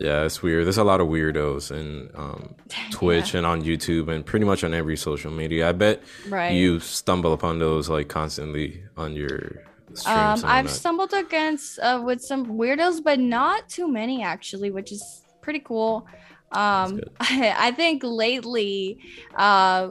[0.00, 2.54] yeah it's weird there's a lot of weirdos in um,
[2.90, 3.38] twitch yeah.
[3.38, 6.52] and on youtube and pretty much on every social media i bet right.
[6.52, 9.62] you stumble upon those like constantly on your
[10.06, 15.22] um, i've stumbled against uh, with some weirdos but not too many actually which is
[15.40, 16.06] pretty cool
[16.52, 18.98] um I, I think lately
[19.34, 19.90] uh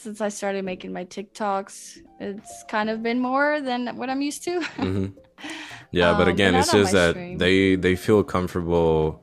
[0.00, 4.44] since I started making my TikToks, it's kind of been more than what I'm used
[4.44, 4.60] to.
[4.60, 5.06] mm-hmm.
[5.92, 7.38] Yeah, um, but again, it's just that stream.
[7.38, 9.22] they they feel comfortable.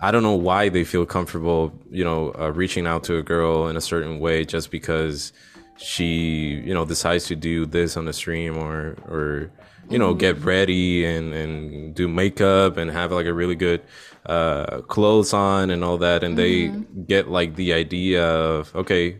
[0.00, 3.68] I don't know why they feel comfortable, you know, uh, reaching out to a girl
[3.68, 5.32] in a certain way just because
[5.76, 9.50] she, you know, decides to do this on the stream or or
[9.90, 10.18] you know, mm-hmm.
[10.18, 13.82] get ready and and do makeup and have like a really good
[14.26, 16.82] uh, clothes on and all that, and mm-hmm.
[16.82, 19.18] they get like the idea of okay,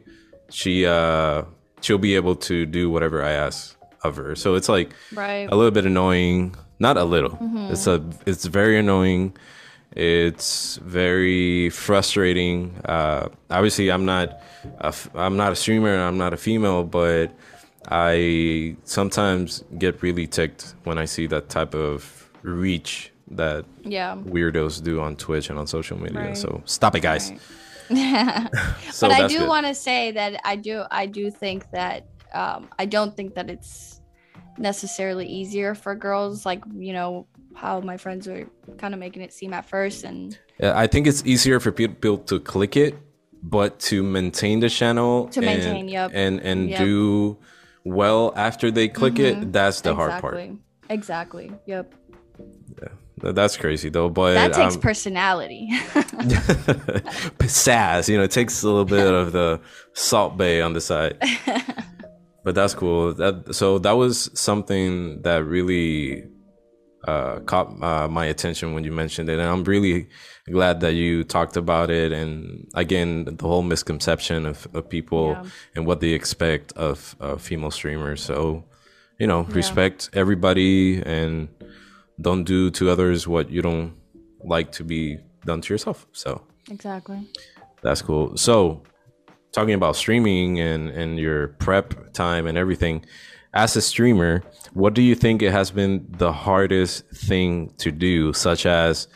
[0.51, 1.43] she uh
[1.81, 4.35] she'll be able to do whatever I ask of her.
[4.35, 5.49] So it's like right.
[5.51, 6.55] a little bit annoying.
[6.79, 7.31] Not a little.
[7.31, 7.73] Mm-hmm.
[7.73, 9.37] It's a it's very annoying.
[9.93, 12.77] It's very frustrating.
[12.85, 14.41] Uh, obviously, I'm not
[14.79, 15.93] a, I'm not a streamer.
[15.93, 17.33] And I'm not a female, but
[17.91, 24.17] I sometimes get really ticked when I see that type of reach that Yeah.
[24.17, 26.21] weirdos do on Twitch and on social media.
[26.21, 26.37] Right.
[26.37, 27.31] So stop it, guys.
[27.31, 27.41] Right.
[28.93, 32.69] So but I do want to say that I do I do think that um,
[32.79, 34.01] I don't think that it's
[34.59, 39.33] necessarily easier for girls like you know how my friends were kind of making it
[39.33, 42.95] seem at first and Yeah, I think it's easier for people to click it,
[43.43, 46.11] but to maintain the channel To and, maintain, yep.
[46.15, 46.79] and and Yep.
[46.79, 47.37] do
[47.85, 50.35] well after they click it, that's the hard part.
[50.35, 50.59] exactly
[50.91, 51.95] exactly yep
[53.23, 55.69] That's crazy though, but that takes um, personality
[57.47, 58.09] sass.
[58.09, 59.61] You know, it takes a little bit of the
[59.93, 61.19] Salt Bae on the side.
[62.45, 63.15] but that's cool.
[63.15, 66.25] That so that was something that really
[67.07, 70.09] uh, caught uh, my attention when you mentioned it, and I'm really
[70.51, 72.13] glad that you talked about it.
[72.13, 75.51] And again, the whole misconception of, of people Yeah.
[75.77, 78.23] and what they expect of uh, female streamers.
[78.23, 78.65] So,
[79.19, 81.49] you know, respect everybody and
[82.21, 83.95] don't do to others what you don't
[84.45, 86.07] like to be done to yourself.
[86.13, 87.27] So exactly
[87.83, 88.37] that's cool.
[88.37, 88.83] So,
[89.53, 93.05] talking about streaming and and your prep time and everything,
[93.55, 94.43] as a streamer,
[94.75, 99.09] what do you think it has been the hardest thing to do, such as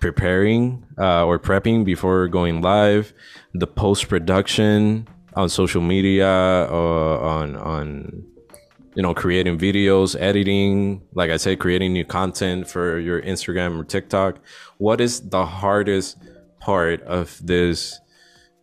[0.00, 3.12] preparing uh, or prepping before going live,
[3.54, 8.24] the post production on social media or on on
[8.94, 13.84] you know creating videos, editing, like I said, creating new content for your Instagram or
[13.84, 14.38] TikTok.
[14.78, 16.18] What is the hardest
[16.60, 18.00] part of this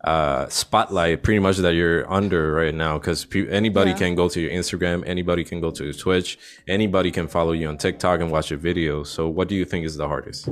[0.04, 3.98] uh spotlight pretty much that you're under right now because pe- anybody Yeah.
[3.98, 7.68] can go to your instagram anybody can go to your twitch anybody can follow you
[7.68, 10.50] on tiktok and watch your videos so what do you think is the hardest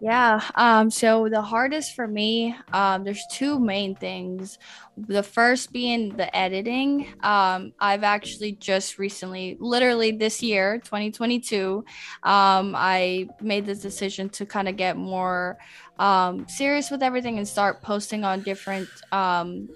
[0.00, 0.40] Yeah.
[0.54, 4.58] Um, so the hardest for me, um, there's two main things.
[4.96, 7.08] The first being the editing.
[7.22, 11.84] Um, I've actually just recently, literally this year, 2022,
[12.22, 15.58] um, I made this decision to kind of get more
[15.98, 19.68] um, serious with everything and start posting on different um,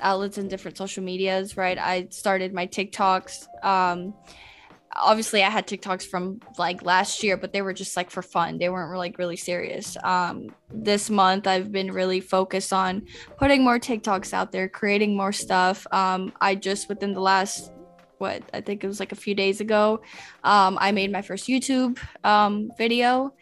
[0.00, 1.56] outlets and different social medias.
[1.56, 1.78] Right.
[1.78, 3.64] I started my TikToks.
[3.64, 4.14] Um,
[4.98, 8.58] obviously I had TikToks from like last year, but they were just like for fun.
[8.58, 9.96] They weren't like really serious.
[10.02, 13.06] Um, this month I've been really focused on
[13.38, 15.86] putting more TikToks out there, creating more stuff.
[15.92, 17.72] Um, I just within the last
[18.18, 20.00] what I think it was like a few days ago,
[20.42, 23.34] um, I made my first YouTube um, video,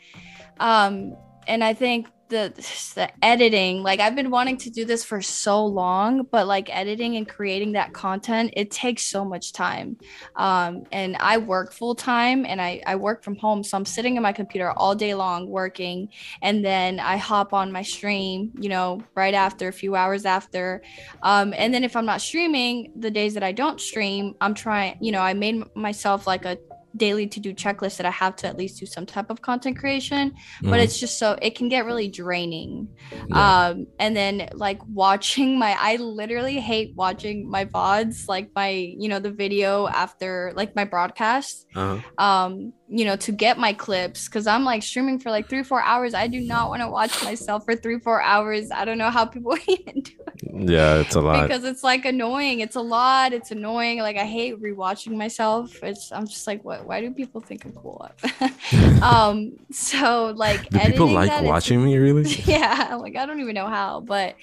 [0.58, 2.52] um, and I think the
[2.94, 7.16] the editing like I've been wanting to do this for so long, but like editing
[7.16, 9.96] and creating that content, it takes so much time
[10.36, 13.62] um, and I work full time and I, I work from home.
[13.62, 16.08] So I'm sitting in my computer all day long working.
[16.42, 20.82] And then I hop on my stream, you know, right after, a few hours after.
[21.22, 24.98] Um, and then if I'm not streaming, the days that I don't stream, I'm trying,
[25.00, 26.58] you know, I made myself like a
[26.96, 29.76] daily to do checklist that I have to at least do some type of content
[29.78, 30.32] creation.
[30.62, 30.84] But Mhm.
[30.84, 32.88] it's just so, it can get really draining
[33.30, 33.68] Yeah.
[33.68, 39.08] um and then like watching my i literally hate watching my vods like my you
[39.08, 41.98] know the video after like my broadcast uh-huh.
[42.18, 45.82] um you know to get my clips because i'm like streaming for like three four
[45.82, 46.14] hours.
[46.14, 48.70] I do not want to watch myself for three four hours.
[48.70, 50.68] I don't know how people even do it.
[50.70, 51.48] Yeah it's a lot.
[51.48, 52.60] Because it's like annoying.
[52.60, 53.32] It's a lot.
[53.32, 53.98] It's annoying.
[53.98, 55.82] Like i hate rewatching myself.
[55.82, 58.08] It's i'm just like what why do people think i'm cool?
[59.02, 62.30] Um so like do people like watching me really?
[62.44, 64.36] Yeah like i don't even know how but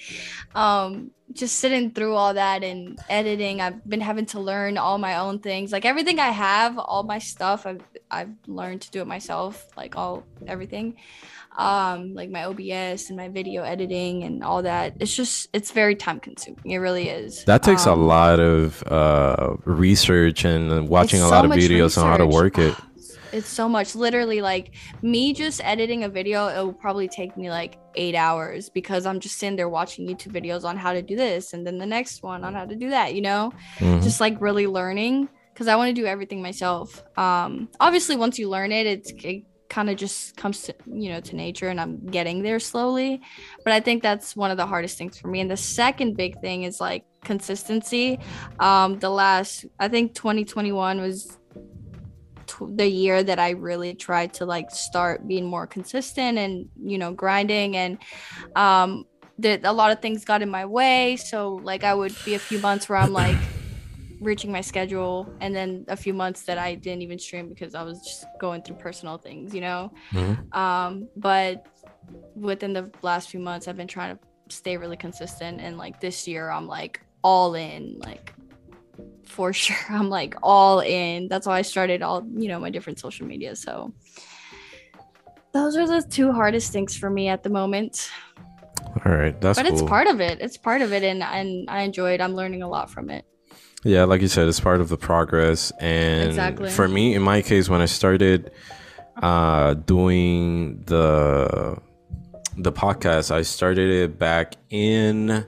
[0.54, 5.16] um just sitting through all that and editing i've been having to learn all my
[5.16, 5.72] own things.
[5.72, 9.96] Like everything i have all my stuff i've i've learned to do it myself like
[9.96, 10.96] all everything.
[11.56, 14.94] Um like my obs and my video editing and all that.
[15.00, 16.70] It's just it's very time consuming.
[16.70, 17.44] It really is.
[17.44, 21.98] That takes a Um, lot of uh research and watching a so lot of videos
[22.00, 22.74] on how to work it
[23.32, 23.94] It's so much.
[23.94, 24.72] Literally, like
[25.02, 29.20] me just editing a video, it will probably take me like eight hours because I'm
[29.20, 32.22] just sitting there watching YouTube videos on how to do this and then the next
[32.22, 33.52] one on how to do that, you know?
[33.78, 34.02] Mhm.
[34.02, 37.02] Just like really learning because I want to do everything myself.
[37.18, 41.20] Um, obviously, once you learn it, it's, it kind of just comes to, you know,
[41.20, 43.20] to nature and I'm getting there slowly.
[43.64, 45.40] But I think that's one of the hardest things for me.
[45.40, 48.18] And the second big thing is like consistency.
[48.60, 51.38] Um, the last, I think 2021 was
[52.66, 57.12] the year that I really tried to like start being more consistent and you know
[57.12, 57.98] grinding and
[58.56, 59.04] um
[59.38, 62.38] that a lot of things got in my way so like I would be a
[62.38, 63.36] few months where I'm like
[64.20, 67.82] reaching my schedule and then a few months that I didn't even stream because I
[67.82, 70.54] was just going through personal things you know Mhm.
[70.56, 71.66] um but
[72.36, 74.20] within the last few months I've been trying to
[74.54, 78.34] stay really consistent and like this year I'm like all in like
[79.24, 79.76] for sure.
[79.88, 81.28] I'm like all in.
[81.28, 83.56] That's why I started all, you know, my different social media.
[83.56, 83.94] So
[85.52, 88.10] those are the two hardest things for me at the moment.
[89.04, 89.74] All right, that's but cool.
[89.74, 90.40] it's part of it.
[90.40, 92.20] It's part of it, and and I enjoy it.
[92.20, 93.24] I'm learning a lot from it.
[93.84, 95.72] Yeah, like you said, it's part of the progress.
[95.80, 96.70] And Exactly.
[96.70, 98.52] for me, in my case, when I started
[99.20, 101.78] uh, doing the
[102.56, 105.46] the podcast, I started it back in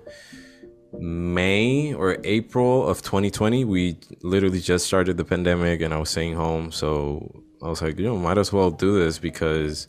[1.01, 3.65] May or April of 2020.
[3.65, 7.99] We literally just started the pandemic, and I was staying home, so I was like,
[7.99, 9.89] you know, might as well do this because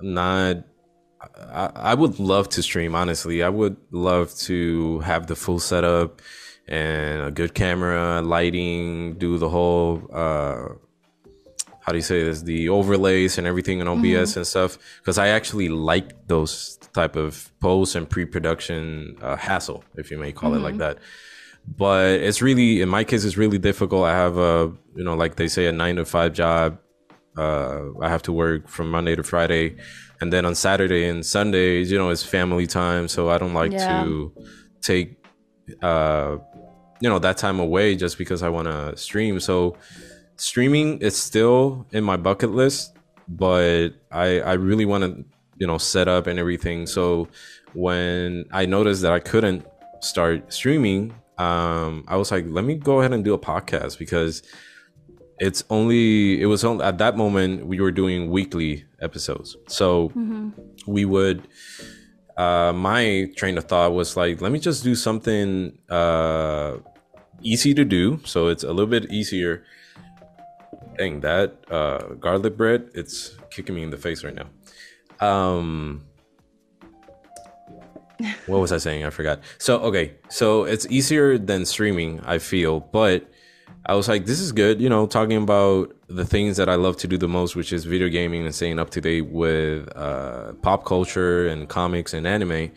[0.00, 0.56] I'm not.
[1.38, 3.42] I, I would love to stream, honestly.
[3.42, 6.20] I would love to have the full setup
[6.66, 10.68] and a good camera, lighting, do the whole uh
[11.82, 12.42] how do you say this?
[12.42, 14.78] The overlays and everything in OBS and stuff.
[14.98, 20.32] Because I actually like those type of post and pre-production uh, hassle, if you may
[20.32, 20.98] call it like that.
[21.66, 24.04] But it's really, in my case, it's really difficult.
[24.04, 26.78] I have a, you know, like they say, a nine to five job.
[27.36, 29.76] Uh, I have to work from Monday to Friday,
[30.20, 33.08] and then on Saturday and Sundays, you know, it's family time.
[33.08, 33.86] So I don't like Yeah.
[33.88, 34.32] to
[34.82, 35.16] take
[35.80, 36.36] uh
[37.00, 39.40] you know that time away just because I want to stream.
[39.40, 39.76] So
[40.36, 42.96] streaming is still in my bucket list,
[43.28, 45.24] but I I really want to
[45.58, 46.86] you know set up and everything.
[46.86, 47.28] So
[47.74, 49.66] when I noticed that I couldn't
[50.00, 54.42] start streaming, um, I was like, let me go ahead and do a podcast because
[55.40, 59.56] it's only it was only at that moment we were doing weekly episodes.
[59.68, 60.10] So
[60.86, 61.46] we would
[62.36, 66.76] uh my train of thought was like let me just do something uh
[67.42, 69.64] easy to do so it's a little bit easier
[70.96, 74.46] dang that uh garlic bread it's kicking me in the face right now
[75.22, 76.04] um
[78.46, 79.04] what was i saying?
[79.04, 79.40] I forgot.
[79.58, 80.14] So okay.
[80.28, 83.28] So it's easier than streaming i feel but
[83.84, 86.96] I was like, this is good, you know, talking about the things that I love
[86.98, 90.52] to do the most, which is video gaming and staying up to date with uh,
[90.62, 92.70] pop culture and comics and anime.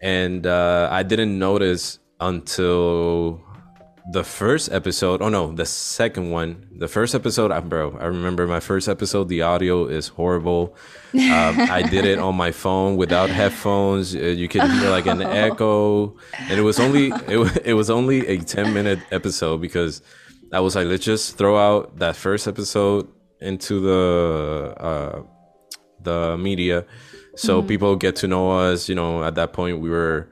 [0.00, 3.42] And uh, I didn't notice until
[4.10, 5.20] the first episode.
[5.20, 6.66] Oh no, the second one.
[6.78, 9.28] The first episode, I, bro, I remember my first episode.
[9.28, 10.74] The audio is horrible.
[11.12, 14.14] Um, I did it on my phone without headphones.
[14.14, 18.26] Uh, you could hear like an echo, and it was only it, it was only
[18.26, 20.00] a ten minute episode because
[20.52, 23.08] I was like, let's just throw out that first episode
[23.40, 25.22] into the uh,
[26.00, 26.86] the media,
[27.36, 28.88] so people get to know us.
[28.88, 30.30] You know, at that point we were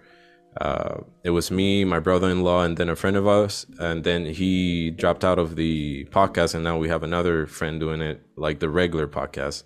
[0.61, 4.91] uh, it was me, my brother-in-law, and then a friend of us, and then he
[4.91, 8.69] dropped out of the podcast, and now we have another friend doing it, like the
[8.69, 9.65] regular podcast,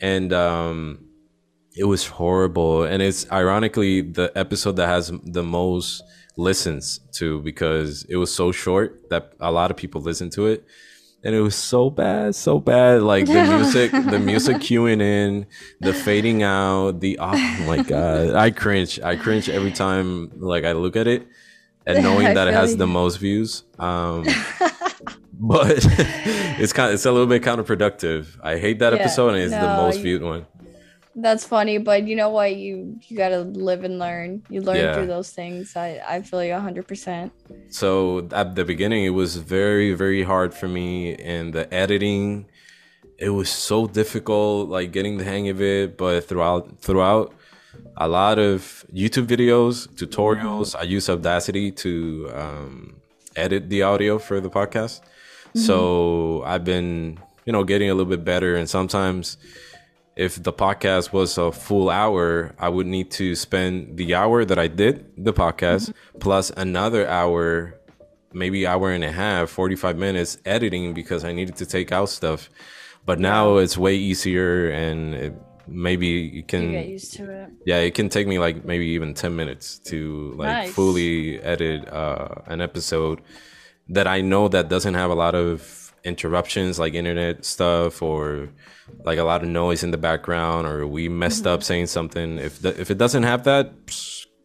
[0.00, 1.04] and um,
[1.76, 6.02] it was horrible, and it's ironically the episode that has the most
[6.36, 10.64] listens to because it was so short that a lot of people listened to it.
[11.24, 13.02] And it was so bad, so bad.
[13.02, 15.46] Like the music, the music cueing in,
[15.80, 17.32] the fading out, the oh
[17.66, 19.00] my god, I cringe.
[19.00, 21.26] I cringe every time like I look at it,
[21.86, 23.64] and knowing that it has the most views.
[23.78, 24.24] Um,
[25.32, 25.78] but
[26.60, 28.38] it's kind, of, it's a little bit counterproductive.
[28.42, 30.46] I hate that Yeah, episode, and it's the most you- viewed one.
[31.16, 32.56] That's funny, but you know what?
[32.56, 34.42] You you gotta live and learn.
[34.50, 34.94] You learn Yeah.
[34.94, 35.76] through those things.
[35.76, 37.32] I I feel you hundred percent.
[37.68, 42.46] So at the beginning, it was very, very hard for me, and the editing,
[43.18, 45.96] it was so difficult, like getting the hang of it.
[45.96, 47.32] But throughout, throughout,
[47.96, 52.96] a lot of YouTube videos, tutorials, I use Audacity to um,
[53.36, 55.00] edit the audio for the podcast.
[55.54, 59.36] So I've been, you know, getting a little bit better, and sometimes
[60.16, 64.58] if the podcast was a full hour, I would need to spend the hour that
[64.58, 67.74] I did the podcast plus another hour,
[68.32, 72.48] maybe hour and a half, 45 minutes editing because I needed to take out stuff.
[73.06, 75.34] But now it's way easier and it,
[75.66, 77.48] maybe you You can get used to it.
[77.66, 80.72] yeah, it can take me like maybe even 10 minutes to like Nice.
[80.74, 83.20] fully edit uh, an episode
[83.88, 88.48] that I know that doesn't have a lot of interruptions like internet stuff or
[89.04, 91.54] like a lot of noise in the background or we messed Mm-hmm.
[91.54, 92.38] up saying something.
[92.38, 93.72] If the, if it doesn't have that,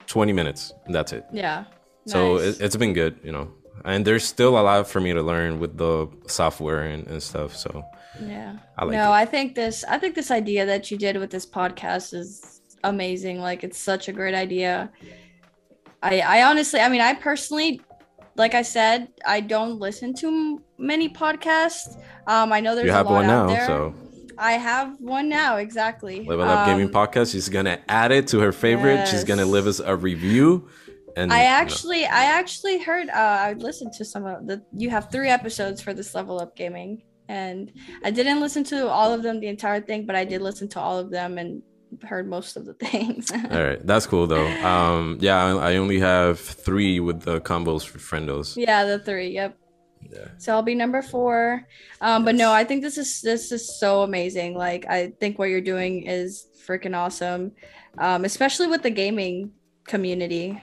[0.07, 1.25] 20 minutes, that's it.
[1.31, 1.65] Yeah.
[2.07, 2.57] So Nice.
[2.59, 3.51] it, it's been good, you know.
[3.85, 7.55] And there's still a lot for me to learn with the software and, and stuff.
[7.55, 7.83] So
[8.21, 8.57] Yeah.
[8.77, 9.15] I like no, it.
[9.15, 13.39] I think this I think this idea that you did with this podcast is amazing.
[13.39, 14.91] Like it's such a great idea.
[16.01, 17.81] I I honestly, I mean, I personally
[18.35, 21.95] like I said, I don't listen to many podcasts.
[22.27, 23.53] Um I know there's you have a lot one out now.
[23.53, 23.67] there.
[23.67, 23.93] So
[24.39, 26.25] I have one now, exactly.
[26.25, 27.31] Level Up Gaming Um, Podcast.
[27.33, 29.07] She's gonna add it to her favorite.
[29.07, 29.51] She's gonna yes.
[29.51, 30.67] leave us a review,
[31.17, 33.09] And I you know, actually, I actually heard.
[33.09, 33.13] Uh,
[33.47, 34.63] I listened to some of the.
[34.73, 37.71] You have three episodes for this level up gaming, and
[38.03, 40.79] I didn't listen to all of them, the entire thing, but I did listen to
[40.79, 41.61] all of them and
[42.03, 43.31] heard most of the things.
[43.31, 44.47] all right, that's cool though.
[44.63, 48.55] Um, yeah, I, I only have three with the Convos for friendos.
[48.55, 49.29] yeah, the three.
[49.31, 49.57] Yep.
[50.11, 50.27] Yeah.
[50.37, 51.67] So I'll be number four.
[52.01, 54.55] Um, but no, I think this is this is so amazing.
[54.55, 57.51] Like I think what you're doing is freaking awesome,
[57.97, 59.51] um, especially with the gaming
[59.85, 60.61] community.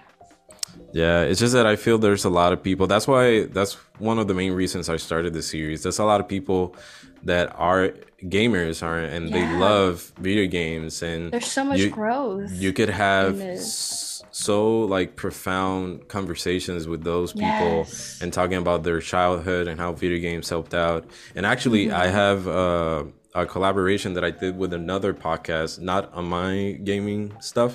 [0.93, 2.87] Yeah, it's just that I feel there's a lot of people.
[2.87, 5.83] That's why that's one of the main reasons I started the series.
[5.83, 6.77] There's a lot of people
[7.25, 7.93] that are
[8.25, 12.51] gamers are and they love video games and There's so much You- growth.
[12.53, 13.59] you could have in it.
[13.59, 14.57] s- so
[14.97, 18.21] like profound conversations with those people Yes.
[18.23, 21.03] and talking about their childhood and how video games helped out.
[21.37, 22.05] And actually, Mm-hmm.
[22.05, 23.05] I have uh,
[23.43, 27.73] a collaboration that I did with another podcast, not on my gaming stuff.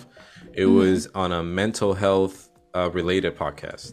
[0.53, 0.77] It Mm-hmm.
[0.81, 2.35] was on a mental health
[2.77, 3.85] uh, related podcast.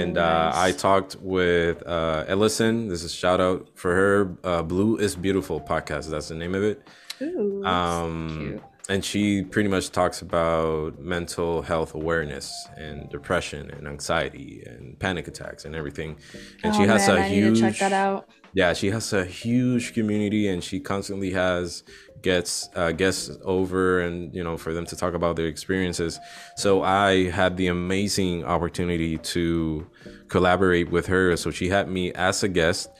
[0.00, 2.74] And uh, I Oh, talked with uh, Ellison.
[2.92, 4.14] This is shout out for her.
[4.48, 6.04] Uh, Blue is Beautiful podcast.
[6.12, 6.76] That's the name of it
[7.20, 8.60] Ooh, um.
[8.92, 15.26] And she pretty much talks about mental health awareness and depression and anxiety and panic
[15.26, 16.14] attacks and everything.
[16.62, 18.28] And oh, she has man, a I huge check that out.
[18.52, 21.84] yeah she has a huge community and she constantly has
[22.20, 26.20] gets uh, guests over and you know for them to talk about their experiences.
[26.56, 29.86] So i had the amazing opportunity to
[30.28, 31.34] collaborate with her.
[31.38, 32.90] So she had me as a guest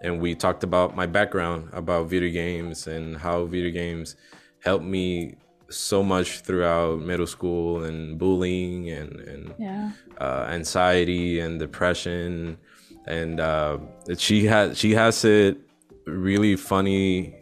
[0.00, 4.16] and we talked about my background about video games and how video games
[4.64, 5.36] helped me
[5.76, 9.90] so much throughout middle school and bullying and and Yeah.
[10.20, 12.58] uh, anxiety and depression.
[13.06, 13.78] And uh,
[14.16, 15.58] she has she has it
[16.06, 17.34] really funny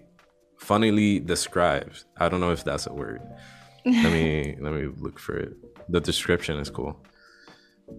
[0.58, 2.04] funnily described.
[2.18, 3.20] I don't know if that's a word.
[3.84, 5.52] Let me let me look for it.
[5.88, 6.96] The description is cool.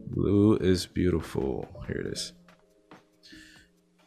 [0.07, 1.67] Blue is beautiful.
[1.88, 2.34] Here it is.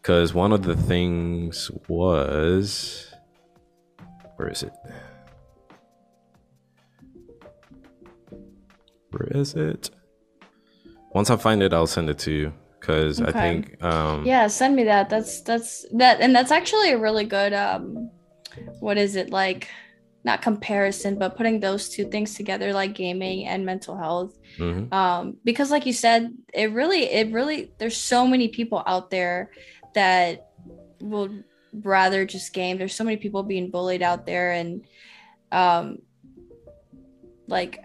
[0.00, 3.10] Because one of the things was
[4.36, 4.72] where is it
[9.14, 9.90] where is it
[11.14, 14.74] once i find it i'll send it to you because i think um Yeah, send
[14.76, 15.08] me that.
[15.08, 18.10] That's that's that and that's actually a really good um
[18.80, 19.68] what is it like
[20.24, 24.32] not comparison, but putting those two things together like gaming and mental health.
[24.58, 24.92] mhm.
[24.92, 29.50] Um because like you said, it really it really there's so many people out there
[29.94, 30.48] that
[31.00, 31.28] will
[31.72, 32.78] rather just game.
[32.78, 34.84] There's so many people being bullied out there and
[35.52, 35.98] um
[37.46, 37.78] like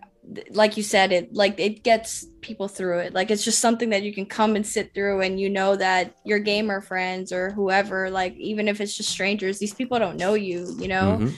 [0.51, 3.13] like you said it like it gets people through it.
[3.13, 6.15] Like it's just something that you can come and sit through and you know that
[6.23, 10.36] your gamer friends or whoever like even if it's just strangers these people don't know
[10.36, 11.17] you you know?
[11.19, 11.34] Mhm.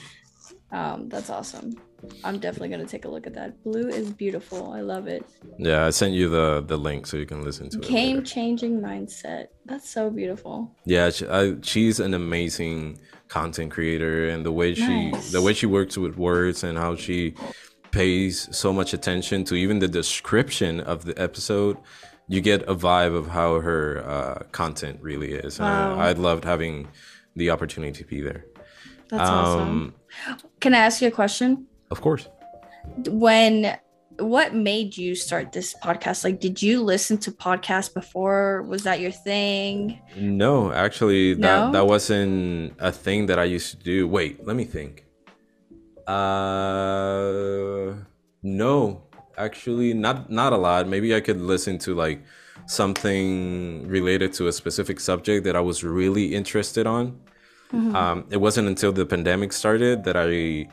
[0.78, 1.74] um that's awesome.
[2.24, 3.62] I'm definitely going to take a look at that.
[3.62, 4.72] Blue is beautiful.
[4.72, 5.24] I love it.
[5.58, 8.80] Yeah i sent you the the link so you can listen to it game changing
[8.80, 9.46] mindset.
[9.64, 10.74] That's so beautiful.
[10.84, 15.30] Yeah, she, I, she's an amazing content creator, and the way she Nice.
[15.32, 17.34] the way she works with words and how she
[17.92, 21.76] pays so much attention to even the description of the episode,
[22.28, 25.58] you get a vibe of how her uh, content really is.
[25.60, 25.98] And Wow.
[25.98, 26.88] I, I loved having
[27.36, 28.44] the opportunity to be there.
[29.08, 29.94] that's awesome
[30.28, 32.24] Um, can i ask you a question Of course.
[33.08, 33.76] when
[34.18, 39.00] what made you start this podcast like did you listen to podcasts before was that
[39.00, 41.72] your thing No, actually, that No?
[41.72, 44.06] that wasn't a thing that I used to do.
[44.06, 44.92] Wait, let me think.
[46.06, 47.94] Uh,
[48.42, 49.02] no,
[49.36, 50.88] actually, not not a lot.
[50.88, 52.22] Maybe I could listen to like
[52.66, 57.20] something related to a specific subject that I was really interested on.
[57.96, 60.68] Um, it wasn't until the pandemic started that I,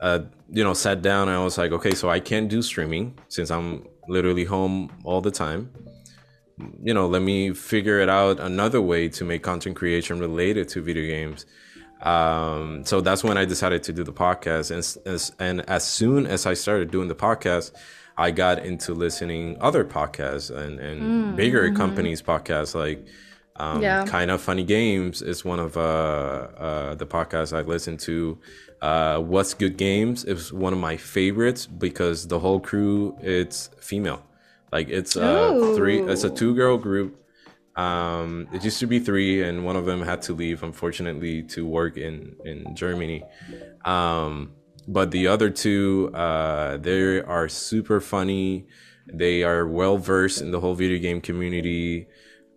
[0.00, 3.16] uh, you know, sat down and I was like, okay, so I can't do streaming
[3.28, 5.70] since I'm literally home all the time
[6.82, 10.82] you know, let me figure it out another way to make content creation related to
[10.82, 11.46] video games.
[12.04, 14.70] Um, so that's when I decided to do the podcast.
[14.70, 14.78] And,
[15.14, 17.72] as, and as soon as I started doing the podcast,
[18.16, 23.04] I got into listening other podcasts and, and bigger companies' podcasts like
[23.56, 24.04] um, Yeah.
[24.04, 28.38] kind of funny games is one of uh, uh, the podcasts I listen to.
[28.82, 34.22] Uh, What's Good Games is one of my favorites because the whole crew it's female.
[34.70, 36.00] Like it's uh, three.
[36.02, 37.23] It's a two girl group.
[37.76, 41.66] Um, it used to be three, and one of them had to leave, unfortunately, to
[41.66, 43.22] work in in Germany.
[43.84, 44.52] Um,
[44.86, 48.66] but the other two, uh, they are super funny.
[49.12, 52.06] They are well versed in the whole video game community.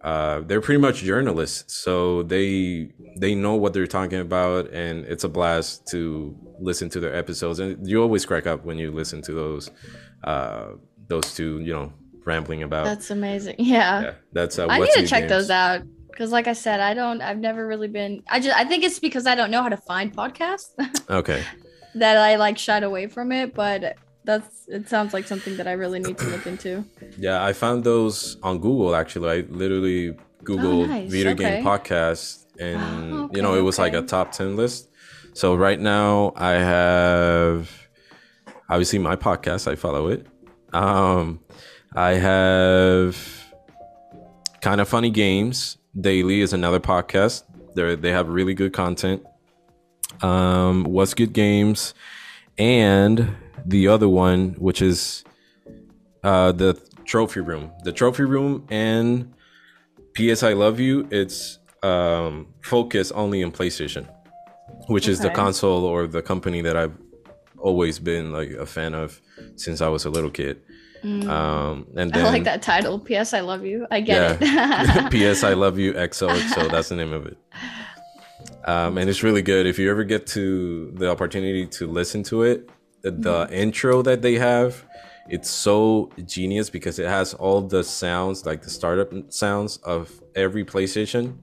[0.02, 5.24] Uh, they're pretty much journalists, so they they know what they're talking about, and it's
[5.24, 7.60] a blast to listen to their episodes.
[7.60, 9.72] And you always crack up when you listen to those
[10.24, 10.74] uh,
[11.08, 11.94] those two, you know,
[12.28, 12.86] rambling about.
[12.86, 13.56] That's amazing.
[13.58, 14.02] Yeah.
[14.02, 14.60] yeah, that's.
[14.60, 15.30] Uh, I need to check Games.
[15.32, 17.22] those out because, like I said, I don't.
[17.22, 18.22] I've never really been.
[18.30, 18.56] I just.
[18.56, 20.70] I think it's because I don't know how to find podcasts
[21.10, 21.42] Okay.
[21.96, 23.56] that I like shied away from it.
[23.56, 24.68] But that's.
[24.68, 26.84] It sounds like something that I really need to look into.
[27.18, 29.30] Yeah, I found those on Google actually.
[29.32, 31.10] I literally Googled Oh, nice.
[31.10, 31.56] video Okay.
[31.58, 34.90] game podcast and Oh, you know, it was like a top 10 list.
[35.34, 37.70] So right now I have
[38.70, 40.26] obviously my podcast, I follow it.
[40.74, 41.40] Um
[41.98, 43.18] I have
[44.62, 45.80] kind of funny games.
[46.00, 47.42] Daily is another podcast.
[47.74, 49.26] They they have really good content.
[50.22, 51.96] Um what's good games
[52.60, 53.36] and
[53.66, 55.24] the other one which is
[56.24, 59.34] uh the trophy room the trophy room and
[60.14, 64.08] ps i love you it's um focused only on playstation
[64.88, 66.98] which is the console or the company that i've
[67.60, 69.22] always been like a fan of
[69.56, 70.60] since i was a little kid
[71.04, 71.28] Mm.
[71.30, 73.00] um and then I like that title.
[73.00, 73.34] P.S.
[73.34, 73.86] I love you.
[73.92, 75.08] I get yeah.
[75.14, 75.34] it.
[75.36, 77.38] ps i love you xoxo that's the name of it
[78.66, 82.44] um and it's really good if you ever get to the opportunity to listen to
[82.44, 82.70] it
[83.02, 83.54] the, the Mm-hmm.
[83.54, 84.84] intro that they have
[85.30, 90.64] it's so genius because it has all the sounds like the startup sounds of every
[90.66, 91.36] playstation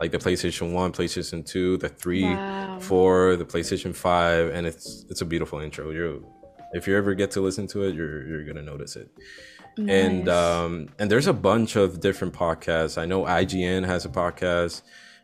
[0.00, 2.78] like the playstation 1 playstation 2 the 3 Wow.
[2.80, 6.18] 4 the playstation 5 and it's it's a beautiful intro you're
[6.72, 9.10] if you ever get to listen to it you're you're gonna notice it.
[9.78, 12.98] And um and there's a bunch of different podcasts.
[13.00, 14.82] I know ign has a podcast.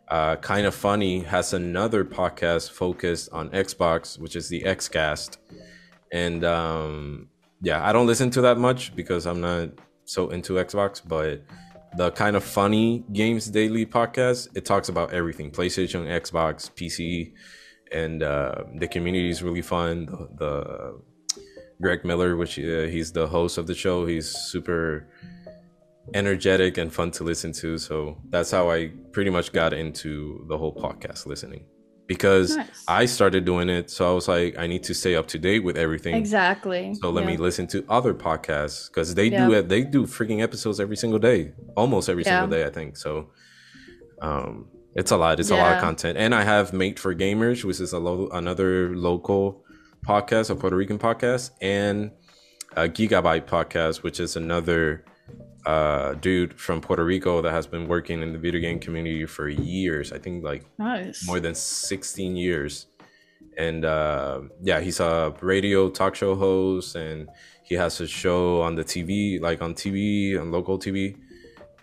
[0.08, 5.38] Uh kind of funny has another podcast focused on xbox which is the xcast.
[6.12, 7.28] And um
[7.60, 9.68] yeah i don't listen to that much because i'm not
[10.04, 11.42] so into xbox but
[11.96, 17.32] the kind of funny games daily podcast it talks about everything playstation xbox pc
[17.90, 20.06] and uh the community is really fun.
[20.06, 21.00] The, the
[21.80, 24.06] Greg Miller, which uh, he's the host of the show.
[24.06, 25.06] He's super
[26.14, 27.78] energetic and fun to listen to.
[27.78, 31.64] So that's how I pretty much got into the whole podcast listening
[32.06, 32.84] because Nice.
[32.88, 33.90] I started doing it.
[33.90, 36.14] So I was like, I need to stay up to date with everything.
[36.14, 36.94] exactly.
[36.94, 37.32] So let Yeah.
[37.32, 39.46] me listen to other podcasts because they Yeah.
[39.46, 39.68] do it.
[39.68, 42.40] They do freaking episodes every single day, almost every Yeah.
[42.40, 42.96] single day, I think.
[42.96, 43.28] So,
[44.22, 45.38] um, it's a lot.
[45.38, 48.30] It's a lot of content, and I have Mate for Gamers, which is a lo-
[48.32, 49.62] another local
[50.08, 52.10] podcast, a Puerto Rican podcast, and
[52.76, 55.04] a Gigabyte podcast, which is another
[55.66, 59.48] uh, dude from Puerto Rico that has been working in the video game community for
[59.48, 60.10] years.
[60.12, 61.26] I think like Nice.
[61.26, 62.86] more than 16 years
[63.58, 67.28] and uh, yeah he's a radio talk show host and
[67.64, 71.16] he has a show on the tv like on tv on local tv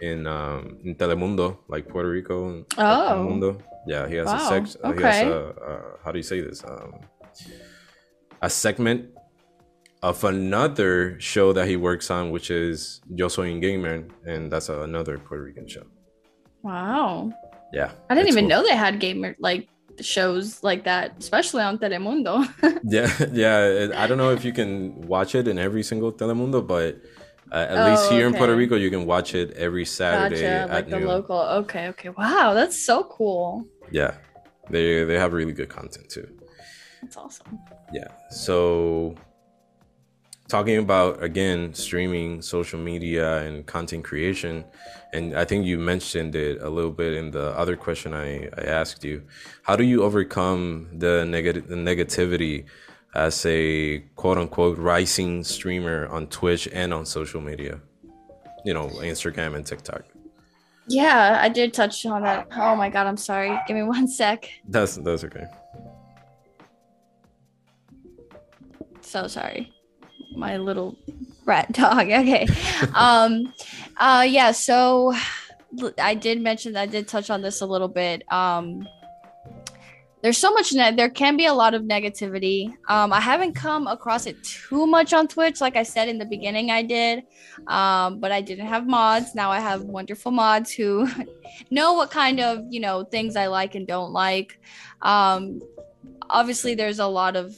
[0.02, 2.82] in um in telemundo like puerto rico Oh.
[2.82, 5.30] telemundo yeah he has a sex uh, he has okay.
[5.30, 5.40] a
[5.72, 6.94] uh, how do you say this um
[8.46, 9.00] a segment
[10.10, 13.96] of another show that he works on which is yo soy un gamer
[14.32, 15.86] and that's another puerto rican show
[16.62, 17.32] wow.
[17.74, 18.50] yeah I didn't even cool.
[18.50, 19.68] know they had gamer like
[20.02, 22.44] shows like that, especially on Telemundo.
[22.84, 23.92] Yeah, yeah.
[23.96, 27.02] I don't know if you can watch it in every single Telemundo, but
[27.52, 28.56] uh, at least Oh, here in Puerto.
[28.56, 31.08] Rico, you can watch it every Saturday gotcha, like at the noon.
[31.08, 31.40] local.
[31.40, 32.10] Okay, okay.
[32.10, 33.66] Wow, that's so cool.
[33.92, 34.16] Yeah,
[34.70, 36.28] they they have really good content too.
[37.02, 37.60] That's awesome.
[37.94, 38.08] Yeah.
[38.30, 39.16] So
[40.48, 44.66] talking about again streaming, social media, and content creation,
[45.14, 48.62] and I think you mentioned it a little bit in the other question I, I
[48.62, 49.24] asked you.
[49.64, 52.66] How do you overcome the negative the negativity
[53.14, 57.80] as a quote unquote rising streamer on Twitch and on social media?
[58.66, 60.04] You know, Instagram and TikTok.
[60.88, 62.48] Yeah, I did touch on that.
[62.56, 63.58] Oh my god, I'm sorry.
[63.68, 64.50] Give me one sec.
[64.68, 65.48] That's that's okay.
[69.16, 69.72] So sorry.
[70.36, 70.98] My little
[71.46, 72.10] rat dog.
[72.22, 72.46] Okay.
[72.94, 73.54] um
[73.96, 75.16] uh yeah, so
[76.00, 78.30] i did mention I did touch on this a little bit.
[78.30, 78.86] Um
[80.22, 82.74] there's so much ne- there can be a lot of negativity.
[82.90, 86.26] Um I haven't come across it too much on Twitch like I said in the
[86.26, 87.24] beginning I did.
[87.68, 89.34] Um but I didn't have mods.
[89.34, 91.08] Now I have wonderful mods who
[91.72, 94.60] know what kind of, you know, things I like and don't like.
[95.02, 95.62] Um
[96.30, 97.56] obviously there's a lot of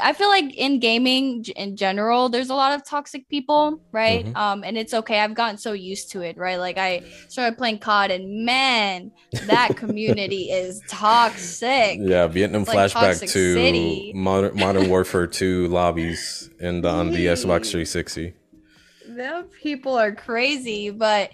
[0.00, 4.24] I feel like in gaming in general, there's a lot of toxic people, right?
[4.24, 4.36] Mhm.
[4.36, 5.18] Um, and it's okay.
[5.18, 6.58] I've gotten so used to it, right?
[6.58, 9.10] Like I started playing COD, and man,
[9.46, 11.98] that community is toxic.
[12.00, 14.12] Yeah, Vietnam Like flashback to City.
[14.14, 18.34] modern Modern Warfare 2 lobbies and on the Xbox 360.
[19.08, 21.30] The people are crazy, but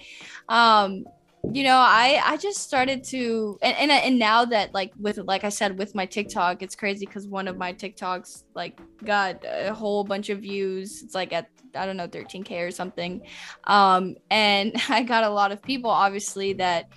[0.48, 1.04] um,
[1.52, 5.44] you know i i just started to and, and and now that like with like
[5.44, 9.72] i said with my tiktok it's crazy because one of my tiktoks like got a
[9.72, 11.02] whole bunch of views.
[11.02, 13.22] It's like at i don't know 13k or something.
[13.64, 16.88] Um and i got a lot of people obviously that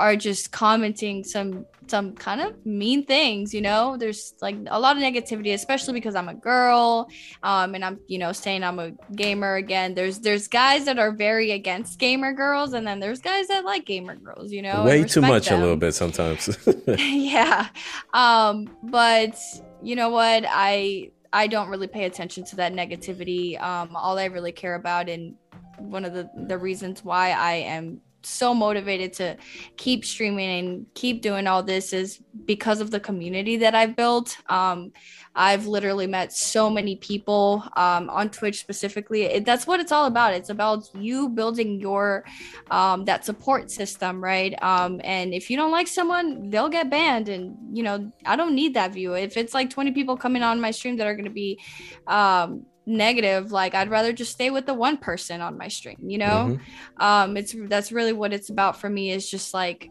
[0.00, 3.96] are just commenting some some kind of mean things you know?
[3.98, 7.08] There's like a lot of negativity especially because i'm a girl
[7.42, 9.94] um and i'm you know saying i'm a gamer again.
[9.94, 13.84] There's there's guys that are very against gamer girls and then there's guys that like
[13.84, 15.58] gamer girls you know way too much them.
[15.58, 16.56] a little bit sometimes.
[16.96, 17.68] Yeah
[18.14, 19.36] um but
[19.82, 20.44] you know what?
[20.48, 23.60] I i don't really pay attention to that negativity.
[23.60, 25.34] Um all i really care about and
[25.78, 29.36] one of the the reasons why i am so motivated to
[29.76, 34.36] keep streaming and keep doing all this is because of the community that I've built.
[34.48, 34.92] Um,
[35.34, 39.22] I've literally met so many people um, on Twitch specifically.
[39.22, 40.34] It, that's what it's all about.
[40.34, 42.24] It's about you building your
[42.70, 44.60] um, that support system, right?
[44.62, 47.28] Um, and if you don't like someone, they'll get banned.
[47.28, 49.14] And you know, I don't need that view.
[49.14, 51.60] If it's like 20 people coming on my stream that are going to be
[52.08, 56.18] um, negative like i'd rather just stay with the one person on my stream you
[56.18, 57.02] know mm-hmm.
[57.02, 59.90] um it's that's really what it's about for me is just like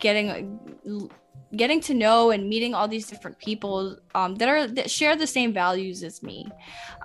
[0.00, 0.58] getting
[1.56, 5.26] getting to know and meeting all these different people um that are that share the
[5.26, 6.46] same values as me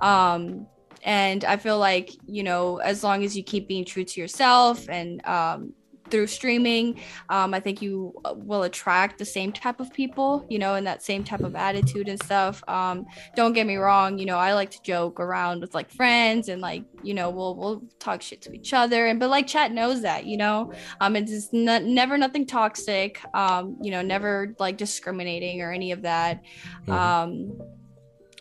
[0.01, 0.65] um
[1.03, 4.87] and i feel like you know as long as you keep being true to yourself
[4.89, 5.73] and um
[6.13, 6.99] through streaming.
[7.29, 10.85] Um, i think you uh, will attract the same type of people you know and
[10.85, 12.63] that same type of attitude and stuff.
[12.67, 16.49] Um, don't get me wrong you know i like to joke around with like friends
[16.49, 19.07] and like you know we'll we'll talk shit to each other.
[19.07, 20.71] And but like chat knows that you know?
[21.01, 26.03] Um it's just never nothing toxic um you know never like discriminating or any of
[26.03, 26.43] that.
[26.85, 26.91] Mm-hmm.
[26.91, 27.31] um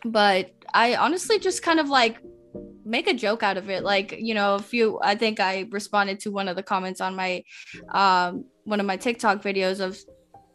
[0.05, 2.19] but i honestly just kind of like
[2.85, 3.83] make a joke out of it.
[3.83, 7.17] Like you know if you i think i responded to one of the comments on
[7.17, 7.43] my
[7.91, 9.99] um one of my tiktok videos of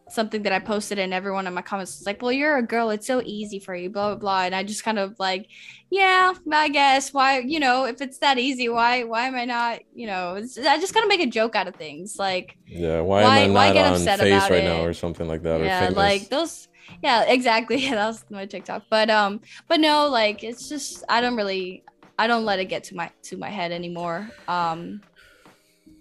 [0.09, 2.89] something that i posted and everyone in my comments was like well you're a girl.
[2.91, 4.43] It's so easy for you blah blah blah.
[4.43, 5.47] And i just kind of like
[5.89, 7.13] yeah i guess.
[7.13, 10.35] Why you know if it's that easy why why am i not you know?
[10.35, 12.15] I just kind of make a joke out of things.
[12.17, 14.63] Like yeah why, why am i not on face right it?
[14.63, 16.67] now or something like that yeah like those
[17.03, 17.77] yeah exactly.
[17.77, 18.83] Yeah that was my tiktok.
[18.89, 21.83] But um but no like it's just i don't really
[22.19, 24.29] I don't let it get to my to my head anymore.
[24.47, 25.01] Um,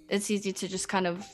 [0.09, 1.27] it's easy to just kind of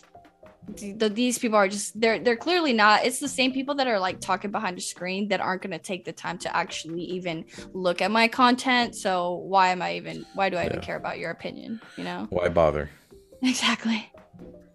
[0.77, 3.99] the, these people are just they're they're clearly not it's the same people that are
[3.99, 7.45] like talking behind a screen that aren't going to take the time to actually even
[7.73, 8.95] look at my content.
[8.95, 10.67] So why am i even why do i yeah.
[10.69, 12.27] even care about your opinion you know?
[12.31, 12.91] Why bother?
[13.45, 14.09] Exactly.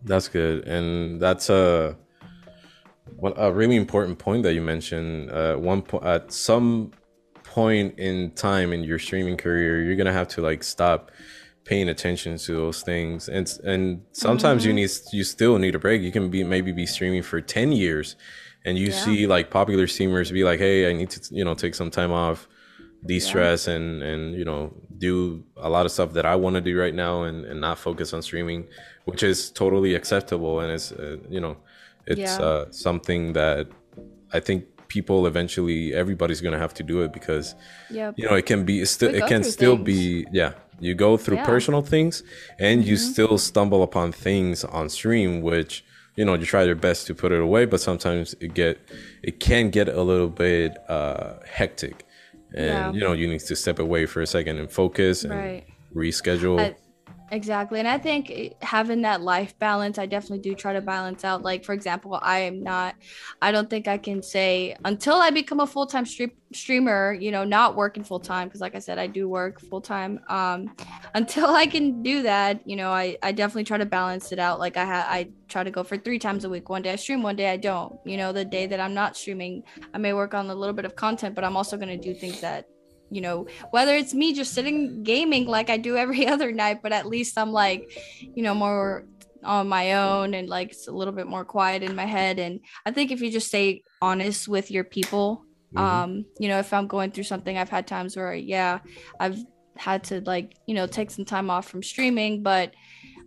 [0.04, 0.68] That's good.
[0.68, 1.96] And that's a
[3.16, 6.92] what a really important point that you mentioned uh one point at some
[7.58, 11.12] point in time in your streaming career, you're gonna have to like stop
[11.68, 14.70] paying attention to those things and and sometimes mm-hmm.
[14.70, 17.74] you need you still need a break you can be maybe be streaming for 10
[17.74, 18.16] years
[18.64, 19.04] and you yeah.
[19.04, 22.14] see like popular streamers be like hey i need to you know take some time
[22.14, 22.48] off
[23.06, 23.74] de-stress yeah.
[23.76, 26.96] and and you know do a lot of stuff that i want to do right
[26.96, 28.66] now and and not focus on streaming
[29.04, 31.58] which is totally acceptable and it's uh, you know
[32.06, 32.48] it's yeah.
[32.48, 33.68] uh, something that
[34.32, 34.64] i think
[34.98, 37.48] people eventually everybody's gonna have to do it because
[38.00, 38.12] yep.
[38.18, 39.86] you know it can be still it can still things.
[39.92, 40.52] be yeah
[40.86, 41.54] you go through yeah.
[41.54, 42.14] personal things
[42.66, 42.90] and mm-hmm.
[42.90, 45.74] you still stumble upon things on stream which
[46.18, 48.76] you know you try your best to put it away but sometimes it get
[49.22, 51.98] it can get a little bit uh hectic
[52.56, 52.92] and yeah.
[52.96, 55.66] you know you need to step away for a second and focus and right.
[55.96, 56.76] reschedule I-
[57.30, 57.80] Exactly.
[57.80, 61.44] And I think having that life balance, I definitely do try to balance out.
[61.44, 62.96] Like, for example, I am not,
[63.42, 67.32] I don't think I can say until I become a full time stream, streamer, you
[67.32, 70.22] know, not working full time, because like I said, I do work full time.
[70.30, 70.74] Um,
[71.16, 74.60] until I can do that, you know, I, I definitely try to balance it out.
[74.60, 76.70] Like, I, ha- I try to go for three times a week.
[76.70, 78.00] One day I stream, one day I don't.
[78.06, 79.64] You know, the day that I'm not streaming,
[79.94, 82.18] I may work on a little bit of content, but I'm also going to do
[82.18, 82.68] things that
[83.10, 86.92] you know whether it's me just sitting gaming like i do every other night but
[86.92, 87.92] at least i'm like
[88.36, 89.06] you know more
[89.44, 92.40] on my own and like it's a little bit more quiet in my head.
[92.40, 95.78] And i think if you just stay honest with your people mm-hmm.
[95.78, 98.80] um you know if i'm going through something i've had times where yeah
[99.20, 99.38] i've
[99.76, 102.44] had to like you know take some time off from streaming.
[102.44, 102.74] But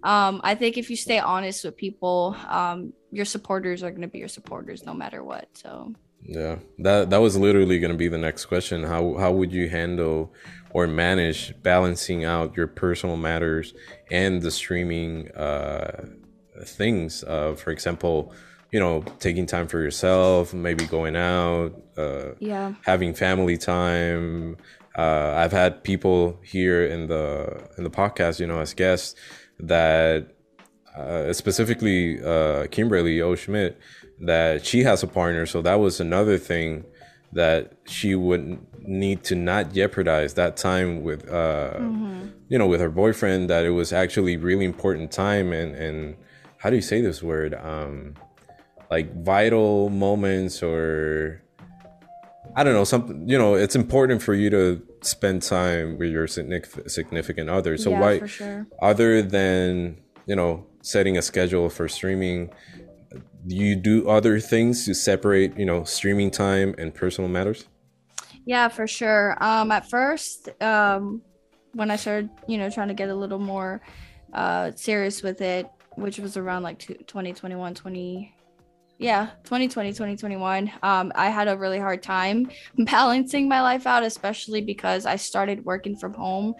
[0.02, 4.08] um i think if you stay honest with people um your supporters are going to
[4.08, 5.48] be your supporters no matter what.
[5.54, 8.84] So yeah, that that was literally going to be the next question.
[8.84, 10.32] How how would you handle
[10.72, 13.74] or manage balancing out your personal matters
[14.10, 16.06] and the streaming uh,
[16.64, 17.24] things?
[17.24, 18.32] Uh, for example,
[18.70, 24.56] you know, taking time for yourself, maybe going out, uh, yeah, having family time.
[24.96, 29.14] Uh, I've had people here in the in the podcast, you know, as guests
[29.58, 30.34] that
[30.96, 33.34] uh, specifically uh, Kimberly O.
[33.34, 33.78] Schmidt,
[34.20, 35.46] that she has a partner.
[35.46, 36.84] So that was another thing
[37.32, 42.28] that she would need to not jeopardize that time with, uh, mm-hmm.
[42.48, 43.48] you know, with her boyfriend.
[43.50, 46.16] That it was actually really important time and and
[46.58, 47.54] how do you say this word?
[47.54, 48.14] Um,
[48.90, 51.42] like vital moments or
[52.54, 53.28] I don't know something.
[53.28, 57.78] You know, it's important for you to spend time with your significant other.
[57.78, 58.66] So yeah, why, sure.
[58.82, 62.50] other than you know setting a schedule for streaming,
[63.46, 67.66] you do other things to separate you know streaming time and personal matters?
[68.44, 69.36] Yeah, for sure.
[69.42, 71.22] Um, at first, um,
[71.74, 73.80] when I started, you know, trying to get a little more
[74.32, 78.34] uh, serious with it, which was around like 2021, 20,
[78.98, 82.50] yeah 2020 2021 um, i had a really hard time
[82.80, 86.54] balancing my life out especially because i started working from home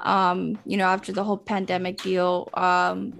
[0.00, 3.12] um, you know after the whole pandemic deal um,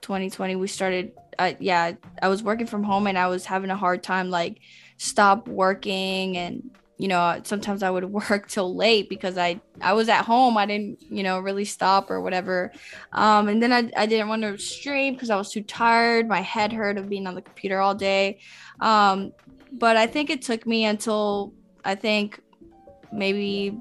[0.00, 1.10] 2020 we started
[1.58, 1.92] yeah
[2.22, 4.60] i was working from home and i was having a hard time like
[4.96, 10.08] stop working and you know sometimes i would work till late because i i was
[10.08, 10.58] at home.
[10.58, 12.70] I didn't you know really stop or whatever.
[13.12, 16.28] Um and then i, I didn't want to stream because i was too tired.
[16.28, 18.40] My head hurt of being on the computer all day.
[18.80, 19.32] Um
[19.72, 21.54] but i think it took me until
[21.84, 22.40] i think
[23.12, 23.80] maybe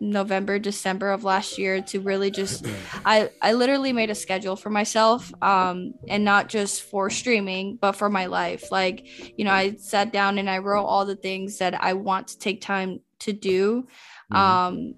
[0.00, 2.66] November, December of last year to really just
[3.04, 7.92] I I literally made a schedule for myself um and not just for streaming but
[7.92, 8.72] for my life.
[8.72, 9.06] Like,
[9.38, 12.38] you know, I sat down and I wrote all the things that I want to
[12.38, 13.86] take time to do
[14.32, 14.36] mm-hmm.
[14.36, 14.94] um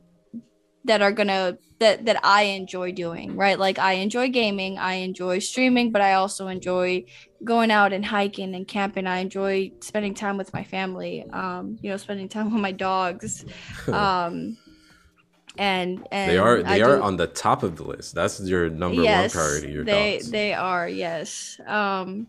[0.85, 3.59] that are going to that that I enjoy doing, right?
[3.59, 7.05] Like I enjoy gaming, I enjoy streaming, but I also enjoy
[7.45, 9.09] going out and hiking and camping.
[9.09, 13.45] I enjoy spending time with my family, um, you know, spending time with my dogs.
[13.89, 14.59] Um
[15.59, 18.41] and, and they are they I are do, on the top of the list that's
[18.41, 20.31] your number yes, one priority your they dogs.
[20.31, 22.27] they are yes um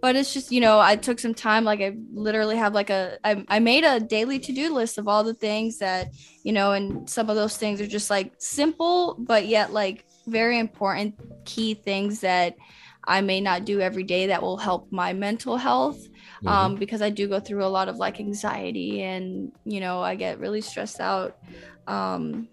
[0.00, 3.18] but it's just you know i took some time like i literally have like a
[3.22, 6.08] I, I made a daily to-do list of all the things that
[6.42, 10.58] you know and some of those things are just like simple but yet like very
[10.58, 11.14] important
[11.44, 12.56] key things that
[13.04, 16.48] i may not do every day that will help my mental health mm-hmm.
[16.48, 20.16] um because i do go through a lot of like anxiety and you know i
[20.16, 21.38] get really stressed out
[21.86, 22.48] um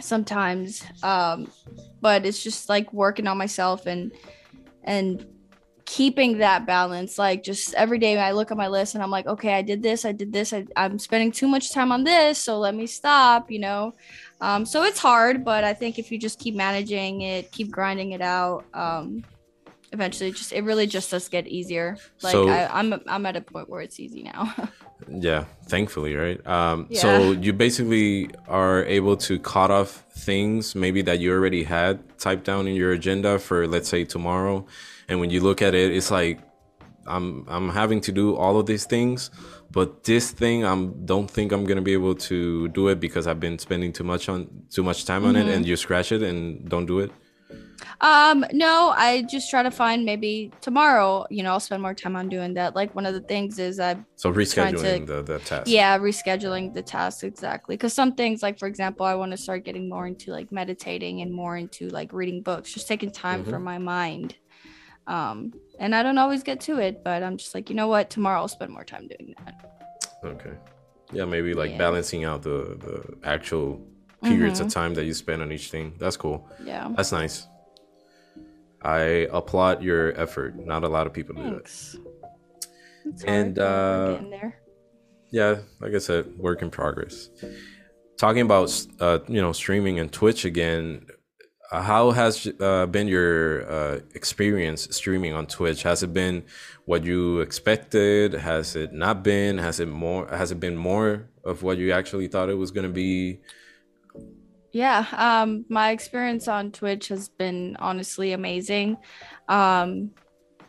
[0.00, 1.50] sometimes um
[2.00, 4.12] but it's just like working on myself and
[4.84, 5.26] and
[5.84, 7.18] keeping that balance.
[7.18, 9.82] Like just every day i look at my list and i'm like okay i did
[9.82, 12.86] this i did this I, i'm spending too much time on this so let me
[12.86, 13.94] stop you know?
[14.40, 18.12] Um so it's hard but i think if you just keep managing it keep grinding
[18.12, 19.24] it out um
[19.92, 21.96] eventually just it really just does get easier.
[22.22, 24.54] Like so, I, I'm, I'm at a point where it's easy now
[25.08, 27.00] yeah thankfully right um yeah.
[27.00, 32.44] so you basically are able to cut off things maybe that you already had typed
[32.44, 34.64] down in your agenda for let's say tomorrow
[35.08, 36.40] and when you look at it it's like
[37.06, 39.30] i'm i'm having to do all of these things
[39.70, 43.40] but this thing i'm don't think i'm gonna be able to do it because i've
[43.40, 45.48] been spending too much on too much time on mm-hmm.
[45.48, 47.10] it and you scratch it and don't do it
[48.00, 52.16] um, no, I just try to find maybe tomorrow, you know, I'll spend more time
[52.16, 52.74] on doing that.
[52.74, 55.64] Like one of the things is I So rescheduling to, the, the task.
[55.66, 57.76] Yeah, rescheduling the task exactly.
[57.76, 61.20] Cause some things like for example, I want to start getting more into like meditating
[61.20, 63.50] and more into like reading books, just taking time mm-hmm.
[63.50, 64.36] for my mind.
[65.06, 68.08] Um, and I don't always get to it, but I'm just like, you know what,
[68.08, 70.16] tomorrow I'll spend more time doing that.
[70.24, 70.52] Okay.
[71.12, 71.78] Yeah, maybe like yeah.
[71.78, 73.86] balancing out the the actual
[74.22, 74.68] periods mm-hmm.
[74.68, 75.92] of time that you spend on each thing.
[75.98, 76.48] That's cool.
[76.64, 76.88] Yeah.
[76.96, 77.46] That's nice.
[78.82, 80.56] I applaud your effort.
[80.56, 81.92] Not a lot of people Thanks.
[81.92, 83.24] do it.
[83.26, 84.18] and uh,
[85.30, 87.30] yeah, like I said, work in progress.
[88.16, 91.06] Talking about uh, you know streaming and Twitch again,
[91.72, 95.82] uh, how has uh, been your uh, experience streaming on Twitch?
[95.82, 96.44] Has it been
[96.84, 98.34] what you expected?
[98.34, 99.58] Has it not been?
[99.58, 100.26] Has it more?
[100.28, 103.40] Has it been more of what you actually thought it was going to be?
[104.72, 108.98] Yeah, um, my experience on Twitch has been honestly amazing.
[109.48, 110.12] Um,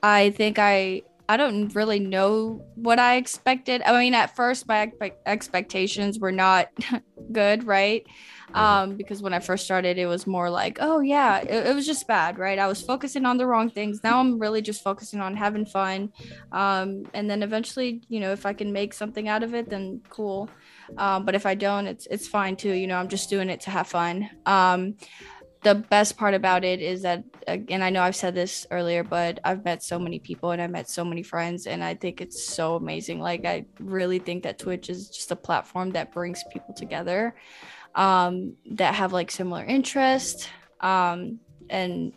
[0.01, 3.81] I think I I don't really know what I expected.
[3.85, 4.91] I mean, at first my
[5.25, 6.67] expectations were not
[7.31, 8.05] good, right?
[8.49, 8.57] Mm-hmm.
[8.57, 11.85] Um, because when I first started, it was more like, oh yeah, it, it, was
[11.85, 12.59] just bad, right?
[12.59, 14.03] I was focusing on the wrong things.
[14.03, 16.11] Now I'm really just focusing on having fun.
[16.51, 20.01] Um, and then eventually, you know, if I can make something out of it, then
[20.09, 20.49] cool.
[20.97, 22.71] Um, but if I don't, it's it's fine too.
[22.71, 24.29] You know, I'm just doing it to have fun.
[24.45, 24.95] Um,
[25.63, 29.39] the best part about it is that and I know I've said this earlier, but
[29.43, 32.43] I've met so many people and I met so many friends and I think it's
[32.43, 33.19] so amazing.
[33.19, 37.35] Like I really think that Twitch is just a platform that brings people together
[37.95, 40.47] um that have like similar interests
[40.79, 41.39] um
[41.69, 42.13] and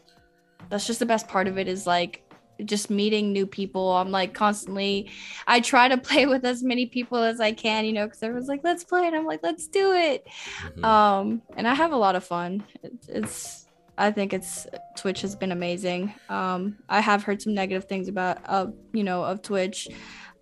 [0.71, 2.24] that's just the best part of it is like
[2.65, 3.93] just meeting new people.
[3.93, 5.11] I'm like constantly,
[5.47, 8.49] I try to play with as many people as I can, you know, because everyone's
[8.49, 9.07] like, let's play.
[9.07, 10.27] And I'm like, let's do it.
[10.63, 10.85] Mm-hmm.
[10.85, 12.65] Um, and I have a lot of fun.
[12.83, 13.67] It's, it's,
[13.97, 14.67] I think it's
[14.97, 16.13] Twitch has been amazing.
[16.29, 19.89] Um, I have heard some negative things about, uh, you know, of Twitch.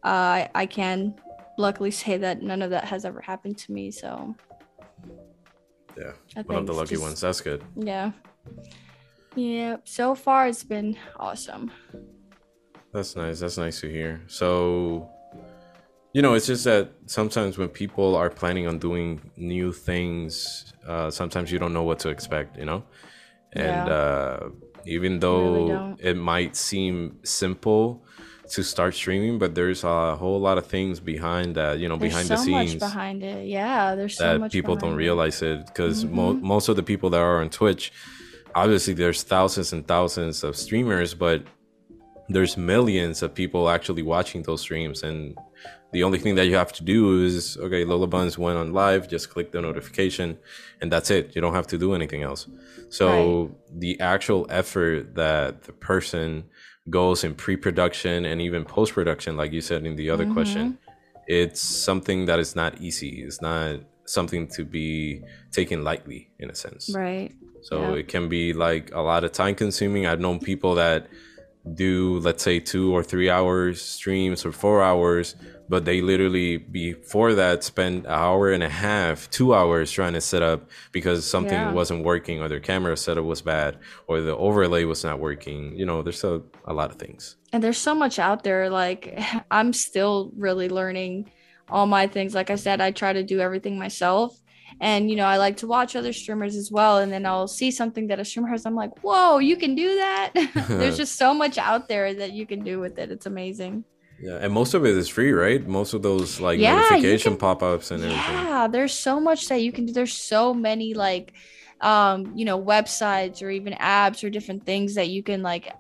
[0.05, 1.15] Uh, I, I can
[1.59, 3.91] luckily say that none of that has ever happened to me.
[3.91, 4.35] So,
[5.99, 6.13] yeah,
[6.45, 7.21] one of the lucky just, ones.
[7.21, 7.63] That's good.
[7.77, 8.13] Yeah.
[9.35, 11.71] Yeah, so far it's been awesome.
[12.93, 13.41] That's nice.
[13.41, 14.23] That's nice to hear.
[14.27, 15.09] So,
[16.13, 21.11] you know, it's just that sometimes when people are planning on doing new things, uh,
[21.11, 22.85] sometimes you don't know what to expect, you know?
[23.55, 23.95] And yeah.
[23.95, 24.49] uh,
[24.85, 28.05] even though really it might seem simple
[28.51, 32.13] to start streaming, but there's a whole lot of things behind that, you know, there's
[32.13, 32.75] behind so the scenes.
[32.75, 33.47] behind it.
[33.47, 36.15] Yeah, there's so that people don't realize it because mm-hmm.
[36.15, 37.93] mo- most of the people that are on Twitch,
[38.55, 41.45] obviously there's thousands and thousands of streamers, but
[42.29, 45.03] there's millions of people actually watching those streams.
[45.03, 45.37] And
[45.93, 49.09] the only thing that you have to do is okay lola buns went on live
[49.09, 50.39] just click the notification
[50.81, 51.35] and that's it.
[51.35, 52.49] You don't have to do anything else.
[52.89, 53.81] So right.
[53.81, 56.45] the actual effort that the person
[56.91, 60.35] goes in pre-production and even post-production like you said in the other mm-hmm.
[60.35, 60.79] question
[61.29, 63.23] it's something that is not easy.
[63.23, 63.77] It's not
[64.07, 65.23] something to be
[65.53, 66.93] taken lightly in a sense.
[66.95, 68.01] Right so yeah.
[68.01, 70.07] it can be like a lot of time consuming.
[70.07, 71.09] I've known people that
[71.75, 75.37] do let's say two or three hours streams or four hours,
[75.69, 80.21] but they literally before that spend an hour and a half, two hours trying to
[80.21, 81.73] set up because something yeah.
[81.73, 83.79] wasn't working or their camera setup was bad
[84.09, 85.77] or the overlay was not working.
[85.77, 87.37] You know, there's a, a lot of things.
[87.53, 88.69] And there's so much out there.
[88.69, 89.19] Like
[89.51, 91.31] I'm still really learning
[91.69, 92.35] all my things.
[92.35, 94.42] Like I said, I try to do everything myself
[94.81, 96.99] and you know i like to watch other streamers as well.
[96.99, 99.97] And then i'll see something that a streamer has i'm like whoa you can do
[99.97, 100.33] that?
[100.69, 103.11] There's just so much out there that you can do with it.
[103.11, 103.85] It's amazing.
[104.21, 105.67] Yeah and most of it is free right?
[105.67, 108.35] Most of those like yeah, notification can, pop-ups and everything.
[108.35, 109.93] Yeah there's so much that you can do.
[109.93, 111.33] There's so many like
[111.81, 115.73] um you know websites or even apps or different things that you can like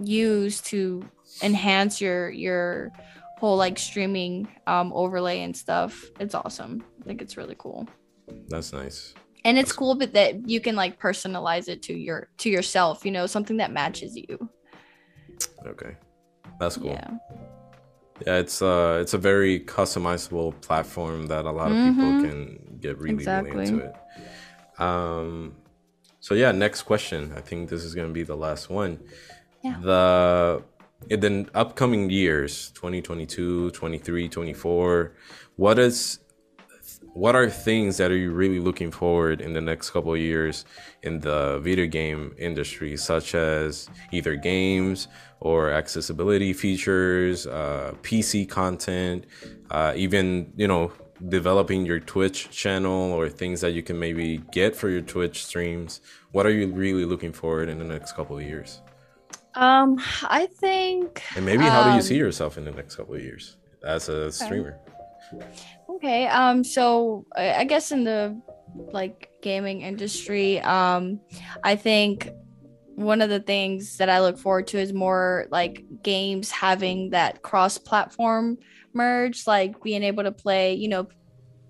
[0.00, 1.02] use to
[1.42, 2.92] enhance your your
[3.38, 6.04] whole like streaming um overlay and stuff.
[6.20, 6.84] It's awesome.
[7.00, 7.86] I think it's really cool
[8.48, 9.14] that's nice.
[9.44, 13.04] And it's That's cool but that you can like personalize it to your to yourself,
[13.04, 14.48] you know, something that matches you.
[15.66, 15.96] Okay.
[16.58, 16.90] That's cool.
[16.90, 17.10] Yeah.
[18.26, 22.00] Yeah, it's uh it's a very customizable platform that a lot of mm-hmm.
[22.00, 23.50] people can get really, exactly.
[23.50, 23.94] really into it.
[24.80, 25.56] Um
[26.20, 27.32] so yeah, next question.
[27.36, 29.00] I think this is gonna be the last one.
[29.62, 29.78] Yeah.
[29.80, 30.62] The
[31.10, 35.12] in the upcoming years 2022 23 24
[35.56, 36.20] what is
[37.14, 40.64] what are things that are you really looking forward in the next couple of years
[41.02, 45.06] in the video game industry such as either games
[45.40, 49.24] or accessibility features uh, pc content
[49.70, 50.92] uh, even you know
[51.28, 56.00] developing your twitch channel or things that you can maybe get for your twitch streams?
[56.32, 58.80] What are you really looking forward in the next couple of years?
[59.54, 62.96] Um i think and maybe how um, do you see um, yourself in the next
[62.96, 64.80] couple of years as a streamer
[66.04, 66.26] okay.
[66.26, 66.62] Um.
[66.64, 68.40] So I guess in the
[68.92, 71.20] like gaming industry, um,
[71.62, 72.30] I think
[72.96, 77.42] one of the things that I look forward to is more like games having that
[77.42, 78.58] cross-platform
[78.92, 81.08] merge, like being able to play, you know,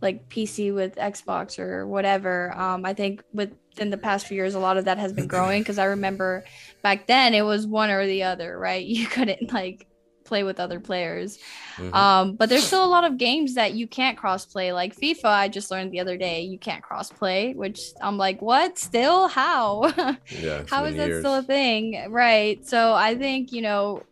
[0.02, 2.54] like PC with Xbox or whatever.
[2.54, 5.62] Um, I think within the past few years, a lot of that has been growing
[5.62, 6.44] because I remember
[6.82, 8.84] back then it was one or the other, right?
[8.94, 9.86] You couldn't like
[10.24, 11.38] play with other players.
[11.76, 11.94] Mm-hmm.
[11.94, 14.72] Um, but there's still a lot of games that you can't cross play.
[14.72, 18.40] Like FIFA, I just learned the other day you can't cross play, which I'm like,
[18.42, 18.78] what?
[18.78, 19.28] Still?
[19.28, 19.92] How?
[20.40, 21.22] Yeah, How is that years.
[21.22, 22.10] still a thing?
[22.10, 22.66] Right.
[22.66, 24.02] So I think, you know,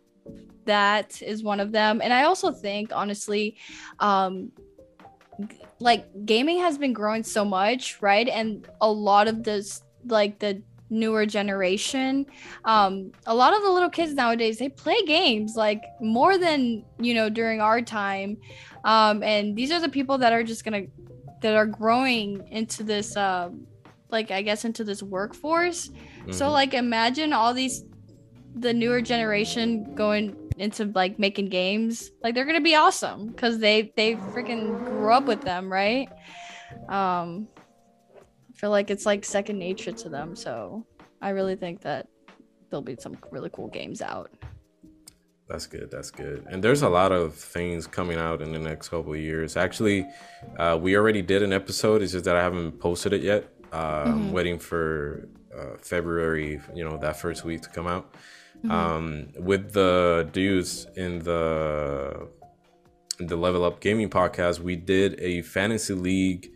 [0.65, 2.01] that is one of them.
[2.01, 3.57] And I also think, honestly,
[3.99, 4.51] um,
[5.79, 8.27] like gaming has been growing so much, right?
[8.27, 10.61] And a lot of this, like the
[10.93, 12.25] newer generation.
[12.65, 17.13] Um a lot of the little kids nowadays they play games like more than you
[17.13, 18.37] know during our time.
[18.85, 20.83] Um and these are the people that are just gonna
[21.41, 23.49] that are growing into this uh
[24.09, 25.89] like i guess into this workforce.
[25.89, 26.31] Mm-hmm.
[26.31, 27.83] so like imagine all these
[28.55, 32.11] the newer generation going into like making games.
[32.21, 36.07] Like they're gonna be awesome because they they freaking grew up with them right?
[36.89, 37.47] Um
[38.63, 40.37] feel like it's like second nature to them.
[40.37, 40.85] So
[41.21, 42.07] I really think that
[42.69, 44.31] there'll be some really cool games out.
[45.49, 45.91] That's good.
[45.91, 46.45] That's good.
[46.49, 49.57] And there's a lot of things coming out in the next couple of years.
[49.57, 50.07] Actually,
[50.57, 52.01] uh, we already did an episode.
[52.01, 53.49] It's just that I haven't posted it yet.
[53.73, 54.11] Uh, mm-hmm.
[54.11, 58.13] I'm waiting for uh, February, you know, that first week to come out.
[58.59, 58.71] Mm-hmm.
[58.71, 62.29] Um, with the dudes in the
[63.19, 66.49] in the Level Up Gaming podcast, we did a fantasy league,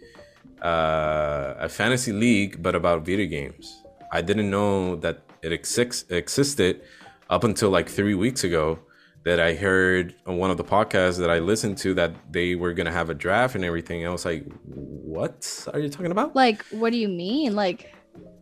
[0.61, 3.83] uh, a fantasy league, but about video games.
[4.11, 6.81] I didn't know that it exist- existed
[7.29, 8.79] up until like three weeks ago
[9.23, 12.73] that I heard on one of the podcasts that I listened to that they were
[12.73, 14.05] gonna have a draft and everything.
[14.05, 17.53] I was like, "What are you talking about?" Like, what do you mean?
[17.53, 17.93] Like,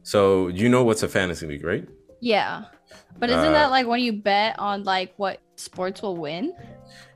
[0.03, 1.87] so you know what's a fantasy league, right?
[2.21, 2.65] Yeah,
[3.17, 6.53] but isn't uh, that like when you bet on like what sports will win?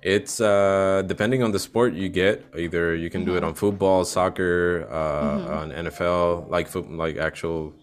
[0.02, 2.46] It's uh depending on the sport you get.
[2.58, 3.48] Either you can do it mm-hmm.
[3.48, 5.54] on football, soccer, uh, mm-hmm.
[5.54, 7.74] on NFL, like foot, like actual.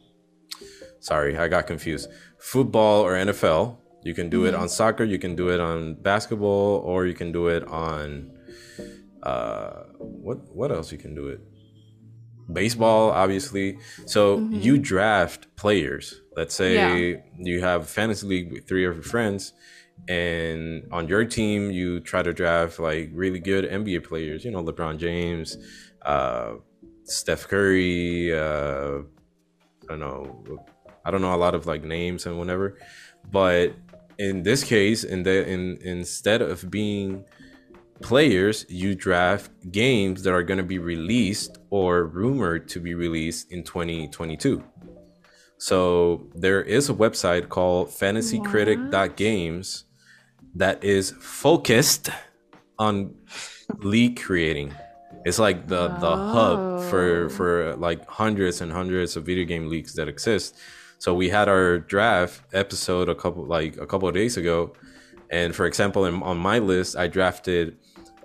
[1.00, 2.08] Sorry, I got confused.
[2.38, 4.46] Football or NFL you can do mm-hmm.
[4.46, 8.30] it on soccer, you can do it on basketball, or you can do it on
[9.24, 11.40] uh, what what else you can do it?
[12.52, 13.78] Baseball, obviously.
[14.06, 14.60] So mm-hmm.
[14.60, 16.20] you draft players.
[16.36, 17.20] Let's say yeah.
[17.36, 19.52] you have fantasy league with three of your friends,
[20.08, 24.44] and on your team you try to draft like really good NBA players.
[24.44, 25.58] You know, LeBron James,
[26.02, 26.54] uh,
[27.04, 28.32] Steph Curry.
[28.32, 29.02] Uh,
[29.84, 30.64] I don't know.
[31.04, 32.78] I don't know a lot of like names and whatever,
[33.30, 33.74] but
[34.18, 37.24] in this case, in the in instead of being
[38.02, 43.50] players, you draft games that are going to be released or rumored to be released
[43.52, 44.62] in 2022.
[45.58, 49.85] So there is a website called fantasycritic.games
[50.56, 52.08] that is focused
[52.78, 53.14] on
[53.78, 54.74] league creating.
[55.24, 56.32] It's like the the oh.
[56.32, 57.28] hub for oh.
[57.28, 60.56] for like hundreds and hundreds of video game leagues that exist.
[60.98, 64.72] So we had our draft episode a couple like a couple of days ago,
[65.30, 67.76] and for example, in, on my list, I drafted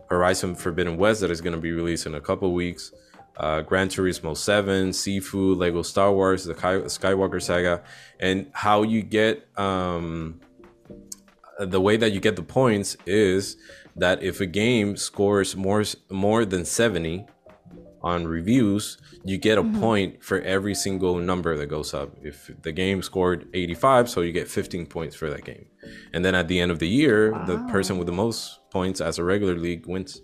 [0.10, 2.91] Horizon Forbidden West that is going to be released in a couple weeks.
[3.38, 7.82] Uh, Gran Turismo 7, Sifu, Lego Star Wars, the Skywalker Saga,
[8.20, 10.41] and how you get um,
[11.66, 13.58] the way that you get the points is
[13.96, 17.26] that if a game scores more more than 70
[18.04, 19.80] on reviews, you get a mm-hmm.
[19.80, 22.16] point for every single number that goes up.
[22.24, 25.68] If the game scored 85, so you get 15 points for that game.
[26.14, 27.46] And then at the end of the year, wow.
[27.46, 30.22] the person with the most points as a regular league wins.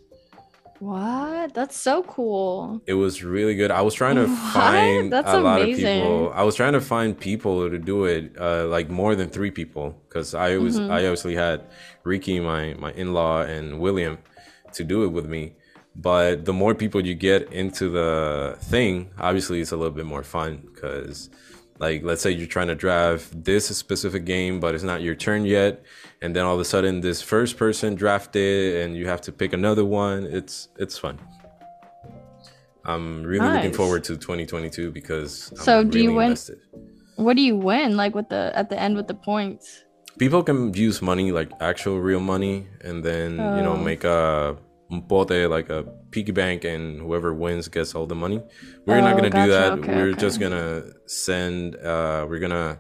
[0.79, 1.53] What?
[1.53, 2.81] That's so cool.
[2.85, 3.71] It was really good.
[3.71, 4.53] I was trying to what?
[4.53, 6.31] find That's a lot of people.
[6.33, 9.99] I was trying to find people to do it, uh, like more than three people,
[10.07, 10.91] because I was mm-hmm.
[10.91, 11.61] I obviously had
[12.03, 14.19] Ricky, my my in law, and William
[14.73, 15.53] to do it with me
[15.97, 20.23] but the more people you get into the thing obviously it's a little bit more
[20.23, 21.29] fun because
[21.79, 25.45] like let's say you're trying to draft this specific game but it's not your turn
[25.45, 25.83] yet
[26.21, 29.53] and then all of a sudden this first person drafted and you have to pick
[29.53, 31.19] another one it's it's fun
[32.85, 33.55] i'm really nice.
[33.57, 36.59] looking forward to 2022 because I'm so do really you win invested.
[37.15, 39.83] what do you win like with the at the end with the points
[40.17, 43.55] people can use money like actual real money and then oh.
[43.57, 43.77] you know oh.
[43.77, 44.57] make a
[44.89, 48.41] bote like a piggy bank and whoever wins gets all the money.
[48.85, 49.45] We're oh, not gonna gotcha.
[49.45, 49.72] do that.
[49.73, 50.19] Okay, we're okay.
[50.19, 52.80] just gonna send uh we're gonna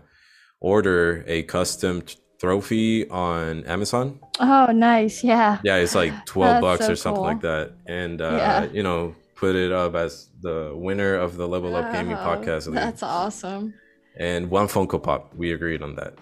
[0.59, 2.03] order a custom
[2.39, 4.19] trophy on amazon.
[4.39, 5.23] Oh nice.
[5.23, 5.59] Yeah.
[5.63, 7.23] Yeah it's like 12 bucks so or something cool.
[7.23, 7.73] like that.
[7.85, 8.65] And uh yeah.
[8.71, 12.73] you know put it up as the winner of the level up gaming oh, podcast
[12.73, 13.73] that's awesome.
[14.19, 15.35] And one funko pop.
[15.35, 16.15] We agreed on that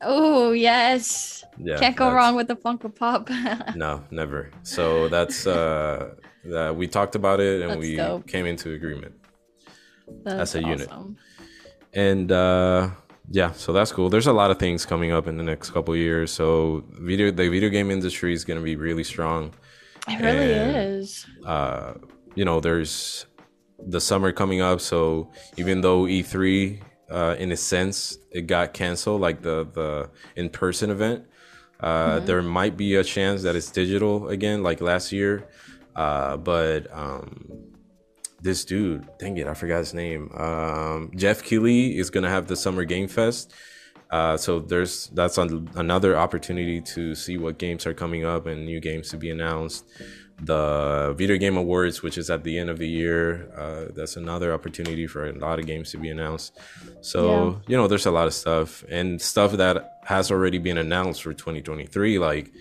[0.00, 1.44] Oh yes.
[1.58, 1.78] Yeah.
[1.78, 3.28] Can't go wrong with the Funko Pop.
[3.76, 4.50] no, never.
[4.62, 6.14] So that's uh
[6.44, 8.26] that we talked about it and that's we dope.
[8.26, 9.14] came into agreement.
[10.24, 10.70] That's, as a awesome.
[10.70, 10.90] unit.
[11.94, 12.90] And uh
[13.30, 14.08] yeah, so that's cool.
[14.08, 16.30] There's a lot of things coming up in the next couple years.
[16.30, 19.52] So video the video game industry is gonna be really strong.
[20.08, 21.26] It really and, is.
[21.44, 21.94] Uh
[22.34, 23.26] you know, there's
[23.86, 26.80] the summer coming up, so even though E3
[27.10, 31.24] uh, in a sense it got canceled like the the in-person event.
[31.80, 32.26] Uh, mm-hmm.
[32.26, 35.48] there might be a chance that it's digital again like last year.
[35.94, 37.48] Uh, but um,
[38.40, 40.30] this dude dang it i forgot his name.
[40.36, 43.52] Um, geoff keighley is gonna have the summer game fest.
[44.10, 48.64] Uh, so there's that's an, another opportunity to see what games are coming up and
[48.64, 49.84] new games to be announced
[50.40, 54.52] the video game awards which is at the end of the year uh, that's another
[54.52, 56.58] opportunity for a lot of games to be announced.
[57.00, 57.54] So yeah.
[57.66, 61.32] you know there's a lot of stuff and stuff that has already been announced for
[61.32, 62.52] 2023 like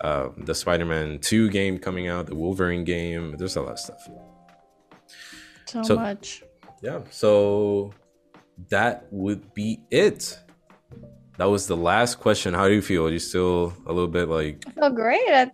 [0.00, 4.08] uh, the spider-man 2 game coming out the wolverine game there's a lot of stuff.
[5.66, 6.42] So, so much.
[6.82, 7.92] yeah so
[8.68, 10.38] that would be it.
[11.36, 12.54] That was the last question.
[12.54, 13.06] How do you feel?
[13.06, 15.28] Are you still a little bit like i feel great.
[15.28, 15.50] I-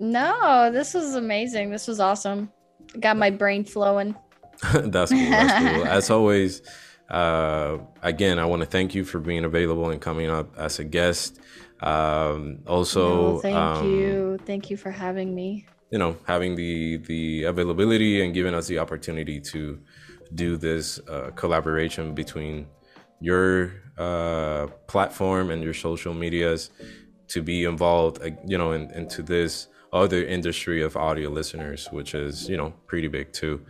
[0.00, 1.70] no, this was amazing.
[1.70, 2.50] This was awesome.
[2.98, 4.16] Got my brain flowing.
[4.74, 5.30] that's cool.
[5.30, 5.86] That's cool.
[5.98, 6.62] As always,
[7.08, 10.84] uh, again, I want to thank you for being available and coming up as a
[10.84, 11.38] guest.
[11.80, 14.38] Um, also, No, thank um, you.
[14.46, 15.66] Thank you for having me.
[15.92, 19.80] you know having the the availability and giving us the opportunity to
[20.34, 22.66] do this uh, collaboration between
[23.20, 26.70] your uh, platform and your social medias
[27.26, 32.14] to be involved uh, you know in, into this other industry of audio listeners which
[32.14, 33.60] is you know pretty big too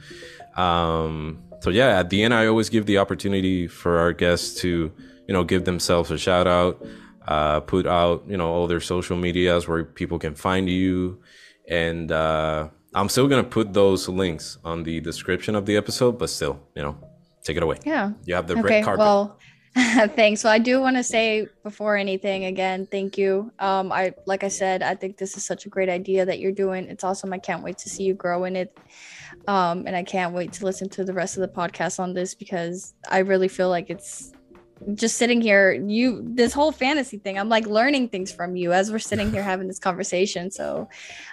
[0.57, 4.93] um, so yeah at the end i always give the opportunity for our guests to
[5.27, 6.85] you know give themselves a shout out
[7.29, 11.21] uh, put out you know all their social medias where people can find you
[11.69, 16.29] and uh, I'm still gonna put those links on the description of the episode, but
[16.29, 16.99] still, you know,
[17.45, 17.79] take it away.
[17.85, 18.13] Yeah.
[18.25, 18.63] You have the okay.
[18.63, 18.99] red carpet.
[18.99, 19.39] Well,
[19.77, 20.43] thanks.
[20.43, 23.53] Well, I do want to say before anything again, thank you.
[23.61, 26.51] Um, I like I said, I think this is such a great idea that you're
[26.51, 26.87] doing.
[26.87, 27.33] It's awesome.
[27.33, 28.77] I can't wait to see you grow in it.
[29.47, 32.35] Um, and I can't wait to listen to the rest of the podcast on this
[32.35, 34.33] because I really feel like it's
[34.95, 38.91] just sitting here you this whole fantasy thing i'm like learning things from you as
[38.91, 40.51] we're sitting here having this conversation.
[40.51, 40.89] So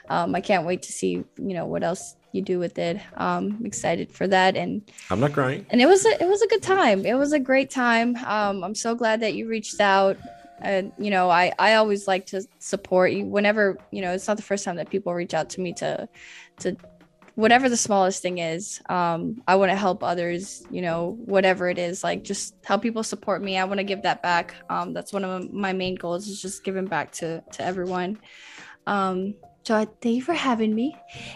[0.10, 2.98] um, i can't wait to see you know what else you do with it.
[3.16, 4.56] Um, i'm excited for that.
[4.56, 5.66] And I'm not crying.
[5.70, 7.06] and it was a, it was a good time.
[7.06, 8.16] It was a great time.
[8.18, 10.18] Um, i'm so glad that you reached out.
[10.60, 14.38] And you know i i always like to support you whenever you know it's not
[14.38, 16.10] the first time that people reach out to me to
[16.60, 16.76] to
[17.38, 21.78] whatever the smallest thing is um i want to help others you know whatever it
[21.78, 23.60] is like just help people support me.
[23.60, 24.56] I want to give that back.
[24.72, 28.18] Um that's one of my main goals is just giving back to to everyone.
[28.88, 30.96] Um so I thank you for having me.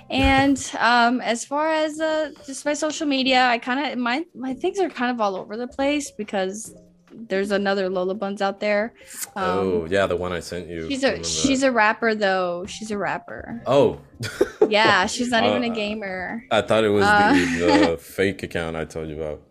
[0.10, 4.54] And um, as far as uh, just my social media, I kind of my my
[4.54, 6.74] things are kind of all over the place because
[7.14, 8.94] there's another Lola Buns out there.
[9.36, 10.88] Um, oh yeah, the one I sent you.
[10.90, 11.68] she's a she's that.
[11.68, 12.66] a rapper though.
[12.68, 13.62] She's a rapper.
[13.66, 14.00] Oh.
[14.70, 16.46] Yeah, she's not even Uh, a gamer.
[16.52, 19.42] I thought it was Uh, the, the fake account I told you about.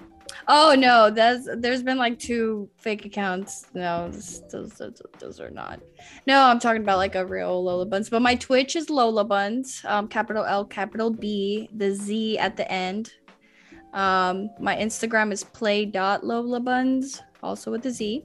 [0.49, 3.67] Oh no, there's there's been like two fake accounts.
[3.75, 5.81] No, those, those those those are not.
[6.27, 8.09] No, I'm talking about like a real Lola Buns.
[8.09, 12.71] But my Twitch is Lola Bunz, um, capital L, capital B, the Z at the
[12.73, 13.13] end.
[13.93, 18.25] Um, my Instagram is play.lolabunz, also with the Z.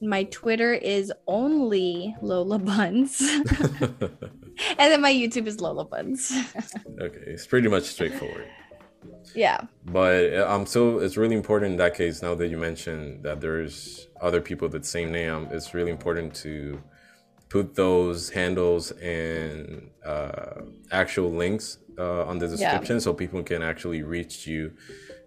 [0.00, 6.32] My Twitter is only Lola Buns, and then my YouTube is Lola Buns.
[7.00, 8.46] okay, it's pretty much straightforward.
[9.34, 9.60] yeah.
[9.86, 12.22] But uh, um, so it's really important in that case.
[12.22, 16.34] Now that you mentioned that there's other people with the same name, it's really important
[16.36, 16.82] to
[17.48, 24.02] put those handles and uh, actual links uh, on the description so people can actually
[24.02, 24.72] reach you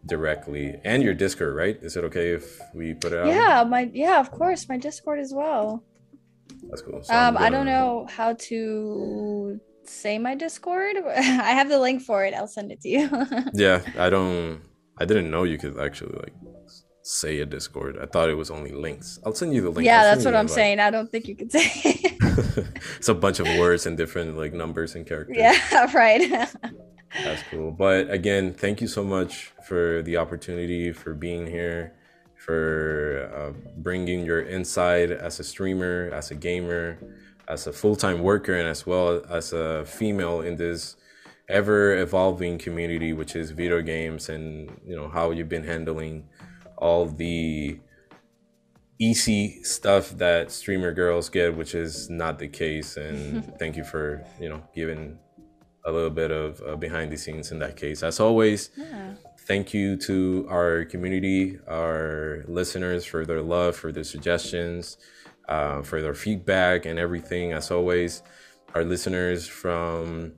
[0.07, 1.55] directly and your Discord.
[1.55, 1.77] Right?
[1.81, 3.27] Is it okay if we put it out?
[3.27, 5.83] Yeah, my yeah, of course, my Discord as well.
[6.69, 7.03] that's cool.
[7.03, 10.95] So Um, I don't know how to say my Discord.
[11.15, 12.33] I have the link for it.
[12.33, 13.09] I'll send it to you.
[13.53, 14.61] Yeah, I don't.
[14.99, 16.33] I didn't know you could actually like
[17.03, 17.97] say a Discord.
[18.01, 19.19] I thought it was only links.
[19.25, 19.85] I'll send you the link.
[19.85, 20.79] yeah, that's what I'm saying.
[20.79, 21.63] I don't think you could say.
[22.97, 25.37] it's a bunch of words and different like numbers and characters.
[25.39, 26.49] yeah, right.
[27.13, 27.71] That's cool.
[27.71, 31.93] But again, thank you so much for the opportunity, for being here,
[32.35, 36.97] for uh, bringing your insight as a streamer, as a gamer,
[37.47, 40.95] as a full time worker, and as well as a female in this
[41.49, 46.27] ever evolving community, which is video games, and you know how you've been handling
[46.77, 47.79] all the
[48.99, 52.97] easy stuff that streamer girls get, which is not the case.
[52.97, 55.19] And thank you for you know giving
[55.87, 58.03] a little bit of uh, behind the scenes in that case.
[58.03, 59.13] As always, yeah.
[59.47, 64.97] thank you to our community, our listeners for their love, for their suggestions,
[65.47, 67.53] uh, for their feedback and everything.
[67.53, 68.21] As always,
[68.75, 70.33] our listeners from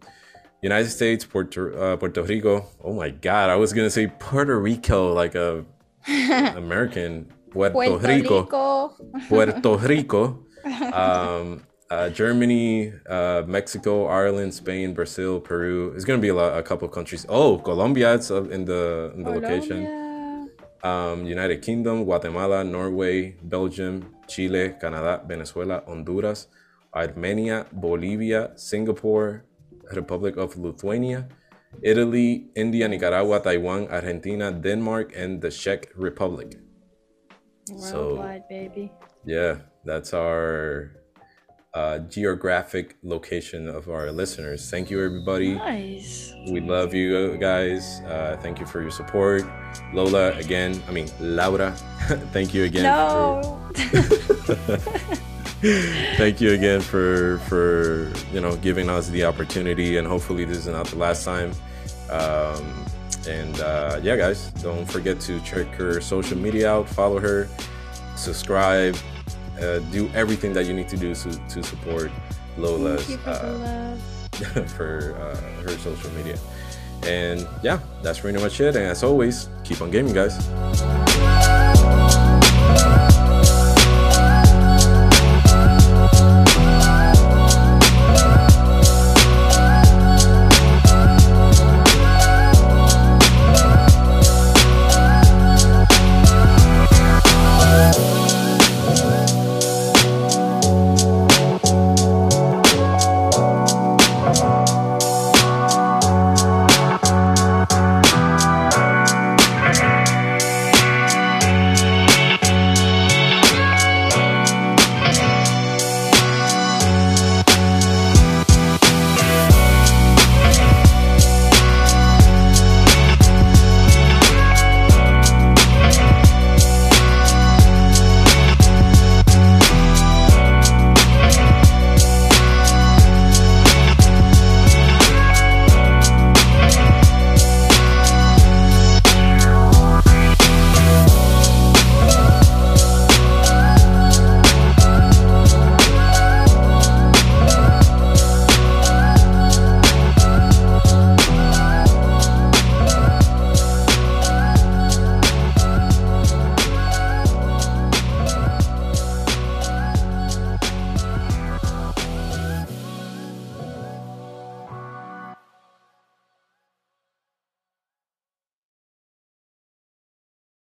[0.61, 2.67] United States, Puerto uh, Puerto Rico.
[2.83, 5.65] Oh my God, I was gonna say Puerto Rico, like a
[6.55, 8.43] American Puerto, Puerto Rico.
[8.43, 8.95] Rico.
[9.27, 10.45] Puerto Rico,
[10.93, 15.91] um, uh, Germany, uh, Mexico, Ireland, Spain, Brazil, Peru.
[15.95, 17.25] It's gonna be a, lot, a couple of countries.
[17.29, 20.49] Oh, Colombia, it's in the in the location.
[20.81, 26.47] Um, United Kingdom, Guatemala, Norway, Belgium, Chile, Canada, Venezuela, Honduras,
[26.95, 29.43] Armenia, Bolivia, Singapore,
[29.93, 31.27] Republic of Lithuania,
[31.81, 36.55] Italy, India, Nicaragua, Taiwan, Argentina, Denmark, and the Czech Republic.
[37.75, 38.91] So- Worldwide, baby.
[39.25, 40.91] Yeah, that's our
[41.79, 44.69] uh, geographic location of our listeners.
[44.69, 45.53] Thank you, everybody.
[45.55, 46.33] Nice.
[46.51, 48.01] We love you guys.
[48.01, 49.43] Uh, thank you for your support.
[49.93, 51.71] Lola, again, I mean, Laura,
[52.35, 52.83] thank you again.
[52.83, 53.61] No.
[53.73, 54.55] For,
[56.17, 59.97] thank you again for, for, you know, giving us the opportunity.
[59.97, 61.51] And hopefully, this is not the last time.
[62.11, 62.85] Um,
[63.27, 67.47] And uh, yeah, guys, don't forget to check her social media out, follow her,
[68.15, 68.95] subscribe,
[69.61, 72.11] uh, do everything that you need to do to, to support
[72.57, 73.97] Lola's uh,
[74.75, 76.37] for uh, her social media.
[77.03, 78.75] And yeah, that's pretty much it.
[78.75, 80.37] And as always, keep on gaming, guys.